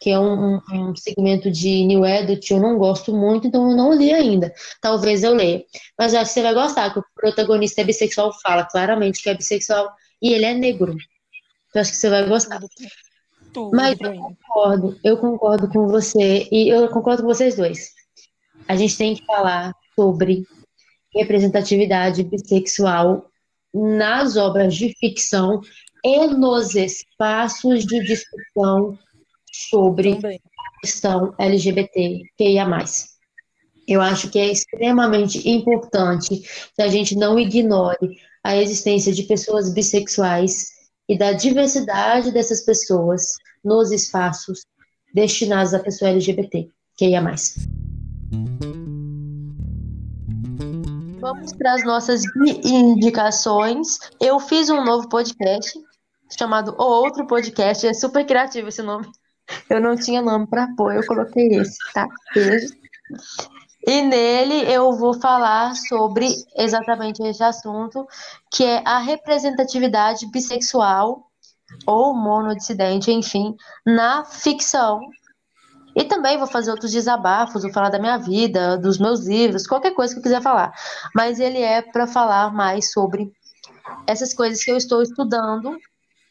que 0.00 0.10
é 0.10 0.18
um, 0.18 0.60
um, 0.72 0.94
segmento 0.94 1.50
de 1.50 1.84
New 1.84 2.04
Adult, 2.04 2.48
eu 2.48 2.60
não 2.60 2.78
gosto 2.78 3.12
muito, 3.12 3.48
então 3.48 3.68
eu 3.68 3.76
não 3.76 3.92
li 3.92 4.12
ainda. 4.12 4.54
Talvez 4.80 5.24
eu 5.24 5.34
leia. 5.34 5.64
Mas 5.98 6.14
acho 6.14 6.26
que 6.26 6.34
você 6.34 6.42
vai 6.42 6.54
gostar, 6.54 6.92
que 6.92 7.00
o 7.00 7.04
protagonista 7.16 7.80
é 7.80 7.84
bissexual, 7.84 8.32
fala 8.40 8.64
claramente 8.64 9.20
que 9.20 9.28
é 9.28 9.34
bissexual 9.34 9.92
e 10.22 10.32
ele 10.32 10.44
é 10.44 10.54
negro. 10.54 10.94
Então 11.68 11.82
acho 11.82 11.90
que 11.90 11.96
você 11.96 12.08
vai 12.08 12.24
gostar. 12.28 12.60
Tudo 13.54 13.76
Mas 13.76 13.96
eu 14.00 14.16
concordo, 14.16 14.98
eu 15.04 15.16
concordo 15.16 15.68
com 15.68 15.86
você 15.86 16.48
e 16.50 16.68
eu 16.68 16.88
concordo 16.88 17.22
com 17.22 17.28
vocês 17.28 17.54
dois. 17.54 17.92
A 18.66 18.74
gente 18.74 18.98
tem 18.98 19.14
que 19.14 19.24
falar 19.24 19.72
sobre 19.94 20.42
representatividade 21.14 22.24
bissexual 22.24 23.30
nas 23.72 24.36
obras 24.36 24.74
de 24.74 24.92
ficção 24.98 25.60
e 26.04 26.26
nos 26.26 26.74
espaços 26.74 27.86
de 27.86 28.04
discussão 28.04 28.98
sobre 29.52 30.16
Também. 30.16 30.40
a 30.58 30.80
questão 30.80 31.32
LGBTQIA+. 31.38 32.66
Eu 33.86 34.00
acho 34.00 34.30
que 34.30 34.38
é 34.40 34.50
extremamente 34.50 35.48
importante 35.48 36.42
que 36.74 36.82
a 36.82 36.88
gente 36.88 37.14
não 37.14 37.38
ignore 37.38 38.16
a 38.42 38.56
existência 38.56 39.12
de 39.12 39.22
pessoas 39.22 39.72
bissexuais 39.72 40.70
e 41.08 41.16
da 41.16 41.32
diversidade 41.32 42.32
dessas 42.32 42.64
pessoas 42.64 43.34
nos 43.64 43.90
espaços 43.90 44.66
destinados 45.14 45.72
à 45.72 45.78
pessoa 45.78 46.10
LGBT, 46.10 46.68
que 46.96 47.06
ia 47.06 47.22
mais. 47.22 47.54
Vamos 51.20 51.52
para 51.54 51.72
as 51.72 51.84
nossas 51.84 52.22
indicações. 52.64 53.98
Eu 54.20 54.38
fiz 54.38 54.68
um 54.68 54.84
novo 54.84 55.08
podcast 55.08 55.72
chamado 56.38 56.74
O 56.78 56.82
Outro 56.82 57.26
Podcast. 57.26 57.86
É 57.86 57.94
super 57.94 58.26
criativo 58.26 58.68
esse 58.68 58.82
nome. 58.82 59.06
Eu 59.70 59.80
não 59.80 59.94
tinha 59.96 60.20
nome 60.20 60.46
para 60.46 60.68
pôr, 60.76 60.94
eu 60.94 61.06
coloquei 61.06 61.48
esse, 61.48 61.76
tá? 61.92 62.06
Beijo. 62.34 62.74
E 63.86 64.02
nele 64.02 64.72
eu 64.72 64.92
vou 64.96 65.14
falar 65.14 65.74
sobre 65.76 66.26
exatamente 66.56 67.22
esse 67.22 67.42
assunto, 67.42 68.06
que 68.50 68.64
é 68.64 68.82
a 68.86 68.98
representatividade 68.98 70.26
bissexual 70.30 71.30
ou 71.86 72.14
monodissidente, 72.14 73.10
enfim, 73.10 73.56
na 73.84 74.24
ficção. 74.24 75.00
E 75.96 76.04
também 76.04 76.36
vou 76.36 76.46
fazer 76.46 76.70
outros 76.70 76.90
desabafos, 76.90 77.62
vou 77.62 77.72
falar 77.72 77.88
da 77.88 77.98
minha 77.98 78.18
vida, 78.18 78.76
dos 78.76 78.98
meus 78.98 79.26
livros, 79.26 79.66
qualquer 79.66 79.92
coisa 79.92 80.12
que 80.12 80.18
eu 80.18 80.22
quiser 80.22 80.42
falar. 80.42 80.72
Mas 81.14 81.38
ele 81.38 81.60
é 81.60 81.82
para 81.82 82.06
falar 82.06 82.52
mais 82.52 82.92
sobre 82.92 83.32
essas 84.06 84.34
coisas 84.34 84.64
que 84.64 84.70
eu 84.70 84.76
estou 84.76 85.02
estudando 85.02 85.78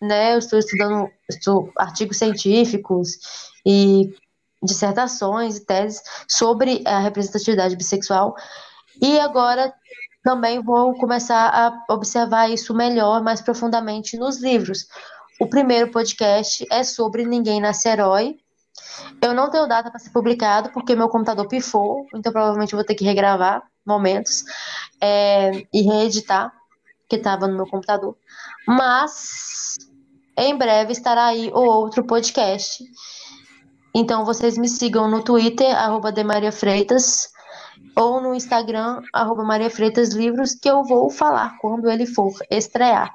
né? 0.04 0.34
Eu 0.34 0.40
estou 0.40 0.60
estudando 0.60 1.10
estou, 1.30 1.72
artigos 1.78 2.18
científicos 2.18 3.18
e 3.66 4.14
dissertações 4.62 5.58
e 5.58 5.66
teses 5.66 6.02
sobre 6.28 6.84
a 6.86 7.00
representatividade 7.00 7.76
bissexual. 7.76 8.36
E 9.02 9.20
agora 9.20 9.74
também 10.22 10.62
vou 10.62 10.94
começar 10.96 11.50
a 11.50 11.94
observar 11.94 12.50
isso 12.50 12.74
melhor, 12.74 13.24
mais 13.24 13.42
profundamente 13.42 14.18
nos 14.18 14.42
livros. 14.42 14.88
O 15.40 15.48
primeiro 15.48 15.92
podcast 15.92 16.66
é 16.72 16.84
sobre 16.84 17.26
Ninguém 17.26 17.60
Nasce 17.60 17.90
Herói. 17.90 18.38
Eu 19.22 19.34
não 19.34 19.50
tenho 19.50 19.68
data 19.68 19.90
para 19.90 20.00
ser 20.00 20.12
publicado, 20.12 20.72
porque 20.72 20.96
meu 20.96 21.10
computador 21.10 21.48
pifou, 21.48 22.06
então 22.14 22.32
provavelmente 22.32 22.74
eu 22.74 22.78
vou 22.78 22.86
ter 22.86 22.96
que 22.96 23.04
regravar 23.04 23.64
momentos 23.86 24.44
é, 25.02 25.66
e 25.74 25.82
reeditar, 25.82 26.54
que 27.10 27.16
estava 27.16 27.48
no 27.48 27.56
meu 27.56 27.68
computador. 27.68 28.16
Mas 28.68 29.78
em 30.38 30.56
breve 30.56 30.92
estará 30.92 31.26
aí 31.26 31.50
o 31.50 31.60
outro 31.60 32.04
podcast. 32.04 32.84
Então 33.94 34.26
vocês 34.26 34.58
me 34.58 34.68
sigam 34.68 35.10
no 35.10 35.24
Twitter, 35.24 35.76
arroba 35.76 36.14
Freitas, 36.52 37.30
ou 37.96 38.22
no 38.22 38.34
Instagram, 38.34 39.02
arroba 39.12 39.44
Maria 39.44 39.70
Freitas 39.70 40.14
Livros, 40.14 40.56
que 40.56 40.70
eu 40.70 40.84
vou 40.84 41.10
falar 41.10 41.58
quando 41.60 41.90
ele 41.90 42.06
for 42.06 42.34
estrear. 42.50 43.14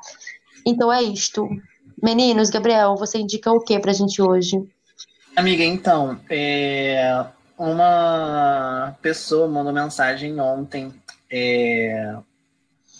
Então 0.64 0.92
é 0.92 1.02
isto. 1.02 1.48
Meninos, 2.02 2.50
Gabriel, 2.50 2.96
você 2.96 3.18
indica 3.18 3.50
o 3.50 3.60
que 3.60 3.78
pra 3.78 3.92
gente 3.92 4.22
hoje? 4.22 4.56
Amiga, 5.36 5.64
então, 5.64 6.20
é... 6.30 7.26
uma 7.58 8.96
pessoa 9.02 9.48
mandou 9.48 9.72
mensagem 9.72 10.38
ontem 10.40 10.92
é... 11.30 12.16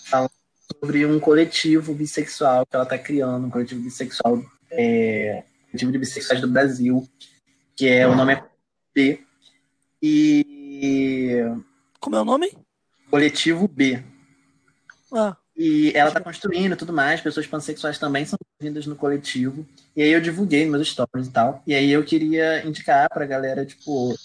falando 0.05 0.31
sobre 0.73 1.07
um 1.07 1.19
coletivo 1.21 1.95
bissexual 1.95 2.67
que 2.67 2.75
ela 2.75 2.85
está 2.85 2.99
criando, 2.99 3.47
um 3.47 3.51
coletivo 3.51 3.83
bissexual, 3.83 4.43
é... 4.71 5.45
coletivo 5.67 5.93
de 5.93 5.99
bissexuais 5.99 6.41
do 6.41 6.49
Brasil, 6.49 7.09
que 7.77 7.87
é 7.89 8.07
o 8.07 8.15
nome 8.15 8.35
é 8.35 8.45
B. 8.95 9.21
E. 10.03 11.45
Como 12.01 12.17
é 12.17 12.21
o 12.21 12.25
nome? 12.25 12.57
Coletivo 13.11 13.69
B. 13.69 14.03
Ah. 15.13 15.37
E 15.59 15.91
ela 15.93 16.13
tá 16.13 16.21
construindo 16.21 16.77
tudo 16.77 16.93
mais, 16.93 17.21
pessoas 17.21 17.45
pansexuais 17.45 17.99
também 17.99 18.25
são 18.25 18.39
vindas 18.61 18.87
no 18.87 18.95
coletivo. 18.95 19.67
E 19.97 20.01
aí 20.01 20.11
eu 20.11 20.21
divulguei 20.21 20.65
meus 20.65 20.89
stories 20.89 21.27
e 21.27 21.31
tal. 21.33 21.61
E 21.67 21.75
aí 21.75 21.91
eu 21.91 22.05
queria 22.05 22.65
indicar 22.65 23.09
pra 23.09 23.27
galera, 23.27 23.67
tipo, 23.67 24.17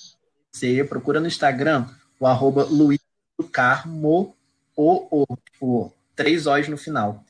você 0.52 0.84
procura 0.84 1.20
no 1.20 1.26
Instagram 1.26 1.88
o 2.20 2.28
arroba 2.28 2.66
Luiz 2.66 3.00
do 3.36 3.48
Carmo, 3.48 4.36
o, 4.76 5.24
o, 5.24 5.38
tipo, 5.52 5.92
três 6.16 6.46
O's 6.46 6.68
no 6.68 6.78
final. 6.78 7.24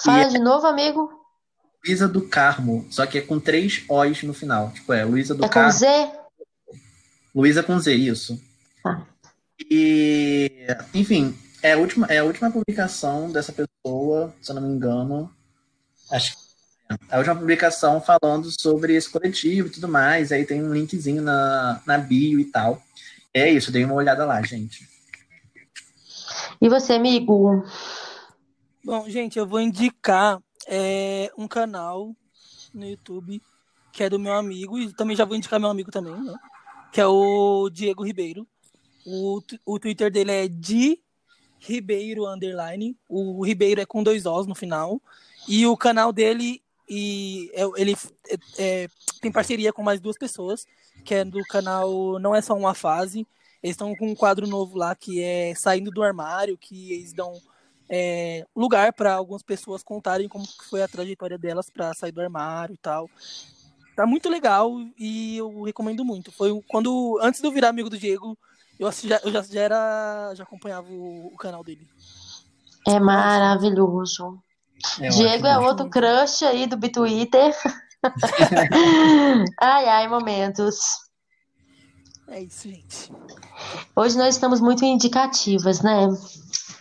Fala 0.00 0.22
e 0.22 0.30
de 0.30 0.36
é... 0.36 0.38
novo, 0.38 0.68
amigo. 0.68 1.10
Luísa 1.84 2.06
do 2.06 2.28
Carmo, 2.28 2.86
só 2.90 3.04
que 3.06 3.18
é 3.18 3.22
com 3.22 3.40
três 3.40 3.84
O's 3.88 4.22
no 4.22 4.32
final. 4.32 4.70
Tipo, 4.70 4.92
é 4.92 5.04
Luísa 5.04 5.34
do 5.34 5.44
é 5.44 5.48
Carmo. 5.48 5.72
Com 5.72 5.78
Z? 5.78 6.12
Luísa 7.34 7.62
com 7.64 7.76
Z, 7.80 7.92
isso. 7.92 8.40
Ah. 8.86 9.02
E, 9.68 10.64
enfim, 10.94 11.36
é 11.62 11.72
a, 11.72 11.78
última, 11.78 12.06
é 12.08 12.18
a 12.18 12.24
última 12.24 12.50
publicação 12.50 13.30
dessa 13.30 13.52
pessoa, 13.52 14.34
se 14.40 14.50
eu 14.50 14.54
não 14.54 14.62
me 14.62 14.74
engano. 14.74 15.30
Acho 16.10 16.32
que 16.32 16.42
é 17.08 17.14
a 17.14 17.18
última 17.18 17.36
publicação 17.36 18.00
falando 18.00 18.50
sobre 18.60 18.94
esse 18.94 19.10
coletivo 19.10 19.68
e 19.68 19.70
tudo 19.70 19.88
mais. 19.88 20.32
Aí 20.32 20.44
tem 20.44 20.62
um 20.62 20.74
linkzinho 20.74 21.22
na, 21.22 21.80
na 21.86 21.98
bio 21.98 22.40
e 22.40 22.44
tal. 22.44 22.82
É 23.32 23.50
isso, 23.50 23.72
dei 23.72 23.84
uma 23.84 23.94
olhada 23.94 24.24
lá, 24.24 24.42
gente. 24.42 24.88
E 26.60 26.68
você, 26.68 26.94
amigo? 26.94 27.64
Bom, 28.84 29.08
gente, 29.08 29.38
eu 29.38 29.46
vou 29.46 29.60
indicar 29.60 30.40
é, 30.66 31.30
um 31.38 31.46
canal 31.48 32.14
no 32.74 32.86
YouTube 32.86 33.40
que 33.92 34.02
é 34.02 34.08
do 34.08 34.18
meu 34.18 34.32
amigo, 34.32 34.78
e 34.78 34.92
também 34.94 35.14
já 35.14 35.24
vou 35.24 35.36
indicar 35.36 35.60
meu 35.60 35.68
amigo 35.68 35.90
também, 35.90 36.14
né? 36.14 36.34
Que 36.90 37.00
é 37.00 37.06
o 37.06 37.68
Diego 37.70 38.04
Ribeiro. 38.04 38.48
O, 39.04 39.42
o 39.66 39.78
Twitter 39.78 40.10
dele 40.10 40.32
é 40.32 40.48
de 40.48 40.98
Ribeiro 41.62 42.26
Underline. 42.26 42.96
O 43.08 43.44
Ribeiro 43.44 43.80
é 43.80 43.86
com 43.86 44.02
dois 44.02 44.26
Os 44.26 44.46
no 44.46 44.54
final. 44.54 45.00
E 45.48 45.66
o 45.66 45.76
canal 45.76 46.12
dele 46.12 46.62
e 46.88 47.50
é, 47.54 47.62
ele 47.76 47.96
é, 48.28 48.36
é, 48.58 48.88
tem 49.20 49.30
parceria 49.30 49.72
com 49.72 49.82
mais 49.82 50.00
duas 50.00 50.18
pessoas, 50.18 50.66
que 51.04 51.14
é 51.14 51.24
do 51.24 51.40
canal 51.44 52.18
Não 52.18 52.34
É 52.34 52.42
Só 52.42 52.54
Uma 52.54 52.74
Fase. 52.74 53.26
Eles 53.62 53.74
estão 53.74 53.94
com 53.94 54.10
um 54.10 54.14
quadro 54.14 54.46
novo 54.46 54.76
lá 54.76 54.94
que 54.94 55.22
é 55.22 55.54
Saindo 55.54 55.90
do 55.90 56.02
Armário, 56.02 56.58
que 56.58 56.92
eles 56.92 57.12
dão 57.12 57.32
é, 57.88 58.44
lugar 58.56 58.92
para 58.92 59.14
algumas 59.14 59.42
pessoas 59.42 59.82
contarem 59.82 60.28
como 60.28 60.44
foi 60.68 60.82
a 60.82 60.88
trajetória 60.88 61.38
delas 61.38 61.70
para 61.70 61.94
sair 61.94 62.10
do 62.10 62.20
armário 62.20 62.74
e 62.74 62.78
tal. 62.78 63.08
Tá 63.94 64.06
muito 64.06 64.28
legal 64.28 64.72
e 64.98 65.36
eu 65.36 65.62
recomendo 65.62 66.04
muito. 66.04 66.32
Foi 66.32 66.50
quando 66.68 67.18
antes 67.22 67.40
de 67.40 67.46
eu 67.46 67.52
virar 67.52 67.68
amigo 67.68 67.90
do 67.90 67.98
Diego, 67.98 68.36
eu, 68.78 68.90
já, 68.90 69.20
eu 69.24 69.32
já, 69.32 69.42
já, 69.42 69.60
era, 69.60 70.34
já 70.34 70.42
acompanhava 70.42 70.88
o, 70.90 71.26
o 71.26 71.36
canal 71.36 71.62
dele. 71.62 71.86
É 72.86 72.98
maravilhoso. 72.98 74.42
É 75.00 75.08
Diego 75.08 75.46
é 75.46 75.58
outro 75.58 75.88
crush 75.88 76.44
aí 76.44 76.66
do 76.66 76.76
Twitter. 76.76 77.54
ai, 79.60 79.86
ai, 79.86 80.08
momentos. 80.08 80.76
É 82.28 82.40
isso, 82.40 82.68
gente. 82.68 83.12
Hoje 83.94 84.16
nós 84.16 84.34
estamos 84.34 84.60
muito 84.60 84.84
indicativas, 84.84 85.80
né? 85.82 86.08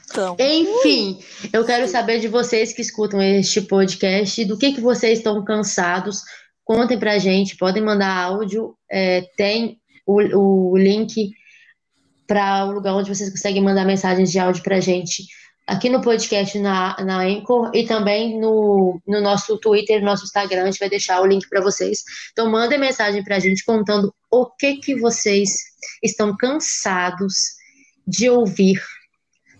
Então. 0.10 0.36
Enfim, 0.40 1.20
eu 1.54 1.66
quero 1.66 1.88
saber 1.88 2.20
de 2.20 2.28
vocês 2.28 2.74
que 2.74 2.82
escutam 2.82 3.22
este 3.22 3.62
podcast, 3.62 4.44
do 4.46 4.58
que, 4.58 4.74
que 4.74 4.82
vocês 4.82 5.20
estão 5.20 5.44
cansados. 5.44 6.22
Contem 6.66 6.98
pra 6.98 7.18
gente, 7.18 7.58
podem 7.58 7.84
mandar 7.84 8.16
áudio. 8.18 8.76
É, 8.90 9.22
tem 9.38 9.80
o, 10.06 10.72
o 10.72 10.78
link 10.78 11.32
para 12.32 12.66
o 12.66 12.72
lugar 12.72 12.96
onde 12.96 13.14
vocês 13.14 13.30
conseguem 13.30 13.62
mandar 13.62 13.84
mensagens 13.84 14.32
de 14.32 14.40
áudio 14.40 14.64
para 14.64 14.80
gente 14.80 15.26
aqui 15.68 15.90
no 15.90 16.00
podcast 16.00 16.58
na, 16.60 16.96
na 17.04 17.26
Anchor 17.26 17.70
e 17.74 17.86
também 17.86 18.40
no, 18.40 19.02
no 19.06 19.20
nosso 19.20 19.58
Twitter, 19.58 20.00
no 20.00 20.06
nosso 20.06 20.24
Instagram, 20.24 20.62
a 20.62 20.66
gente 20.68 20.80
vai 20.80 20.90
deixar 20.90 21.20
o 21.20 21.26
link 21.26 21.50
para 21.50 21.60
vocês. 21.60 22.00
Então 22.32 22.50
mandem 22.50 22.80
mensagem 22.80 23.22
para 23.22 23.36
a 23.36 23.40
gente 23.40 23.66
contando 23.66 24.16
o 24.32 24.46
que 24.46 24.78
que 24.78 24.96
vocês 24.96 25.50
estão 26.02 26.34
cansados 26.38 27.34
de 28.08 28.30
ouvir 28.30 28.82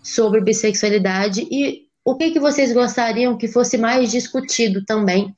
sobre 0.02 0.40
bissexualidade 0.40 1.46
e 1.50 1.82
o 2.02 2.16
que 2.16 2.30
que 2.30 2.40
vocês 2.40 2.72
gostariam 2.72 3.36
que 3.36 3.48
fosse 3.48 3.76
mais 3.76 4.10
discutido 4.10 4.82
também 4.86 5.36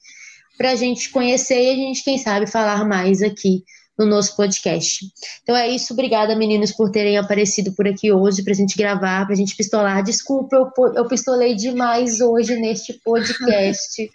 para 0.56 0.70
a 0.70 0.76
gente 0.76 1.10
conhecer 1.10 1.60
e 1.60 1.70
a 1.72 1.74
gente, 1.74 2.04
quem 2.04 2.16
sabe, 2.16 2.46
falar 2.46 2.84
mais 2.84 3.22
aqui 3.22 3.64
no 3.98 4.06
nosso 4.06 4.36
podcast. 4.36 5.06
Então 5.42 5.56
é 5.56 5.68
isso, 5.68 5.92
obrigada 5.92 6.34
meninos 6.34 6.72
por 6.72 6.90
terem 6.90 7.16
aparecido 7.16 7.72
por 7.74 7.86
aqui 7.86 8.12
hoje 8.12 8.42
para 8.42 8.52
a 8.52 8.56
gente 8.56 8.76
gravar, 8.76 9.24
para 9.24 9.34
a 9.34 9.36
gente 9.36 9.56
pistolar. 9.56 10.02
Desculpa, 10.02 10.56
eu, 10.56 10.70
eu 10.94 11.06
pistolei 11.06 11.54
demais 11.54 12.20
hoje 12.20 12.56
neste 12.56 12.94
podcast. 13.04 14.10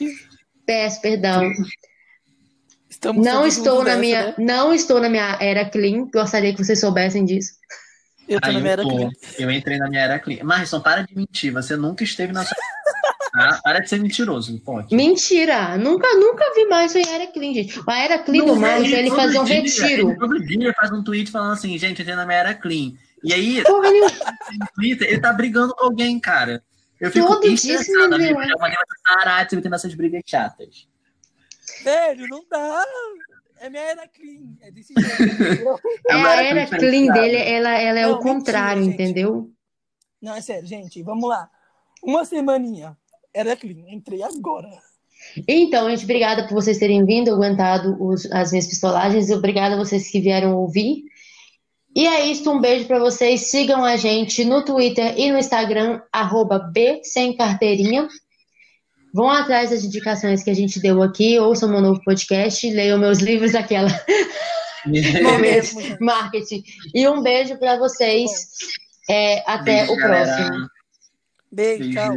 Peço 0.66 1.00
perdão. 1.00 1.50
Estamos 2.88 3.24
não 3.24 3.46
estou 3.46 3.82
na 3.82 3.96
minha, 3.96 4.26
né? 4.26 4.34
não 4.38 4.72
estou 4.72 5.00
na 5.00 5.08
minha 5.08 5.36
era 5.40 5.64
clean. 5.64 6.08
Gostaria 6.12 6.54
que 6.54 6.62
vocês 6.62 6.78
soubessem 6.78 7.24
disso. 7.24 7.52
Eu 8.28 8.40
tô 8.40 8.48
ah, 8.48 8.52
na 8.52 8.60
minha 8.60 8.72
era 8.72 8.82
clean. 8.82 9.10
Eu 9.38 9.50
entrei 9.50 9.78
na 9.78 9.88
minha 9.88 10.02
era 10.02 10.18
clean. 10.18 10.44
Marison, 10.44 10.80
para 10.80 11.02
de 11.02 11.14
mentir. 11.16 11.52
Você 11.52 11.76
nunca 11.76 12.04
esteve 12.04 12.32
na 12.32 12.44
sua 12.44 12.56
Para 13.32 13.80
de 13.80 13.88
ser 13.88 13.98
mentiroso, 13.98 14.60
pode. 14.60 14.94
Mentira! 14.94 15.78
Nunca, 15.78 16.06
nunca 16.16 16.44
vi 16.54 16.66
mais 16.66 16.94
o 16.94 16.98
Era 16.98 17.26
Clean, 17.26 17.54
gente. 17.54 17.80
O 17.80 17.90
Era 17.90 18.18
Clean 18.18 18.44
do 18.44 18.56
Márcio, 18.56 18.94
ele 18.94 19.10
fazia 19.10 19.40
um 19.40 19.44
dia, 19.44 19.62
retiro. 19.62 20.10
Ele, 20.10 20.18
todo 20.18 20.46
dia 20.46 20.64
ele 20.64 20.74
faz 20.74 20.92
um 20.92 21.02
tweet 21.02 21.30
falando 21.30 21.54
assim, 21.54 21.78
gente, 21.78 22.06
eu 22.06 22.16
na 22.16 22.26
minha 22.26 22.38
Era 22.38 22.54
Clean. 22.54 22.92
E 23.24 23.32
aí, 23.32 23.62
Porra, 23.64 23.88
ele... 23.88 24.06
Twitter, 24.74 25.08
ele 25.08 25.20
tá 25.20 25.32
brigando 25.32 25.74
com 25.74 25.84
alguém, 25.86 26.20
cara. 26.20 26.62
Eu 27.00 27.10
fico 27.10 27.26
Todo 27.26 27.46
estressada, 27.46 28.16
amigo. 28.16 28.38
É 28.38 28.54
uma 28.54 28.70
parar 29.02 29.44
de 29.44 29.50
se 29.50 29.56
meter 29.56 29.70
nessas 29.70 29.94
brigas 29.94 30.22
chatas. 30.26 30.86
Velho, 31.82 32.28
não 32.28 32.44
dá. 32.50 32.84
É 33.60 33.70
minha 33.70 33.82
era 33.82 34.08
clean. 34.08 34.56
É 34.60 34.70
desse 34.70 34.92
jeito. 34.92 35.80
É, 36.10 36.14
a 36.14 36.42
era 36.44 36.66
clean 36.66 37.06
dele, 37.12 37.36
ela, 37.36 37.70
ela 37.70 37.98
é 37.98 38.06
não, 38.06 38.14
o 38.14 38.18
contrário, 38.18 38.82
mentira, 38.82 39.04
entendeu? 39.04 39.50
Não, 40.20 40.34
é 40.34 40.40
sério, 40.42 40.66
gente. 40.66 41.02
Vamos 41.02 41.28
lá. 41.28 41.48
Uma 42.02 42.24
semaninha 42.24 42.96
era 43.34 43.56
clean. 43.56 43.84
Entrei 43.88 44.22
agora. 44.22 44.68
Então, 45.48 45.88
gente, 45.90 46.04
obrigada 46.04 46.46
por 46.46 46.54
vocês 46.54 46.78
terem 46.78 47.04
vindo, 47.04 47.30
aguentado 47.30 47.96
os, 48.02 48.30
as 48.32 48.50
minhas 48.50 48.66
pistolagens. 48.66 49.30
Obrigada 49.30 49.74
a 49.74 49.78
vocês 49.78 50.10
que 50.10 50.20
vieram 50.20 50.56
ouvir. 50.56 51.04
E 51.94 52.06
é 52.06 52.26
isso, 52.26 52.50
um 52.50 52.60
beijo 52.60 52.86
para 52.86 52.98
vocês. 52.98 53.42
Sigam 53.42 53.84
a 53.84 53.96
gente 53.96 54.44
no 54.44 54.64
Twitter 54.64 55.14
e 55.18 55.30
no 55.30 55.38
Instagram, 55.38 56.00
arroba 56.12 56.58
B 56.58 57.00
sem 57.04 57.36
carteirinha. 57.36 58.08
Vão 59.14 59.30
atrás 59.30 59.70
das 59.70 59.84
indicações 59.84 60.42
que 60.42 60.48
a 60.48 60.54
gente 60.54 60.80
deu 60.80 61.02
aqui, 61.02 61.38
ouçam 61.38 61.68
meu 61.68 61.82
novo 61.82 62.00
podcast, 62.02 62.68
leiam 62.70 62.98
meus 62.98 63.18
livros 63.18 63.52
daquela 63.52 63.88
momento 65.22 65.74
marketing. 66.00 66.64
E 66.94 67.06
um 67.06 67.22
beijo 67.22 67.58
para 67.58 67.76
vocês. 67.78 68.30
É, 69.10 69.42
até 69.46 69.84
beijo, 69.84 69.92
o 69.92 69.96
próximo. 69.96 70.68
Beijo, 71.50 71.92
tchau. 71.92 72.14